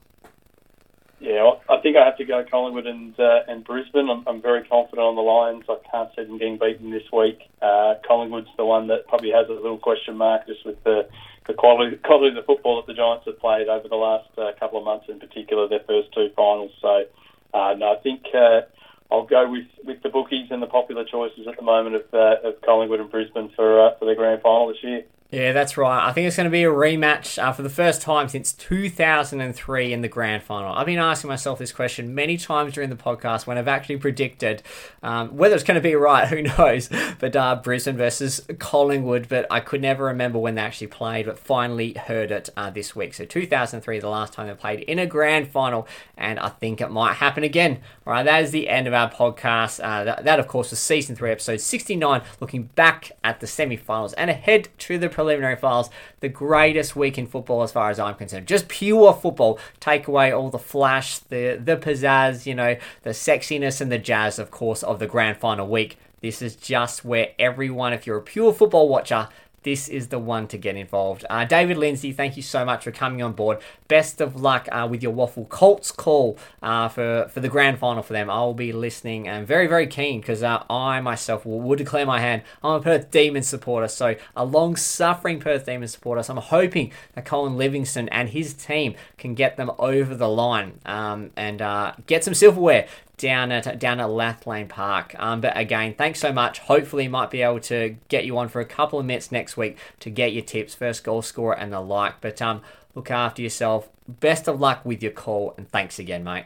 Yeah, 1.19 1.53
I 1.69 1.79
think 1.79 1.97
I 1.97 2.05
have 2.05 2.19
to 2.19 2.25
go 2.25 2.45
Collingwood 2.45 2.87
and 2.87 3.19
uh, 3.19 3.41
and 3.49 3.65
Brisbane. 3.65 4.11
I'm, 4.11 4.23
I'm, 4.29 4.43
very 4.43 4.63
confident 4.65 5.01
on 5.01 5.17
the 5.17 5.23
Lions. 5.23 5.65
I 5.67 5.77
can't 5.91 6.11
see 6.15 6.25
them 6.25 6.37
getting 6.37 6.59
beaten 6.59 6.91
this 6.91 7.11
week. 7.11 7.41
Uh, 7.63 7.95
Collingwood's 8.07 8.51
the 8.59 8.67
one 8.67 8.87
that 8.89 9.09
probably 9.09 9.31
has 9.31 9.49
a 9.49 9.53
little 9.53 9.79
question 9.79 10.17
mark 10.19 10.47
just 10.47 10.67
with 10.67 10.83
the, 10.85 11.09
the 11.47 11.55
quality, 11.55 11.97
quality 11.97 12.29
of 12.29 12.35
the 12.35 12.43
football 12.43 12.77
that 12.77 12.87
the 12.87 12.93
Giants 12.93 13.25
have 13.25 13.41
played 13.41 13.69
over 13.69 13.89
the 13.89 13.97
last 13.97 14.29
uh, 14.37 14.53
couple 14.61 14.79
of 14.79 14.85
months, 14.85 15.07
in 15.09 15.19
particular 15.19 15.67
their 15.69 15.81
first 15.89 16.13
two 16.13 16.29
finals. 16.37 16.71
So 16.83 17.07
uh, 17.55 17.75
no, 17.75 17.93
I 17.93 17.97
think 18.03 18.23
uh, 18.35 18.63
I'll 19.11 19.27
go 19.27 19.51
with, 19.51 19.67
with 19.85 20.03
the 20.03 20.09
bookies 20.09 20.49
and 20.51 20.63
the 20.63 20.67
popular 20.67 21.05
choices 21.05 21.47
at 21.47 21.57
the 21.57 21.63
moment 21.63 21.97
of, 21.97 22.03
uh, 22.13 22.49
of 22.49 22.61
Collingwood 22.63 23.01
and 23.01 23.11
Brisbane 23.11 23.51
for 23.55 23.81
uh, 23.81 23.99
for 23.99 24.05
the 24.05 24.15
grand 24.15 24.43
final 24.43 24.69
this 24.69 24.83
year. 24.83 25.05
Yeah, 25.29 25.53
that's 25.53 25.77
right. 25.77 26.09
I 26.09 26.13
think 26.13 26.29
it's 26.29 26.37
going 26.37 26.45
to 26.45 26.53
be 26.53 26.63
a 26.63 26.71
rematch 26.71 27.43
uh, 27.43 27.53
for 27.53 27.63
the 27.63 27.69
first 27.69 28.01
time 28.01 28.29
since 28.29 28.53
2003 28.53 29.93
in 29.93 30.01
the 30.01 30.09
grand 30.09 30.45
final. 30.45 30.73
I've 30.73 30.87
been 30.87 31.01
asking 31.01 31.27
myself 31.27 31.59
this 31.59 31.73
question 31.73 32.15
many 32.15 32.37
times 32.37 32.75
during 32.75 32.91
the 32.91 32.97
podcast 32.97 33.45
when 33.45 33.59
I've 33.59 33.67
actually 33.67 33.97
predicted 33.97 34.63
um, 35.03 35.37
whether 35.37 35.57
it's 35.57 35.65
going 35.65 35.75
to 35.75 35.81
be 35.81 35.95
right, 35.97 36.29
who 36.29 36.43
knows, 36.43 36.89
but 37.19 37.35
uh, 37.35 37.57
Brisbane 37.57 37.97
versus 37.97 38.47
Collingwood, 38.61 39.29
but 39.29 39.49
I 39.51 39.59
could 39.59 39.83
never 39.83 40.05
remember 40.05 40.39
when 40.39 40.55
they 40.55 40.63
actually 40.63 40.87
played, 40.87 41.27
but 41.27 41.41
finally 41.41 41.95
heard 41.95 42.31
it 42.31 42.49
uh, 42.57 42.71
this 42.71 42.95
week. 42.95 43.13
So 43.13 43.25
2003, 43.25 43.99
the 43.99 44.09
last 44.09 44.33
time 44.33 44.47
they 44.47 44.55
played 44.55 44.81
in 44.81 45.01
a 45.01 45.07
grand 45.07 45.49
final, 45.49 45.89
and 46.17 46.39
I 46.39 46.51
think 46.51 46.81
it 46.81 46.91
might 46.93 47.15
happen 47.15 47.43
again. 47.43 47.81
All 48.07 48.13
right, 48.13 48.23
that 48.23 48.45
is 48.45 48.53
the 48.53 48.69
end 48.69 48.87
of 48.87 48.95
our 48.95 49.11
podcast. 49.11 49.81
Uh, 49.83 50.05
that, 50.05 50.25
that, 50.25 50.39
of 50.39 50.47
course, 50.47 50.71
was 50.71 50.79
season 50.79 51.17
three, 51.17 51.33
episode 51.33 51.61
69, 51.61 52.23
looking 52.39 52.65
back 52.77 53.11
at 53.25 53.41
the 53.41 53.49
semi 53.49 53.77
finals 53.77 54.13
and 54.13 54.31
ahead 54.31 54.69
to 54.79 54.99
the 54.99 55.17
preliminary 55.27 55.57
finals. 55.57 55.91
The 56.21 56.29
greatest 56.29 56.95
week 56.95 57.19
in 57.19 57.27
football, 57.27 57.63
as 57.63 57.73
far 57.73 57.91
as 57.91 57.99
I'm 57.99 58.15
concerned. 58.15 58.47
Just 58.47 58.69
pure 58.69 59.13
football. 59.13 59.59
Take 59.81 60.07
away 60.07 60.33
all 60.33 60.51
the 60.51 60.59
flash, 60.59 61.19
the 61.19 61.61
the 61.63 61.77
pizzazz, 61.77 62.47
you 62.47 62.55
know, 62.55 62.77
the 63.03 63.11
sexiness 63.11 63.81
and 63.81 63.91
the 63.91 63.99
jazz, 63.99 64.39
of 64.39 64.51
course, 64.53 64.85
of 64.85 65.01
the 65.01 65.07
grand 65.07 65.39
final 65.39 65.67
week. 65.67 65.99
This 66.23 66.41
is 66.41 66.57
just 66.57 67.05
where 67.05 67.31
everyone, 67.39 67.93
if 67.93 68.07
you're 68.07 68.17
a 68.17 68.23
pure 68.23 68.53
football 68.53 68.89
watcher, 68.89 69.29
this 69.67 69.89
is 69.89 70.07
the 70.09 70.19
one 70.21 70.47
to 70.47 70.57
get 70.57 70.77
involved. 70.77 71.27
Uh, 71.29 71.45
David 71.45 71.77
Lindsay, 71.77 72.13
thank 72.13 72.37
you 72.37 72.43
so 72.43 72.65
much 72.65 72.85
for 72.85 72.93
coming 72.93 73.21
on 73.21 73.33
board. 73.33 73.59
Best 73.89 74.21
of 74.21 74.41
luck 74.41 74.69
uh, 74.71 74.87
with 74.89 75.03
your 75.03 75.13
WAFL 75.13 75.49
Colts 75.49 75.91
call 75.91 76.39
uh, 76.63 76.89
for, 76.89 77.29
for 77.33 77.41
the 77.41 77.49
grand 77.49 77.81
final 77.81 78.05
for 78.05 78.13
them. 78.13 78.31
I'll 78.31 78.55
be 78.55 78.73
listening 78.73 79.27
and 79.27 79.45
very, 79.45 79.67
very 79.67 79.89
keen 79.89 80.21
because 80.21 80.45
uh, 80.45 80.63
I 80.71 81.01
myself 81.01 81.45
will, 81.45 81.61
will, 81.61 81.75
declare 81.75 82.07
my 82.07 82.21
hand. 82.21 82.43
I'm 82.63 82.75
a 82.75 82.81
Perth 82.81 83.11
Demon 83.11 83.43
supporter, 83.43 83.89
so 83.89 84.15
a 84.37 84.45
long 84.45 84.77
suffering 84.77 85.41
Perth 85.41 85.67
Demon 85.67 85.89
supporter. 85.89 86.23
So 86.23 86.35
I'm 86.35 86.43
hoping 86.43 86.93
that 87.15 87.25
Colin 87.25 87.57
Livingston 87.57 88.09
and 88.11 88.29
his 88.29 88.55
team 88.55 88.95
can 89.19 89.35
get 89.35 89.57
them 89.57 89.73
over 89.81 90.15
the 90.15 90.29
line 90.29 90.79
um, 90.87 91.33
and 91.35 91.61
uh, 91.61 91.95
get 92.07 92.23
some 92.23 92.35
silverware 92.35 92.87
down 93.19 93.51
at 93.51 93.79
down 93.79 94.01
at 94.01 94.11
Lathlain 94.11 94.69
Park. 94.69 95.15
Um, 95.19 95.41
but 95.41 95.57
again, 95.57 95.95
thanks 95.95 96.21
so 96.21 96.33
much. 96.33 96.59
Hopefully, 96.61 97.09
might 97.09 97.31
be 97.31 97.43
able 97.43 97.61
to 97.61 97.97
get 98.09 98.25
you 98.25 98.37
on 98.39 98.49
for 98.49 98.61
a 98.61 98.65
couple 98.65 98.99
of 98.99 99.07
minutes 99.07 99.33
next 99.33 99.57
week 99.57 99.79
to 100.01 100.11
get 100.11 100.33
your 100.33 100.45
tips, 100.45 100.75
first 100.75 101.05
goal 101.05 101.23
scorer, 101.23 101.57
and 101.57 101.73
the 101.73 101.81
like. 101.81 102.21
But 102.21 102.41
um, 102.43 102.63
look 102.95 103.11
after 103.11 103.43
yourself. 103.43 103.89
Best 104.09 104.49
of 104.49 104.61
luck 104.61 104.85
with 104.85 105.03
your 105.03 105.13
call, 105.13 105.55
and 105.57 105.69
thanks 105.71 105.99
again, 105.99 106.25
mate. 106.25 106.45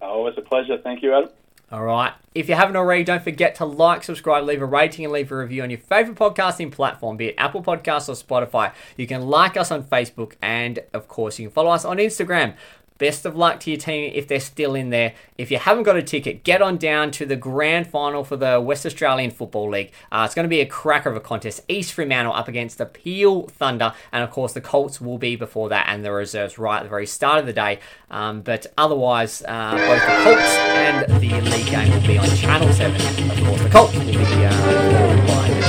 Always 0.00 0.34
a 0.36 0.42
pleasure. 0.42 0.78
Thank 0.78 1.02
you, 1.02 1.14
Adam. 1.14 1.30
All 1.72 1.82
right. 1.82 2.12
If 2.34 2.48
you 2.48 2.54
haven't 2.54 2.76
already, 2.76 3.04
don't 3.04 3.22
forget 3.22 3.56
to 3.56 3.64
like, 3.64 4.04
subscribe, 4.04 4.44
leave 4.44 4.62
a 4.62 4.66
rating, 4.66 5.04
and 5.04 5.12
leave 5.12 5.32
a 5.32 5.36
review 5.36 5.62
on 5.62 5.70
your 5.70 5.80
favorite 5.80 6.16
podcasting 6.16 6.70
platform, 6.70 7.16
be 7.16 7.28
it 7.28 7.34
Apple 7.36 7.62
Podcasts 7.62 8.08
or 8.08 8.12
Spotify. 8.12 8.72
You 8.96 9.06
can 9.06 9.22
like 9.22 9.56
us 9.56 9.70
on 9.70 9.82
Facebook, 9.82 10.34
and 10.40 10.78
of 10.92 11.08
course, 11.08 11.38
you 11.38 11.48
can 11.48 11.52
follow 11.52 11.70
us 11.70 11.84
on 11.84 11.96
Instagram. 11.96 12.54
Best 12.96 13.26
of 13.26 13.34
luck 13.34 13.58
to 13.60 13.70
your 13.70 13.80
team 13.80 14.12
if 14.14 14.28
they're 14.28 14.38
still 14.38 14.76
in 14.76 14.90
there. 14.90 15.14
If 15.36 15.50
you 15.50 15.58
haven't 15.58 15.82
got 15.82 15.96
a 15.96 16.02
ticket, 16.02 16.44
get 16.44 16.62
on 16.62 16.76
down 16.76 17.10
to 17.12 17.26
the 17.26 17.34
grand 17.34 17.88
final 17.88 18.22
for 18.22 18.36
the 18.36 18.60
West 18.60 18.86
Australian 18.86 19.32
Football 19.32 19.70
League. 19.70 19.90
Uh, 20.12 20.22
it's 20.24 20.34
going 20.34 20.44
to 20.44 20.48
be 20.48 20.60
a 20.60 20.66
cracker 20.66 21.10
of 21.10 21.16
a 21.16 21.20
contest. 21.20 21.62
East 21.68 21.92
Fremantle 21.92 22.32
up 22.32 22.46
against 22.46 22.78
the 22.78 22.86
Peel 22.86 23.48
Thunder, 23.48 23.94
and 24.12 24.22
of 24.22 24.30
course 24.30 24.52
the 24.52 24.60
Colts 24.60 25.00
will 25.00 25.18
be 25.18 25.34
before 25.34 25.70
that, 25.70 25.86
and 25.88 26.04
the 26.04 26.12
reserves 26.12 26.56
right 26.56 26.78
at 26.78 26.82
the 26.84 26.88
very 26.88 27.06
start 27.06 27.40
of 27.40 27.46
the 27.46 27.52
day. 27.52 27.80
Um, 28.12 28.42
but 28.42 28.68
otherwise, 28.78 29.42
uh, 29.42 29.72
both 29.72 30.00
the 30.00 30.22
Colts 30.22 30.54
and 30.76 31.20
the 31.20 31.50
league 31.50 31.66
game 31.66 31.90
will 31.90 32.06
be 32.06 32.16
on 32.16 32.28
Channel 32.36 32.72
7. 32.72 32.94
Of 33.28 33.44
course, 33.44 33.62
the 33.62 33.70
Colts 33.70 33.94
will 33.96 34.04
be 34.04 34.14
uh, 34.14 35.26
live. 35.26 35.64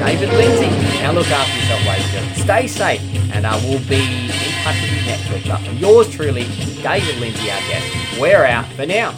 David 0.00 0.30
Lindsay. 0.30 0.70
Now 1.02 1.12
look 1.12 1.26
after 1.28 1.56
yourself, 1.56 1.86
ladies 1.86 2.04
and 2.04 2.12
gentlemen. 2.14 2.42
Stay 2.42 2.66
safe, 2.66 3.32
and 3.32 3.46
I 3.46 3.56
uh, 3.56 3.62
will 3.68 3.86
be 3.88 4.47
yours 5.78 6.10
truly, 6.10 6.44
David 6.82 7.18
Lindsay, 7.20 7.50
our 7.50 7.60
guest, 7.60 8.20
we're 8.20 8.44
out 8.44 8.66
for 8.72 8.86
now. 8.86 9.14